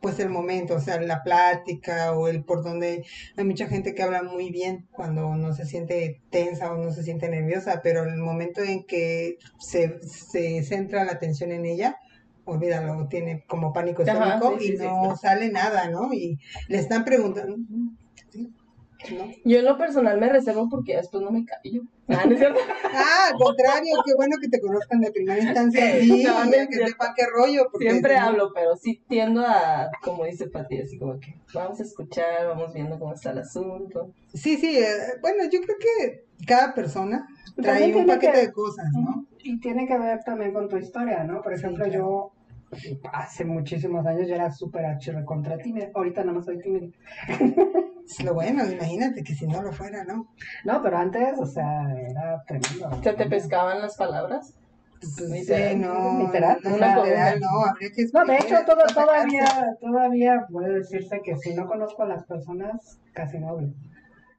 pues 0.00 0.18
el 0.18 0.30
momento, 0.30 0.74
o 0.74 0.80
sea, 0.80 1.00
la 1.00 1.22
plática 1.22 2.12
o 2.12 2.28
el 2.28 2.42
por 2.42 2.62
donde 2.62 3.04
hay 3.36 3.44
mucha 3.44 3.66
gente 3.66 3.94
que 3.94 4.02
habla 4.02 4.22
muy 4.22 4.50
bien 4.50 4.86
cuando 4.90 5.34
no 5.36 5.52
se 5.52 5.66
siente 5.66 6.20
tensa 6.30 6.72
o 6.72 6.78
no 6.78 6.90
se 6.92 7.02
siente 7.02 7.28
nerviosa, 7.28 7.80
pero 7.82 8.04
el 8.04 8.16
momento 8.16 8.62
en 8.62 8.84
que 8.84 9.36
se, 9.58 10.00
se 10.02 10.62
centra 10.62 11.04
la 11.04 11.12
atención 11.12 11.52
en 11.52 11.66
ella, 11.66 11.98
olvídalo, 12.44 13.06
tiene 13.08 13.44
como 13.46 13.72
pánico 13.72 14.02
escénico 14.02 14.58
sí, 14.58 14.72
y 14.72 14.76
sí, 14.78 14.84
no 14.84 15.16
sale 15.16 15.50
nada, 15.50 15.88
¿no? 15.88 16.12
Y 16.12 16.38
le 16.68 16.78
están 16.78 17.04
preguntando. 17.04 17.56
¿No? 19.16 19.30
Yo 19.44 19.58
en 19.58 19.64
lo 19.64 19.76
personal 19.78 20.18
me 20.20 20.28
reservo 20.28 20.68
porque 20.68 20.96
después 20.96 21.22
no 21.22 21.30
me 21.30 21.44
callo. 21.44 21.82
Ah, 22.08 22.24
¿no 22.26 22.32
es 22.32 22.38
cierto? 22.38 22.60
Ah, 22.92 23.28
al 23.32 23.38
contrario, 23.38 23.94
qué 24.04 24.14
bueno 24.14 24.36
que 24.40 24.48
te 24.48 24.60
conozcan 24.60 25.00
de 25.00 25.10
primera 25.12 25.40
instancia 25.40 25.98
y 25.98 26.22
No, 26.24 26.44
no 26.44 26.50
es 26.52 26.66
que 26.68 26.74
cierto. 26.74 26.86
sepan 26.92 27.12
qué 27.16 27.22
rollo. 27.26 27.62
Porque 27.70 27.88
Siempre 27.90 28.16
hablo, 28.16 28.50
pero 28.54 28.76
sí 28.76 29.02
tiendo 29.08 29.42
a, 29.46 29.88
como 30.02 30.24
dice 30.24 30.48
Pati, 30.48 30.80
así 30.82 30.98
como 30.98 31.18
que 31.18 31.34
vamos 31.54 31.80
a 31.80 31.82
escuchar, 31.82 32.48
vamos 32.48 32.72
viendo 32.74 32.98
cómo 32.98 33.14
está 33.14 33.30
el 33.30 33.38
asunto. 33.38 34.12
Sí, 34.34 34.56
sí, 34.56 34.78
eh, 34.78 34.88
bueno, 35.20 35.44
yo 35.50 35.60
creo 35.60 35.76
que 35.78 36.24
cada 36.46 36.74
persona 36.74 37.26
trae 37.56 37.94
un 37.94 38.06
paquete 38.06 38.32
que- 38.32 38.46
de 38.46 38.52
cosas, 38.52 38.86
¿no? 38.92 39.24
Y 39.42 39.58
tiene 39.60 39.86
que 39.86 39.98
ver 39.98 40.18
también 40.24 40.52
con 40.52 40.68
tu 40.68 40.76
historia, 40.76 41.24
¿no? 41.24 41.40
Por 41.42 41.54
Sí, 41.56 41.60
ejemplo, 41.64 41.84
claro. 41.86 41.98
yo 41.98 42.32
hace 43.12 43.44
muchísimos 43.44 44.04
años 44.06 44.28
yo 44.28 44.34
era 44.34 44.50
súper 44.52 44.84
contra 45.24 45.56
tímida. 45.58 45.88
Ahorita 45.94 46.22
no 46.24 46.40
soy 46.42 46.58
tímida. 46.60 46.86
Es 48.10 48.24
lo 48.24 48.34
bueno, 48.34 48.68
imagínate 48.68 49.22
que 49.22 49.34
si 49.34 49.46
no 49.46 49.62
lo 49.62 49.72
fuera, 49.72 50.02
¿no? 50.04 50.26
No, 50.64 50.82
pero 50.82 50.98
antes, 50.98 51.38
o 51.38 51.46
sea, 51.46 51.82
era 51.94 52.42
tremendo. 52.46 52.90
¿Se 53.02 53.12
te 53.12 53.26
pescaban 53.26 53.80
las 53.80 53.96
palabras? 53.96 54.52
Pues, 55.00 55.30
Literal. 55.30 55.72
sí, 55.72 55.76
no, 55.76 56.18
Literal, 56.18 56.58
no, 56.62 56.70
literal, 56.72 57.40
no, 57.40 57.64
habría 57.64 57.90
que 57.90 58.04
No, 58.12 58.24
de 58.24 58.36
hecho, 58.36 58.56
todo, 58.66 58.82
todavía, 58.92 59.46
todavía 59.80 60.46
puede 60.50 60.74
decirse 60.78 61.20
que 61.24 61.36
si 61.36 61.54
no 61.54 61.66
conozco 61.66 62.02
a 62.02 62.08
las 62.08 62.26
personas, 62.26 63.00
casi 63.14 63.38
no 63.38 63.50
hablo. 63.50 63.68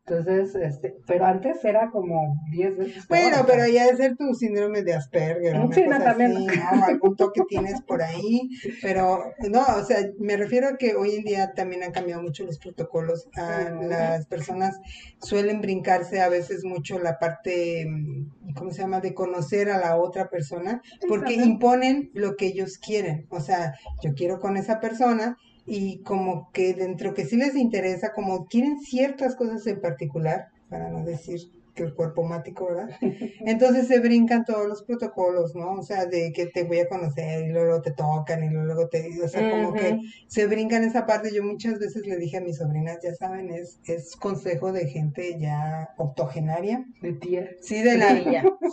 Entonces, 0.07 0.55
este, 0.55 0.95
pero 1.05 1.25
antes 1.25 1.63
era 1.63 1.91
como 1.91 2.35
10 2.51 2.77
veces. 2.77 3.07
Bueno, 3.07 3.37
pero 3.45 3.67
ya 3.67 3.85
de 3.85 3.95
ser 3.95 4.17
tu 4.17 4.33
síndrome 4.33 4.81
de 4.81 4.95
Asperger, 4.95 5.55
una 5.55 5.75
Sí, 5.75 5.83
no, 5.87 5.99
también. 5.99 6.37
así, 6.37 6.45
¿no? 6.47 6.85
Algún 6.85 7.15
toque 7.15 7.41
tienes 7.47 7.81
por 7.81 8.01
ahí, 8.01 8.49
pero 8.81 9.31
no, 9.49 9.61
o 9.61 9.83
sea, 9.85 9.99
me 10.19 10.37
refiero 10.37 10.69
a 10.69 10.77
que 10.77 10.95
hoy 10.95 11.15
en 11.15 11.23
día 11.23 11.53
también 11.53 11.83
han 11.83 11.91
cambiado 11.91 12.23
mucho 12.23 12.43
los 12.43 12.57
protocolos. 12.57 13.29
Ah. 13.37 13.69
Las 13.79 14.25
personas 14.25 14.75
suelen 15.19 15.61
brincarse 15.61 16.19
a 16.19 16.29
veces 16.29 16.63
mucho 16.63 16.97
la 16.97 17.19
parte, 17.19 17.85
mm, 17.87 18.53
¿cómo 18.55 18.71
se 18.71 18.81
llama?, 18.81 19.01
de 19.01 19.13
conocer 19.13 19.69
a 19.69 19.77
la 19.77 19.97
otra 19.97 20.29
persona, 20.29 20.81
porque 21.07 21.33
imponen 21.33 22.09
lo 22.15 22.35
que 22.35 22.47
ellos 22.47 22.79
quieren. 22.79 23.27
O 23.29 23.39
sea, 23.39 23.75
yo 24.03 24.13
quiero 24.15 24.39
con 24.39 24.57
esa 24.57 24.79
persona 24.79 25.37
y 25.65 25.99
como 26.03 26.49
que 26.51 26.73
dentro 26.73 27.13
que 27.13 27.25
sí 27.25 27.35
les 27.37 27.55
interesa, 27.55 28.13
como 28.13 28.45
quieren 28.45 28.79
ciertas 28.79 29.35
cosas 29.35 29.65
en 29.67 29.79
particular, 29.81 30.47
para 30.69 30.89
no 30.89 31.03
decir 31.05 31.39
que 31.73 31.83
el 31.83 31.93
cuerpo 31.93 32.23
mático, 32.23 32.65
¿verdad? 32.67 32.89
Entonces 33.45 33.87
se 33.87 33.99
brincan 33.99 34.43
todos 34.43 34.67
los 34.67 34.83
protocolos, 34.83 35.55
¿no? 35.55 35.75
O 35.75 35.83
sea, 35.83 36.05
de 36.05 36.33
que 36.33 36.47
te 36.47 36.63
voy 36.65 36.79
a 36.79 36.87
conocer 36.89 37.45
y 37.45 37.51
luego 37.51 37.81
te 37.81 37.91
tocan 37.91 38.43
y 38.43 38.49
luego 38.49 38.89
te, 38.89 39.07
o 39.23 39.27
sea, 39.29 39.49
como 39.49 39.73
que 39.73 39.97
se 40.27 40.47
brincan 40.47 40.83
esa 40.83 41.05
parte. 41.05 41.33
Yo 41.33 41.43
muchas 41.43 41.79
veces 41.79 42.05
le 42.05 42.17
dije 42.17 42.37
a 42.37 42.41
mis 42.41 42.57
sobrinas, 42.57 42.99
ya 43.01 43.13
saben, 43.15 43.51
es, 43.51 43.79
es 43.85 44.15
consejo 44.17 44.73
de 44.73 44.87
gente 44.87 45.37
ya 45.39 45.89
octogenaria. 45.97 46.83
De 47.01 47.13
tía. 47.13 47.49
Sí, 47.61 47.81
de 47.81 47.97
la, 47.97 48.21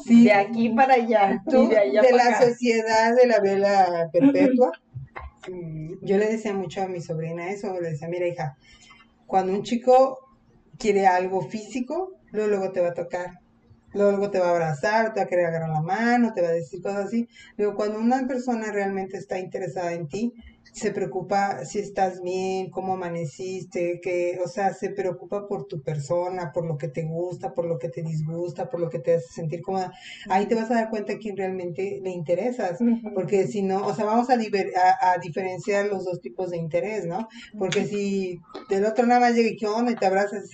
sí, 0.04 0.24
De 0.24 0.32
aquí 0.32 0.70
para 0.70 0.94
allá. 0.94 1.40
tú, 1.48 1.64
y 1.64 1.68
de 1.68 1.78
allá 1.78 2.02
de 2.02 2.08
para 2.10 2.24
la 2.24 2.30
acá. 2.36 2.48
sociedad 2.48 3.14
de 3.14 3.26
la 3.28 3.40
vela 3.40 4.08
perpetua. 4.12 4.72
Yo 6.02 6.18
le 6.18 6.26
decía 6.26 6.54
mucho 6.54 6.82
a 6.82 6.88
mi 6.88 7.00
sobrina 7.00 7.50
eso, 7.50 7.80
le 7.80 7.90
decía, 7.90 8.08
mira 8.08 8.26
hija, 8.26 8.56
cuando 9.26 9.52
un 9.52 9.62
chico 9.62 10.18
quiere 10.78 11.06
algo 11.06 11.42
físico, 11.42 12.12
luego, 12.30 12.48
luego 12.48 12.72
te 12.72 12.80
va 12.80 12.88
a 12.88 12.94
tocar, 12.94 13.40
luego, 13.92 14.30
te 14.30 14.38
va 14.38 14.48
a 14.48 14.50
abrazar, 14.50 15.12
te 15.12 15.20
va 15.20 15.24
a 15.24 15.28
querer 15.28 15.46
agarrar 15.46 15.70
la 15.70 15.80
mano, 15.82 16.32
te 16.34 16.42
va 16.42 16.48
a 16.48 16.52
decir 16.52 16.80
cosas 16.82 17.06
así. 17.06 17.26
Luego, 17.56 17.74
cuando 17.76 17.98
una 17.98 18.26
persona 18.26 18.70
realmente 18.72 19.16
está 19.16 19.38
interesada 19.38 19.92
en 19.92 20.08
ti, 20.08 20.32
se 20.72 20.92
preocupa 20.92 21.64
si 21.64 21.78
estás 21.80 22.20
bien, 22.22 22.70
cómo 22.70 22.94
amaneciste, 22.94 24.00
que, 24.02 24.38
o 24.44 24.46
sea, 24.46 24.72
se 24.74 24.90
preocupa 24.90 25.48
por 25.48 25.66
tu 25.66 25.82
persona, 25.82 26.52
por 26.52 26.66
lo 26.66 26.76
que 26.76 26.88
te 26.88 27.02
gusta, 27.04 27.52
por 27.54 27.66
lo 27.66 27.78
que 27.78 27.88
te 27.88 28.02
disgusta, 28.02 28.68
por 28.70 28.78
lo 28.80 28.88
que 28.88 28.98
te 29.00 29.14
hace 29.14 29.26
sentir 29.32 29.62
cómoda. 29.62 29.92
Ahí 30.28 30.46
te 30.46 30.54
vas 30.54 30.70
a 30.70 30.74
dar 30.74 30.90
cuenta 30.90 31.14
a 31.14 31.18
quién 31.18 31.36
realmente 31.36 31.98
le 32.02 32.10
interesas. 32.10 32.78
Porque 33.14 33.46
si 33.46 33.62
no, 33.62 33.84
o 33.86 33.94
sea, 33.94 34.04
vamos 34.04 34.30
a, 34.30 34.36
diver- 34.36 34.72
a, 34.76 35.12
a 35.12 35.18
diferenciar 35.18 35.86
los 35.86 36.04
dos 36.04 36.20
tipos 36.20 36.50
de 36.50 36.58
interés, 36.58 37.06
¿no? 37.06 37.26
Porque 37.56 37.84
si 37.84 38.38
del 38.68 38.84
otro 38.84 39.06
nada 39.06 39.20
más 39.20 39.34
llega 39.34 39.48
y 39.50 39.56
qué 39.56 39.66
onda 39.66 39.90
y 39.92 39.96
te 39.96 40.06
abrazas, 40.06 40.44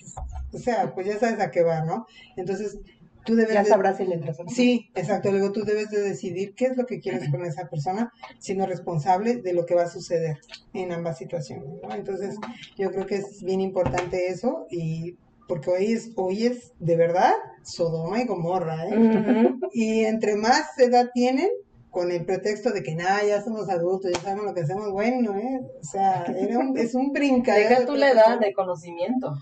o 0.53 0.59
sea, 0.59 0.95
pues 0.95 1.07
ya 1.07 1.19
sabes 1.19 1.41
a 1.41 1.51
qué 1.51 1.63
va, 1.63 1.85
¿no? 1.85 2.07
Entonces, 2.37 2.79
tú 3.25 3.35
debes 3.35 3.55
Ya 3.55 3.63
de- 3.63 3.69
sabrás 3.69 3.97
si 3.97 4.05
le. 4.07 4.21
Sí, 4.49 4.91
exacto. 4.95 5.31
Luego 5.31 5.53
tú 5.53 5.65
debes 5.65 5.91
de 5.91 6.01
decidir 6.01 6.55
qué 6.55 6.67
es 6.67 6.77
lo 6.77 6.87
que 6.87 7.01
quieres 7.01 7.29
con 7.31 7.45
esa 7.45 7.69
persona, 7.69 8.13
siendo 8.39 8.67
responsable 8.67 9.37
de 9.37 9.53
lo 9.53 9.67
que 9.67 9.75
va 9.75 9.83
a 9.85 9.89
suceder 9.91 10.39
en 10.73 10.93
ambas 10.93 11.19
situaciones, 11.19 11.69
¿no? 11.83 11.95
Entonces, 11.95 12.37
yo 12.77 12.91
creo 12.91 13.07
que 13.07 13.17
es 13.17 13.43
bien 13.43 13.61
importante 13.61 14.29
eso 14.29 14.67
y 14.71 15.17
porque 15.49 15.71
hoy 15.71 15.93
es, 15.93 16.11
hoy 16.17 16.47
es 16.47 16.73
de 16.79 16.97
verdad 16.97 17.33
Sodoma 17.63 18.21
y 18.21 18.27
Gomorra, 18.27 18.89
¿eh? 18.89 18.97
Ujú. 18.99 19.59
Y 19.73 20.05
entre 20.05 20.37
más 20.37 20.79
edad 20.79 21.11
tienen, 21.13 21.49
con 21.91 22.11
el 22.11 22.25
pretexto 22.25 22.73
de 22.73 22.83
que 22.83 22.95
nada, 22.97 23.23
ya 23.25 23.41
somos 23.41 23.69
adultos, 23.69 24.11
ya 24.13 24.19
sabemos 24.21 24.47
lo 24.47 24.55
que 24.55 24.63
hacemos, 24.63 24.91
bueno, 24.91 25.37
¿eh? 25.37 25.61
O 25.81 25.85
sea, 25.85 26.25
era 26.37 26.59
un- 26.59 26.77
es 26.77 26.95
un 26.95 27.13
brincadero. 27.13 27.69
Deja 27.69 27.81
de 27.83 27.87
tú 27.87 27.95
la 27.95 28.11
edad 28.11 28.41
de 28.41 28.53
conocimiento. 28.53 29.33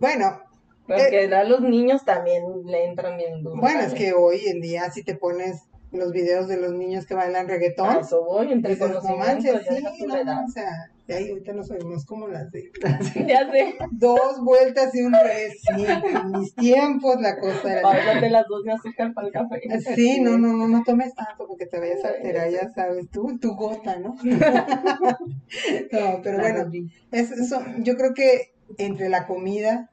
Bueno, 0.00 0.38
Porque 0.88 1.30
a 1.32 1.44
los 1.44 1.60
niños 1.60 2.04
también 2.04 2.42
le 2.64 2.86
entran 2.86 3.16
bien 3.16 3.42
duro. 3.42 3.60
bueno, 3.60 3.80
es 3.80 3.94
que 3.94 4.14
hoy 4.14 4.40
en 4.46 4.60
día 4.60 4.90
si 4.90 5.04
te 5.04 5.14
pones 5.14 5.68
los 5.92 6.12
videos 6.12 6.48
de 6.48 6.58
los 6.58 6.72
niños 6.72 7.06
que 7.06 7.14
bailan 7.14 7.48
reggaetón, 7.48 7.88
A 7.88 8.00
eso 8.00 8.24
voy, 8.24 8.52
entre 8.52 8.74
dices, 8.74 8.90
no 8.90 9.16
manches, 9.16 9.62
sí, 9.66 10.06
no, 10.06 10.16
edad. 10.16 10.44
o 10.44 10.50
sea, 10.50 10.90
de 11.06 11.14
ahí 11.14 11.30
ahorita 11.30 11.54
no 11.54 11.64
sabemos 11.64 12.04
como 12.04 12.28
las 12.28 12.50
de 12.50 12.70
Ya 13.26 13.50
sé. 13.50 13.76
dos 13.92 14.44
vueltas 14.44 14.94
y 14.94 15.02
un 15.02 15.14
revés, 15.14 15.62
sí, 15.62 15.86
en 15.86 16.32
mis 16.32 16.54
tiempos 16.54 17.20
la 17.20 17.38
cosa 17.38 17.72
era... 17.72 17.82
Pásate 17.82 18.28
las 18.28 18.46
dos 18.46 18.64
de 18.64 18.72
azúcar 18.72 19.14
para 19.14 19.28
el 19.28 19.32
café. 19.32 19.60
Sí, 19.94 20.20
no, 20.22 20.36
no, 20.36 20.52
no, 20.52 20.68
no 20.68 20.82
tomes 20.84 21.14
tanto 21.14 21.46
porque 21.46 21.64
te 21.64 21.80
vayas 21.80 22.04
a 22.04 22.08
alterar, 22.08 22.50
ya 22.50 22.68
sabes, 22.74 23.08
tú, 23.10 23.38
tu 23.40 23.54
gota, 23.54 23.98
¿no? 23.98 24.14
no, 25.92 26.20
pero 26.22 26.38
bueno, 26.38 26.70
es 27.12 27.30
eso, 27.30 27.62
yo 27.78 27.96
creo 27.96 28.12
que 28.12 28.52
entre 28.76 29.08
la 29.08 29.26
comida, 29.26 29.88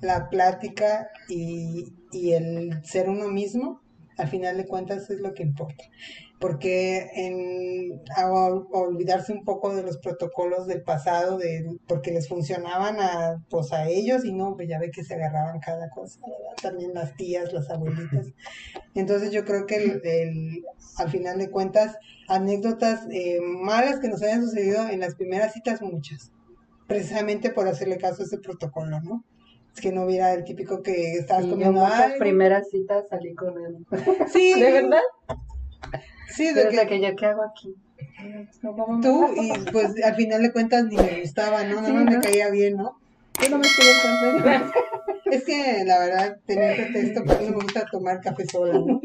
la 0.00 0.28
plática 0.28 1.08
y, 1.28 1.92
el 2.32 2.84
ser 2.84 3.08
uno 3.08 3.28
mismo, 3.28 3.80
al 4.16 4.28
final 4.28 4.56
de 4.56 4.66
cuentas 4.66 5.10
es 5.10 5.20
lo 5.20 5.34
que 5.34 5.42
importa. 5.42 5.84
Porque 6.38 7.08
en 7.14 8.02
olvidarse 8.72 9.32
un 9.32 9.44
poco 9.44 9.74
de 9.74 9.82
los 9.82 9.98
protocolos 9.98 10.66
del 10.66 10.82
pasado, 10.82 11.38
de, 11.38 11.64
porque 11.88 12.12
les 12.12 12.28
funcionaban 12.28 13.00
a, 13.00 13.42
pues 13.48 13.72
a 13.72 13.88
ellos 13.88 14.24
y 14.24 14.32
no, 14.32 14.54
pues 14.54 14.68
ya 14.68 14.78
ve 14.78 14.90
que 14.90 15.04
se 15.04 15.14
agarraban 15.14 15.58
cada 15.60 15.88
cosa. 15.88 16.20
También 16.60 16.92
las 16.92 17.14
tías, 17.16 17.52
las 17.52 17.70
abuelitas. 17.70 18.26
Entonces 18.94 19.30
yo 19.32 19.44
creo 19.44 19.66
que 19.66 19.76
el, 19.76 20.00
el- 20.04 20.64
al 20.98 21.10
final 21.10 21.38
de 21.38 21.50
cuentas, 21.50 21.96
anécdotas 22.28 23.06
eh, 23.10 23.38
malas 23.40 23.98
que 24.00 24.08
nos 24.08 24.22
hayan 24.22 24.42
sucedido 24.44 24.88
en 24.88 25.00
las 25.00 25.14
primeras 25.14 25.52
citas, 25.52 25.80
muchas 25.82 26.30
precisamente 26.86 27.50
por 27.50 27.66
hacerle 27.66 27.96
caso 27.96 28.22
a 28.22 28.26
ese 28.26 28.38
protocolo, 28.38 29.00
¿no? 29.00 29.24
Es 29.74 29.80
que 29.80 29.92
no 29.92 30.04
hubiera 30.04 30.32
el 30.32 30.44
típico 30.44 30.82
que 30.82 31.14
estabas 31.14 31.44
Y 31.44 31.48
yo 31.48 31.52
comiendo 31.54 31.80
muchas 31.80 32.00
algo. 32.00 32.18
primeras 32.18 32.68
citas 32.70 33.04
salí 33.10 33.34
con 33.34 33.54
él. 33.64 33.78
Sí, 34.32 34.54
¿De 34.60 34.72
verdad? 34.72 35.02
Sí, 36.28 36.52
de 36.52 36.68
que, 36.68 36.86
que 36.86 37.00
yo, 37.00 37.16
¿qué 37.16 37.26
hago 37.26 37.42
aquí? 37.42 37.74
No, 38.62 38.74
¿cómo 38.76 38.98
me 38.98 39.02
tú 39.02 39.28
y 39.36 39.52
pues 39.70 40.02
al 40.02 40.14
final 40.14 40.42
de 40.42 40.52
cuentas 40.52 40.84
ni 40.84 40.96
me 40.96 41.20
gustaba, 41.20 41.64
¿no? 41.64 41.84
Sí, 41.84 41.92
no 41.92 42.04
me 42.04 42.20
caía 42.20 42.50
bien, 42.50 42.76
¿no? 42.76 42.98
Yo 43.42 43.50
no 43.50 43.58
me 43.58 43.66
estoy 43.66 43.86
hacer. 43.88 44.62
Es 45.34 45.44
que 45.44 45.84
la 45.84 45.98
verdad, 45.98 46.36
tener 46.46 46.76
pretexto, 46.76 47.24
porque 47.24 47.46
no 47.46 47.56
me 47.56 47.64
gusta 47.64 47.86
tomar 47.90 48.20
café 48.20 48.46
sola, 48.46 48.74
¿no? 48.74 49.00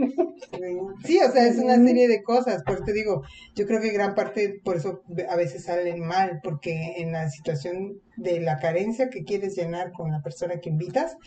Sí, 1.04 1.20
o 1.28 1.32
sea, 1.32 1.48
es 1.48 1.58
una 1.58 1.76
serie 1.84 2.08
de 2.08 2.22
cosas, 2.22 2.62
por 2.64 2.76
eso 2.76 2.84
te 2.84 2.94
digo, 2.94 3.24
yo 3.56 3.66
creo 3.66 3.82
que 3.82 3.90
gran 3.90 4.14
parte, 4.14 4.62
por 4.64 4.78
eso 4.78 5.02
a 5.28 5.36
veces 5.36 5.64
salen 5.64 6.02
mal, 6.02 6.40
porque 6.44 6.96
en 6.98 7.12
la 7.14 7.30
situación 7.32 8.00
de 8.16 8.42
la 8.42 8.60
carencia 8.60 9.10
que 9.10 9.24
quieres 9.24 9.56
llenar 9.56 9.92
con 9.92 10.12
la 10.12 10.22
persona 10.22 10.60
que 10.60 10.70
invitas, 10.70 11.18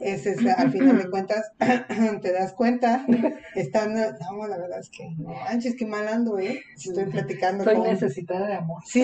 es 0.00 0.26
esa, 0.26 0.54
al 0.54 0.72
final 0.72 0.98
de 0.98 1.10
cuentas, 1.10 1.52
te 2.22 2.32
das 2.32 2.52
cuenta, 2.54 3.06
están, 3.54 3.94
no, 3.94 4.48
la 4.48 4.58
verdad 4.58 4.80
es 4.80 4.90
que, 4.90 5.10
no 5.18 5.34
manches, 5.34 5.76
qué 5.76 5.86
mal 5.86 6.08
ando, 6.08 6.38
¿eh? 6.38 6.60
Estoy 6.76 7.04
platicando 7.04 7.64
Estoy 7.64 7.76
con... 7.76 7.86
necesitada 7.86 8.46
de 8.48 8.54
amor. 8.54 8.82
Sí, 8.86 9.02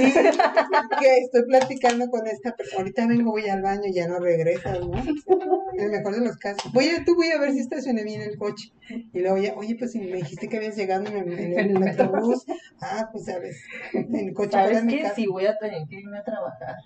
que 1.00 1.18
estoy 1.18 1.44
platicando 1.46 2.08
con 2.10 2.26
esta 2.26 2.56
persona. 2.56 2.78
Ahorita 2.78 3.06
vengo, 3.06 3.30
voy 3.30 3.48
al 3.48 3.62
baño, 3.62 3.84
ya 3.92 4.08
no 4.08 4.18
regresas, 4.18 4.80
¿no? 4.80 4.98
En 5.74 5.80
el 5.80 5.90
mejor 5.90 6.14
de 6.14 6.24
los 6.24 6.36
casos. 6.38 6.72
Voy 6.72 6.88
a, 6.88 7.04
tú 7.04 7.14
voy 7.14 7.28
a 7.28 7.38
ver 7.38 7.52
si 7.52 7.60
estacioné 7.60 8.02
bien 8.02 8.22
el 8.22 8.38
coche. 8.38 8.72
Y 8.88 9.20
luego 9.20 9.36
ya, 9.38 9.54
oye, 9.54 9.76
pues 9.76 9.92
si 9.92 9.98
me 9.98 10.16
dijiste 10.16 10.48
que 10.48 10.56
habías 10.56 10.76
llegado 10.76 11.06
en 11.06 11.16
el, 11.16 11.38
en 11.38 11.70
el 11.70 11.78
metrobús. 11.78 12.44
Ah, 12.80 13.08
pues 13.12 13.26
sabes, 13.26 13.60
en 13.92 14.14
el 14.14 14.32
coche 14.32 14.52
¿Sabes 14.52 14.78
para 14.78 14.84
mi 14.84 15.00
casa. 15.00 15.22
Voy 15.28 15.46
a 15.46 15.58
tener 15.58 15.86
que 15.88 15.96
irme 15.96 16.18
a 16.18 16.24
trabajar. 16.24 16.76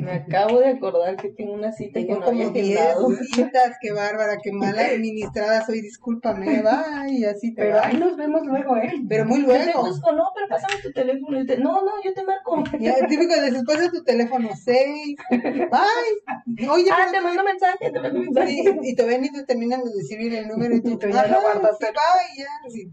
Me 0.00 0.12
acabo 0.12 0.58
de 0.60 0.68
acordar 0.68 1.16
que 1.16 1.28
tengo 1.30 1.52
una 1.54 1.72
cita 1.72 2.00
que 2.00 2.06
Tengo 2.06 2.20
no 2.20 2.26
había 2.26 2.44
como 2.44 2.54
10 2.54 2.78
agendado. 2.80 3.08
citas, 3.28 3.76
qué 3.80 3.92
bárbara, 3.92 4.38
qué 4.42 4.52
mal 4.52 4.78
administrada 4.78 5.64
soy, 5.64 5.80
discúlpame, 5.82 6.62
y 7.08 7.24
así 7.24 7.54
te 7.54 7.62
Pero 7.62 7.76
va. 7.76 7.86
ahí 7.86 7.96
nos 7.96 8.16
vemos 8.16 8.42
luego, 8.46 8.76
¿eh? 8.76 8.92
Pero 9.08 9.24
muy 9.24 9.40
Yo 9.42 9.48
te 9.48 9.64
luego. 9.64 9.86
busco, 9.86 10.12
no, 10.12 10.24
pero 10.34 10.48
pásame 10.48 10.78
tu 10.82 10.92
teléfono. 10.92 11.40
Y 11.40 11.46
te- 11.46 11.58
No, 11.58 11.82
no, 11.84 11.92
yo 12.04 12.12
te 12.14 12.24
marco. 12.24 12.64
Ya, 12.78 12.94
típico 13.06 13.34
de 13.34 13.50
después 13.50 13.78
de 13.80 13.90
tu 13.90 14.02
teléfono, 14.04 14.48
seis. 14.64 15.16
Ay, 15.30 16.66
oye, 16.68 16.90
Ah, 16.92 17.08
te 17.10 17.20
mando 17.20 17.44
mensaje, 17.44 17.90
te 17.90 18.00
mando 18.00 18.20
mensaje. 18.20 18.50
Sí, 18.52 18.78
y 18.82 18.94
todavía 18.94 19.18
ni 19.18 19.30
te 19.30 19.44
terminan 19.44 19.82
de 19.84 19.90
decir 19.96 20.20
el 20.34 20.48
número 20.48 20.76
y 20.76 20.80
tú, 20.82 20.98
tú 20.98 21.08
ya 21.08 21.26
lo 21.26 21.38
"Ajá, 21.38 21.40
guardaste. 21.40 21.86
sí, 21.86 21.92
y 22.34 22.38
ya, 22.40 22.48
sí, 22.70 22.88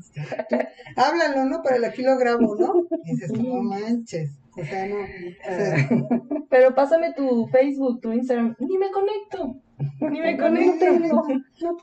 tú, 0.50 0.58
háblalo, 0.96 1.46
¿no? 1.46 1.62
Para 1.62 1.88
aquí 1.88 2.02
lo 2.02 2.18
grabo, 2.18 2.56
¿no? 2.56 2.74
Y 3.04 3.12
dices, 3.12 3.32
no 3.32 3.62
manches, 3.62 4.32
o 4.58 4.64
sea, 4.66 4.86
no, 4.88 4.96
o 4.96 5.08
sea, 5.46 5.90
Pero 6.50 6.74
pásame 6.74 7.14
tu 7.14 7.48
Facebook, 7.48 8.00
tu 8.02 8.12
Instagram. 8.14 8.56
Ni 8.60 8.78
me 8.78 8.90
conecto. 8.92 9.58
Ni 10.00 10.22
me 10.22 10.38
conecto. 10.40 10.86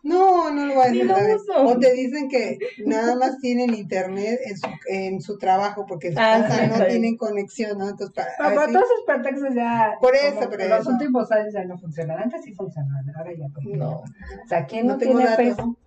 no, 0.03 0.51
no 0.51 0.67
lo 0.67 0.75
voy 0.75 0.87
a 0.87 0.91
Ni 0.91 1.01
hacer, 1.03 1.37
lo. 1.49 1.65
O 1.69 1.79
te 1.79 1.93
dicen 1.93 2.29
que 2.29 2.59
nada 2.87 3.15
más 3.17 3.39
tienen 3.41 3.75
internet 3.75 4.41
en 4.47 4.57
su, 4.57 4.69
en 4.89 5.21
su 5.21 5.39
trabajo, 5.39 5.85
porque 5.87 6.09
en 6.09 6.15
su 6.15 6.21
Ah, 6.21 6.39
casa 6.49 6.65
sí, 6.65 6.71
no 6.71 6.77
sí. 6.79 6.83
tienen 6.89 7.17
conexión, 7.17 7.79
¿no? 7.79 7.89
Entonces, 7.91 8.15
para, 8.15 8.31
No, 8.41 8.49
pero 8.49 8.61
así- 8.63 8.73
todos 8.73 8.85
esos 8.87 9.05
pretextos 9.07 9.55
ya. 9.55 9.93
Por 10.01 10.15
eso, 10.17 10.35
como 10.37 10.51
por 10.51 10.61
en 10.61 10.71
Los 10.71 10.81
eso. 10.81 10.91
últimos 10.91 11.31
años 11.33 11.53
ya 11.55 11.65
no 11.65 11.79
funcionan. 11.79 12.19
Antes 12.19 12.43
sí 12.43 12.53
funcionaban, 12.55 13.05
ahora 13.17 13.31
ya 13.33 13.47
No. 13.77 13.91
O 13.99 14.05
sea, 14.49 14.65
¿quién 14.67 14.87
no, 14.87 14.95
no 14.95 14.99
tengo 14.99 15.13
tiene 15.19 15.31
datos. 15.31 15.45
Facebook? 15.47 15.79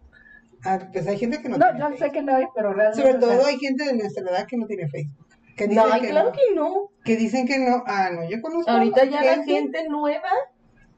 Ah, 0.63 0.79
pues 0.91 1.07
hay 1.07 1.17
gente 1.17 1.41
que 1.41 1.49
no, 1.49 1.57
No, 1.57 1.65
tiene 1.65 1.79
yo 1.79 1.87
Facebook. 1.89 2.05
sé 2.07 2.11
que 2.13 2.21
no 2.23 2.35
hay, 2.35 2.45
pero 2.55 2.73
realmente. 2.73 3.01
Sobre 3.01 3.17
o 3.17 3.19
sea, 3.21 3.37
todo 3.37 3.45
hay 3.47 3.57
gente 3.59 3.83
de 3.85 3.93
nuestra 3.95 4.23
edad 4.29 4.47
que 4.47 4.57
no 4.57 4.65
tiene 4.65 4.87
Facebook. 4.87 5.26
Que 5.57 5.67
dicen 5.67 5.83
No, 5.89 5.99
que 5.99 6.07
claro 6.09 6.29
no. 6.29 6.31
que 6.33 6.55
no. 6.55 6.89
Que 7.03 7.15
dicen 7.17 7.47
que 7.47 7.57
no. 7.59 7.83
Ah, 7.87 8.09
no, 8.13 8.29
yo 8.29 8.39
conozco. 8.41 8.69
Ahorita 8.71 9.03
ya 9.05 9.23
la 9.23 9.43
gente 9.43 9.89
nueva. 9.89 10.29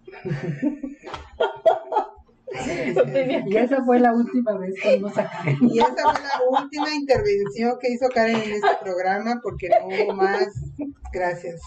No 2.95 3.03
tenía- 3.03 3.43
Y 3.45 3.57
esa 3.57 3.83
fue 3.85 3.99
la 3.99 4.11
última 4.11 4.57
vez 4.57 4.73
que 4.81 4.95
vimos 4.95 5.15
a 5.19 5.29
Karen. 5.29 5.57
Y 5.71 5.77
esa 5.79 5.93
fue 5.93 6.13
la 6.23 6.59
última 6.61 6.93
intervención 6.93 7.77
que 7.79 7.91
hizo 7.91 8.09
Karen 8.09 8.37
en 8.37 8.51
este 8.53 8.67
programa 8.81 9.39
porque 9.43 9.69
no 9.69 9.85
hubo 9.87 10.13
más. 10.15 10.47
Gracias. 11.13 11.61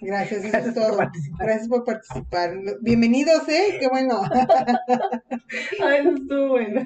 Gracias, 0.00 0.40
eso 0.40 0.46
es 0.48 0.52
Gracias 0.52 0.74
por 0.74 0.84
todo. 0.88 0.96
participar. 0.96 1.46
Gracias 1.46 1.68
por 1.68 1.84
participar. 1.84 2.54
Bienvenidos, 2.80 3.48
¿eh? 3.48 3.76
Qué 3.78 3.86
bueno. 3.86 4.22
Ay, 5.80 6.04
no 6.04 6.16
estuvo 6.16 6.48
bueno. 6.48 6.82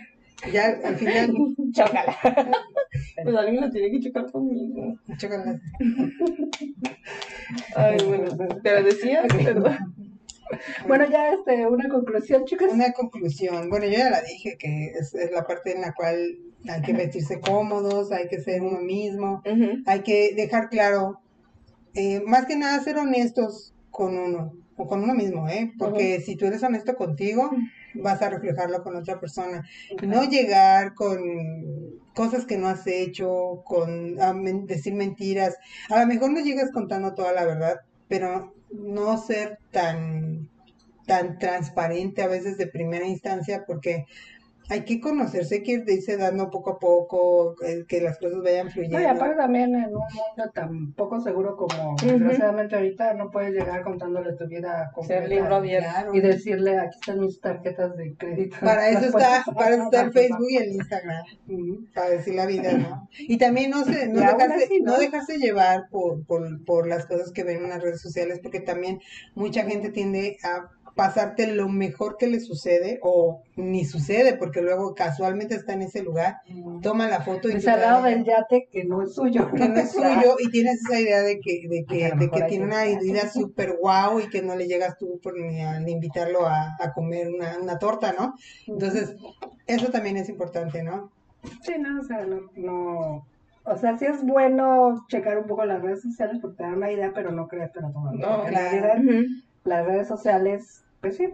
Ya 0.52 0.78
al 0.84 0.96
final, 0.96 1.32
Chócala. 1.72 2.16
Pues 3.22 3.34
alguien 3.34 3.60
la 3.60 3.70
tiene 3.70 3.90
que 3.90 4.00
chocar 4.00 4.30
conmigo. 4.30 4.98
chocolate. 5.16 5.60
Ay, 7.74 7.98
bueno. 8.06 8.30
Pero 8.62 8.82
decías, 8.84 9.26
perdón. 9.26 9.94
Bueno, 10.86 11.06
ya 11.10 11.32
este, 11.32 11.66
una 11.66 11.88
conclusión, 11.88 12.44
chicas. 12.44 12.72
Una 12.72 12.92
conclusión. 12.92 13.68
Bueno, 13.68 13.86
yo 13.86 13.98
ya 13.98 14.10
la 14.10 14.22
dije 14.22 14.56
que 14.58 14.92
es, 14.98 15.14
es 15.14 15.30
la 15.32 15.46
parte 15.46 15.74
en 15.74 15.80
la 15.80 15.92
cual 15.92 16.38
hay 16.68 16.82
que 16.82 16.92
vestirse 16.92 17.40
cómodos, 17.40 18.12
hay 18.12 18.28
que 18.28 18.40
ser 18.40 18.62
uno 18.62 18.80
mismo, 18.80 19.42
hay 19.86 20.00
que 20.00 20.34
dejar 20.34 20.68
claro, 20.68 21.20
eh, 21.94 22.22
más 22.26 22.46
que 22.46 22.56
nada 22.56 22.82
ser 22.82 22.98
honestos 22.98 23.74
con 23.90 24.16
uno 24.16 24.52
o 24.76 24.86
con 24.86 25.02
uno 25.02 25.14
mismo, 25.14 25.48
¿eh? 25.48 25.72
Porque 25.78 26.20
si 26.20 26.36
tú 26.36 26.46
eres 26.46 26.62
honesto 26.62 26.96
contigo, 26.96 27.50
vas 28.02 28.22
a 28.22 28.30
reflejarlo 28.30 28.82
con 28.82 28.96
otra 28.96 29.20
persona. 29.20 29.64
No 30.02 30.24
llegar 30.28 30.94
con 30.94 31.18
cosas 32.14 32.46
que 32.46 32.56
no 32.58 32.68
has 32.68 32.86
hecho, 32.86 33.62
con 33.64 34.20
a 34.20 34.32
men- 34.32 34.66
decir 34.66 34.94
mentiras. 34.94 35.56
A 35.90 36.00
lo 36.00 36.06
mejor 36.06 36.30
no 36.32 36.40
llegas 36.40 36.70
contando 36.72 37.14
toda 37.14 37.32
la 37.32 37.44
verdad, 37.44 37.76
pero 38.08 38.54
no 38.70 39.18
ser 39.18 39.58
tan 39.70 40.48
tan 41.06 41.38
transparente 41.38 42.22
a 42.22 42.26
veces 42.28 42.58
de 42.58 42.66
primera 42.66 43.06
instancia 43.06 43.64
porque 43.66 44.06
hay 44.68 44.84
que 44.84 45.00
conocerse, 45.00 45.56
hay 45.56 45.62
que 45.62 45.84
irse 45.86 46.16
dando 46.16 46.50
poco 46.50 46.70
a 46.70 46.78
poco, 46.78 47.54
eh, 47.64 47.84
que 47.86 48.00
las 48.00 48.18
cosas 48.18 48.42
vayan 48.42 48.66
No, 48.66 48.72
fluyendo. 48.72 49.00
y 49.00 49.04
aparte 49.04 49.36
también 49.36 49.74
en 49.74 49.86
un 49.86 49.92
mundo 49.92 50.50
tan 50.52 50.92
poco 50.92 51.20
seguro 51.20 51.56
como 51.56 51.96
desgraciadamente 52.02 52.74
ahorita 52.74 53.14
no 53.14 53.30
puedes 53.30 53.52
llegar 53.52 53.82
contándole 53.82 54.32
tu 54.34 54.46
vida 54.46 54.90
completa 54.94 55.22
Ser 55.22 55.30
libro 55.30 55.56
abierto. 55.56 56.14
Y 56.14 56.20
decirle 56.20 56.78
aquí 56.78 56.98
están 57.00 57.20
mis 57.20 57.40
tarjetas 57.40 57.96
de 57.96 58.14
crédito. 58.16 58.56
Para 58.60 58.88
eso 58.88 59.06
está, 59.06 59.44
para 59.54 59.74
eso 59.74 59.84
está 59.84 60.02
el 60.02 60.12
Facebook 60.12 60.46
y 60.50 60.56
el 60.56 60.72
Instagram, 60.72 61.24
para 61.94 62.10
decir 62.10 62.34
la 62.34 62.46
vida, 62.46 62.72
¿no? 62.72 63.08
Y 63.18 63.38
también 63.38 63.70
no 63.70 63.84
se, 63.84 64.08
no 64.08 64.20
dejarse, 64.20 64.64
así, 64.64 64.80
¿no? 64.80 64.92
no 64.92 64.98
dejarse 64.98 65.38
llevar 65.38 65.88
por, 65.90 66.24
por, 66.26 66.64
por 66.64 66.86
las 66.88 67.06
cosas 67.06 67.32
que 67.32 67.44
ven 67.44 67.62
en 67.64 67.70
las 67.70 67.82
redes 67.82 68.00
sociales, 68.00 68.40
porque 68.42 68.60
también 68.60 69.00
mucha 69.34 69.62
gente 69.64 69.90
tiende 69.90 70.36
a 70.42 70.68
pasarte 70.96 71.46
lo 71.48 71.68
mejor 71.68 72.16
que 72.16 72.26
le 72.26 72.40
sucede 72.40 72.98
o 73.02 73.42
ni 73.54 73.84
sucede, 73.84 74.34
porque 74.36 74.62
luego 74.62 74.94
casualmente 74.94 75.54
está 75.54 75.74
en 75.74 75.82
ese 75.82 76.02
lugar, 76.02 76.38
toma 76.82 77.06
la 77.06 77.20
foto 77.20 77.48
y 77.48 77.52
Pues 77.52 77.68
al 77.68 77.80
lado 77.82 78.02
del 78.04 78.24
yate 78.24 78.66
que 78.72 78.84
no 78.84 79.02
es 79.02 79.14
suyo. 79.14 79.50
que 79.52 79.68
no 79.68 79.76
es 79.78 79.92
suyo 79.92 80.36
y 80.38 80.50
tienes 80.50 80.80
esa 80.84 80.98
idea 80.98 81.20
de 81.22 81.38
que, 81.38 81.68
de 81.68 81.84
que, 81.84 82.10
de 82.16 82.30
que 82.30 82.42
tiene 82.44 82.48
que- 82.48 82.62
una 82.64 82.84
vida 82.84 83.28
súper 83.28 83.76
guau 83.78 84.20
y 84.20 84.28
que 84.30 84.40
no 84.42 84.56
le 84.56 84.66
llegas 84.66 84.96
tú 84.98 85.20
por 85.22 85.38
ni 85.38 85.60
a 85.62 85.78
ni 85.80 85.92
invitarlo 85.92 86.46
a, 86.46 86.74
a 86.80 86.92
comer 86.94 87.28
una, 87.28 87.58
una 87.60 87.78
torta, 87.78 88.14
¿no? 88.18 88.34
Entonces, 88.66 89.14
eso 89.66 89.90
también 89.90 90.16
es 90.16 90.28
importante, 90.30 90.82
¿no? 90.82 91.12
Sí, 91.62 91.74
no, 91.78 92.00
o 92.00 92.04
sea, 92.04 92.24
no, 92.24 92.40
no. 92.56 93.26
O 93.68 93.76
sea, 93.76 93.98
sí 93.98 94.06
es 94.06 94.24
bueno 94.24 95.04
checar 95.08 95.38
un 95.38 95.46
poco 95.46 95.64
las 95.66 95.82
redes 95.82 96.00
sociales 96.00 96.38
porque 96.40 96.56
te 96.56 96.62
dan 96.62 96.76
una 96.76 96.90
idea, 96.90 97.12
pero 97.14 97.32
no 97.32 97.48
creértelo 97.48 97.90
todo. 97.92 98.12
No, 98.12 98.44
claro. 98.44 98.48
realidad, 98.48 98.98
las 99.64 99.84
redes 99.84 100.06
sociales, 100.06 100.84
pues 101.00 101.16
sí, 101.16 101.24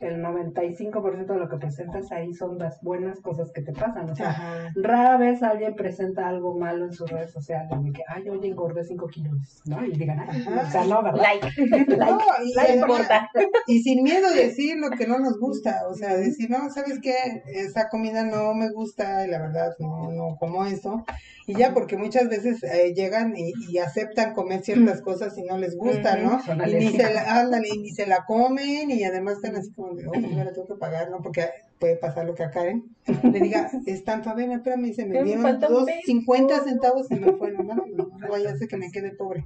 el 0.00 0.22
95% 0.22 1.26
de 1.26 1.38
lo 1.38 1.48
que 1.48 1.56
presentas 1.58 2.10
ahí 2.10 2.34
son 2.34 2.58
las 2.58 2.80
buenas 2.80 3.20
cosas 3.20 3.52
que 3.52 3.62
te 3.62 3.72
pasan. 3.72 4.10
O 4.10 4.16
sea, 4.16 4.30
Ajá. 4.30 4.72
rara 4.74 5.16
vez 5.18 5.42
alguien 5.42 5.74
presenta 5.74 6.28
algo 6.28 6.56
malo 6.58 6.86
en 6.86 6.92
sus 6.92 7.10
redes 7.10 7.30
sociales, 7.32 7.70
de 7.82 7.92
que, 7.92 8.02
ay, 8.08 8.28
oye, 8.28 8.48
engordé 8.48 8.84
5 8.84 9.06
kilos, 9.08 9.62
¿no? 9.66 9.84
Y 9.84 9.92
digan, 9.92 10.20
ay, 10.20 10.40
Ajá. 10.46 10.64
o 10.66 10.70
sea, 10.70 10.84
no, 10.84 11.02
¿verdad? 11.02 11.20
Like. 11.22 11.50
No, 12.00 12.18
y, 12.44 12.58
además- 12.58 12.76
importa. 12.90 13.30
y 13.66 13.80
sin 13.82 14.02
miedo 14.02 14.26
a 14.28 14.32
decir 14.32 14.76
lo 14.78 14.90
que 14.90 15.06
no 15.06 15.18
nos 15.18 15.38
gusta, 15.38 15.82
o 15.88 15.94
sea, 15.94 16.16
decir, 16.16 16.50
no, 16.50 16.70
¿sabes 16.70 16.98
qué? 17.00 17.14
Esa 17.46 17.88
comida 17.88 18.24
no 18.24 18.54
me 18.54 18.70
gusta 18.70 19.26
y 19.26 19.30
la 19.30 19.38
verdad 19.40 19.74
no, 19.78 20.10
no 20.10 20.36
como 20.38 20.64
eso. 20.66 21.04
Y 21.46 21.54
ya, 21.56 21.74
porque 21.74 21.96
muchas 21.96 22.28
veces 22.28 22.62
eh, 22.62 22.92
llegan 22.94 23.34
y, 23.36 23.52
y 23.68 23.78
aceptan 23.78 24.34
comer 24.34 24.62
ciertas 24.62 25.00
cosas 25.00 25.36
y 25.36 25.42
no 25.42 25.58
les 25.58 25.76
gusta, 25.76 26.16
¿no? 26.16 26.38
Y 26.66 26.74
ni 26.74 26.90
se, 26.90 27.12
la, 27.12 27.40
ándale, 27.40 27.68
y 27.74 27.78
ni 27.78 27.90
se 27.90 28.06
la 28.06 28.24
comen 28.24 28.90
y 28.90 29.02
además 29.10 29.34
están 29.36 29.56
así 29.56 29.70
como 29.72 29.94
de, 29.94 30.06
oh, 30.06 30.12
yo 30.14 30.44
la 30.44 30.52
tengo 30.52 30.66
que 30.66 30.74
pagar, 30.74 31.10
¿no? 31.10 31.20
Porque 31.20 31.48
puede 31.78 31.96
pasar 31.96 32.26
lo 32.26 32.34
que 32.34 32.42
a 32.42 32.50
Karen 32.50 32.84
le 33.06 33.40
diga, 33.40 33.70
es 33.86 34.04
tanto, 34.04 34.30
a 34.30 34.34
ver, 34.34 34.50
espérame, 34.50 34.92
se 34.92 35.06
me 35.06 35.22
dieron 35.22 35.60
dos, 35.60 35.84
peso. 35.84 36.00
50 36.06 36.64
centavos 36.64 37.10
y 37.10 37.14
me 37.16 37.32
fueron, 37.32 37.66
no, 37.66 37.74
no, 37.74 38.10
no 38.18 38.28
vaya 38.28 38.56
ser 38.56 38.68
que 38.68 38.76
me 38.76 38.90
quede 38.90 39.12
pobre. 39.12 39.44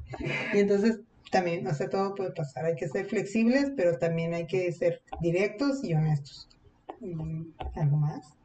Y 0.52 0.58
entonces 0.58 1.00
también, 1.30 1.66
o 1.66 1.74
sea, 1.74 1.88
todo 1.88 2.14
puede 2.14 2.30
pasar. 2.30 2.64
Hay 2.64 2.76
que 2.76 2.88
ser 2.88 3.06
flexibles, 3.06 3.72
pero 3.76 3.98
también 3.98 4.34
hay 4.34 4.46
que 4.46 4.70
ser 4.72 5.02
directos 5.20 5.82
y 5.82 5.94
honestos. 5.94 6.48
¿Algo 7.74 7.96
más? 7.96 8.36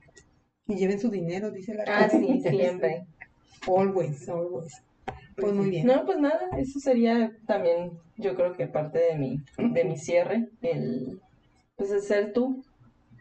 Y 0.67 0.76
lleven 0.76 0.99
su 0.99 1.09
dinero, 1.09 1.51
dice 1.51 1.74
la 1.74 1.84
Ah, 1.88 2.09
sí, 2.09 2.41
siempre. 2.41 3.05
Always, 3.67 4.28
always. 4.30 4.74
Pues 5.36 5.53
muy 5.53 5.70
bien. 5.70 5.88
No, 5.88 6.05
pues 6.05 6.18
nada, 6.20 6.39
eso 6.57 6.80
sería 6.80 7.32
también, 7.47 7.91
yo 8.18 8.36
creo 8.36 8.53
que 8.55 8.68
parte 8.68 8.99
de 8.99 9.18
mi, 9.18 9.38
de 9.57 9.84
mi 9.84 9.97
cierre, 9.97 10.47
el, 10.62 11.20
pues 11.76 11.91
el 11.91 12.01
ser 12.01 12.34
tú, 12.34 12.64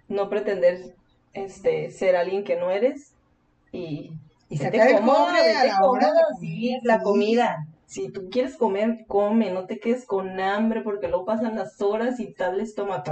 no 0.09 0.29
pretender, 0.29 0.95
este, 1.33 1.91
ser 1.91 2.17
alguien 2.17 2.45
que 2.45 2.57
no 2.57 2.71
eres 2.71 3.15
y 3.73 4.11
Y 4.49 4.57
sacar 4.57 4.89
el 4.89 5.01
cobre 5.01 5.55
a 5.57 5.65
la 5.65 5.85
hora 5.85 6.09
de 6.09 6.37
sí, 6.41 6.79
la 6.83 7.01
comida. 7.03 7.67
Si 7.87 8.11
tú 8.13 8.29
quieres 8.31 8.57
comer, 8.57 9.05
come, 9.07 9.51
no 9.51 9.67
te 9.67 9.79
quedes 9.79 10.05
con 10.07 10.41
hambre 10.41 10.83
porque 10.83 11.09
luego 11.09 11.25
pasan 11.25 11.57
las 11.57 11.81
horas 11.81 12.21
y 12.21 12.33
tal 12.35 12.61
estómago. 12.61 13.03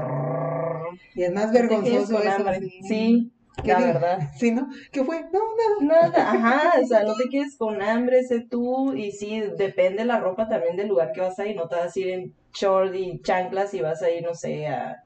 Y 1.14 1.22
es 1.22 1.32
más 1.32 1.46
No 1.46 1.52
te 1.52 1.80
quedes 1.82 2.08
vergonzoso 2.08 2.12
con 2.12 2.26
eso. 2.26 2.42
hambre. 2.42 2.60
sí. 2.60 2.80
Sí, 2.88 3.32
¿Qué 3.35 3.35
la 3.64 3.78
digo? 3.78 3.92
verdad. 3.94 4.18
Sí, 4.38 4.50
¿no? 4.50 4.68
¿Qué 4.92 5.04
fue? 5.04 5.22
No, 5.32 5.40
nada. 5.80 6.10
Nada, 6.10 6.32
ajá, 6.32 6.72
o 6.82 6.86
sea, 6.86 7.02
no 7.04 7.14
te 7.14 7.28
quedes 7.30 7.56
con 7.56 7.80
hambre, 7.82 8.22
sé 8.24 8.44
tú, 8.50 8.94
y 8.94 9.12
sí, 9.12 9.40
depende 9.56 10.04
la 10.04 10.20
ropa 10.20 10.48
también 10.48 10.76
del 10.76 10.88
lugar 10.88 11.12
que 11.12 11.20
vas 11.20 11.38
a 11.38 11.46
ir, 11.46 11.56
no 11.56 11.68
te 11.68 11.76
vas 11.76 11.96
a 11.96 12.00
ir 12.00 12.08
en 12.08 12.32
short 12.58 12.94
y 12.94 13.20
chanclas 13.22 13.72
y 13.74 13.80
vas 13.80 14.02
a 14.02 14.10
ir, 14.10 14.22
no 14.24 14.34
sé, 14.34 14.66
a, 14.66 14.96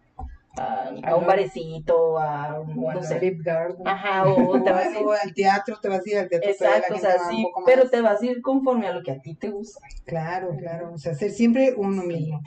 a, 0.58 0.90
a 1.04 1.16
un 1.16 1.26
barecito, 1.26 2.18
a, 2.18 2.60
un- 2.60 2.78
O 2.84 2.92
no 2.92 3.02
sé, 3.02 3.20
Garden. 3.44 3.86
ajá, 3.86 4.24
o 4.26 4.52
te 4.62 4.72
vas 4.72 4.86
a 4.86 5.00
ir, 5.00 5.06
O 5.06 5.12
al 5.12 5.34
teatro, 5.34 5.76
te 5.80 5.88
vas 5.88 6.00
a 6.06 6.10
ir 6.10 6.18
al 6.18 6.28
teatro. 6.28 6.50
exacto, 6.50 6.94
o 6.94 6.98
sea, 6.98 7.18
sí, 7.30 7.44
pero 7.66 7.88
te 7.88 8.00
vas 8.00 8.20
a 8.22 8.26
ir 8.26 8.40
conforme 8.42 8.86
a 8.88 8.92
lo 8.92 9.02
que 9.02 9.12
a 9.12 9.20
ti 9.20 9.34
te 9.36 9.48
gusta. 9.50 9.80
Claro, 10.06 10.56
claro. 10.58 10.92
O 10.94 10.98
sea, 10.98 11.14
ser 11.14 11.30
siempre 11.30 11.74
uno 11.76 12.02
mismo. 12.02 12.40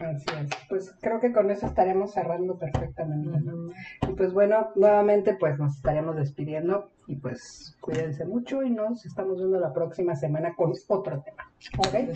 Así 0.00 0.26
es. 0.40 0.50
Pues 0.68 0.92
creo 1.00 1.20
que 1.20 1.32
con 1.32 1.50
eso 1.50 1.66
estaremos 1.66 2.12
cerrando 2.12 2.58
perfectamente. 2.58 3.38
¿no? 3.40 3.70
Y 4.08 4.12
pues 4.14 4.32
bueno, 4.32 4.70
nuevamente 4.74 5.36
pues 5.38 5.58
nos 5.58 5.76
estaremos 5.76 6.16
despidiendo 6.16 6.90
y 7.06 7.16
pues 7.16 7.76
cuídense 7.80 8.24
mucho 8.24 8.62
y 8.62 8.70
nos 8.70 9.06
estamos 9.06 9.36
viendo 9.38 9.60
la 9.60 9.72
próxima 9.72 10.16
semana 10.16 10.54
con 10.56 10.72
otro 10.88 11.22
tema. 11.22 11.48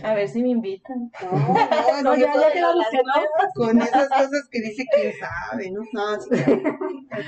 A 0.03 0.13
ver 0.13 0.27
si 0.27 0.41
me 0.41 0.49
invitan. 0.49 1.09
No, 1.21 2.01
no, 2.03 2.15
ya, 2.17 2.33
ya 2.33 2.51
quedamos 2.51 2.85
que 2.91 2.97
no. 2.97 3.47
con 3.55 3.81
esas 3.81 4.09
cosas 4.09 4.47
que 4.51 4.61
dice 4.61 4.85
quién 4.93 5.13
sabe, 5.19 5.71
¿no? 5.71 5.81
No, 5.93 6.19
sí, 6.21 6.29
claro. 6.29 6.77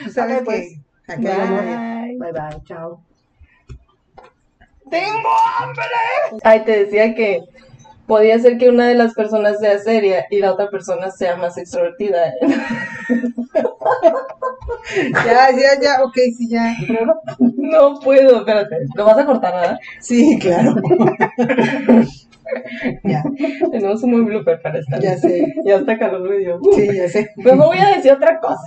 Tú 0.03 0.09
sabes 0.09 0.41
pues. 0.43 0.67
que 1.05 1.13
aquí 1.13 1.27
hay 1.27 1.39
amor. 1.39 1.63
Bye. 1.63 2.17
Bye 2.17 2.31
bye, 2.33 2.63
chao. 2.65 3.01
¡Tengo 4.89 5.29
hambre! 5.59 5.83
Ay, 6.43 6.65
te 6.65 6.83
decía 6.83 7.15
que 7.15 7.45
podía 8.11 8.37
ser 8.39 8.57
que 8.57 8.67
una 8.67 8.89
de 8.89 8.95
las 8.95 9.13
personas 9.13 9.57
sea 9.59 9.79
seria 9.79 10.25
y 10.29 10.39
la 10.39 10.51
otra 10.51 10.69
persona 10.69 11.09
sea 11.11 11.37
más 11.37 11.57
extrovertida. 11.57 12.33
Ya, 15.25 15.49
ya, 15.51 15.79
ya, 15.81 16.03
ok, 16.03 16.13
sí, 16.37 16.49
ya. 16.49 16.75
No 17.39 17.99
puedo, 17.99 18.39
espérate. 18.39 18.75
Lo 18.95 19.05
vas 19.05 19.17
a 19.17 19.25
cortar, 19.25 19.53
¿verdad? 19.53 19.79
Sí, 19.99 20.37
claro. 20.39 20.75
ya, 23.03 23.23
Tenemos 23.71 24.03
un 24.03 24.11
buen 24.11 24.25
blooper 24.25 24.61
para 24.61 24.79
esta. 24.79 24.99
ya 24.99 25.17
sé. 25.17 25.53
Ya 25.65 25.77
está 25.77 25.97
calor 25.97 26.29
me 26.29 26.37
dio. 26.37 26.59
Sí, 26.75 26.87
ya 26.95 27.09
sé. 27.09 27.31
Pues 27.41 27.55
no 27.55 27.67
voy 27.67 27.77
a 27.77 27.95
decir 27.95 28.11
otra 28.11 28.39
cosa. 28.39 28.61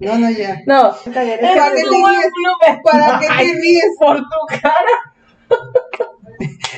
No, 0.00 0.18
no, 0.18 0.30
ya. 0.30 0.62
No. 0.66 0.94
¿Para 1.04 1.24
Ese 1.24 1.38
qué 1.38 1.48
te 1.48 1.90
ríes? 1.90 2.32
¿Para 2.82 3.20
qué 3.20 3.26
te 3.26 3.60
ríes? 3.60 3.96
Por 3.98 4.16
tu 4.18 4.60
cara. 4.62 5.14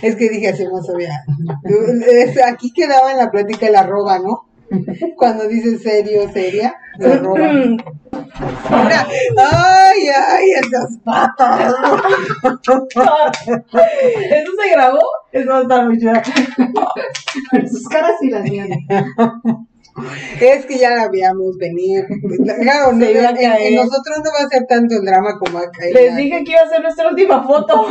Es 0.07 0.17
que 0.17 0.29
dije 0.29 0.49
así 0.49 0.65
obvia. 0.67 1.25
Es- 2.07 2.43
Aquí 2.43 2.73
quedaba 2.73 3.11
en 3.13 3.19
la 3.19 3.31
plática 3.31 3.67
el 3.67 3.77
arroba, 3.77 4.19
¿no? 4.19 4.49
Cuando 5.17 5.47
dices 5.47 5.83
serio, 5.83 6.29
seria, 6.33 6.75
la 6.99 7.15
arroba. 7.15 7.39
Mira, 8.69 9.07
ay, 9.39 10.09
ay, 10.09 10.51
esas 10.61 10.99
patas. 11.05 11.75
¿Eso 13.33 14.53
se 14.63 14.71
grabó? 14.73 14.99
Eso 15.33 15.51
va 15.51 15.59
a 15.59 15.63
estar 15.63 15.87
muy 15.87 15.99
chido. 15.99 16.13
Sus 17.71 17.89
caras 17.89 18.15
y 18.23 18.31
las 18.31 18.43
mías. 18.45 18.69
Es 20.41 20.67
que 20.67 20.79
ya 20.79 20.91
la 20.91 21.09
veíamos 21.09 21.57
venir. 21.59 22.05
Claro, 22.61 22.93
no, 22.93 23.05
en- 23.05 23.17
en, 23.37 23.75
nosotros 23.77 24.19
no 24.25 24.31
va 24.39 24.47
a 24.47 24.49
ser 24.51 24.67
tanto 24.69 24.97
el 24.97 25.05
drama 25.05 25.39
como 25.39 25.59
acá. 25.59 25.85
Les 25.93 26.17
dije 26.17 26.45
que 26.45 26.53
iba 26.53 26.61
a 26.63 26.69
ser 26.69 26.83
nuestra 26.83 27.09
última 27.09 27.43
foto. 27.47 27.87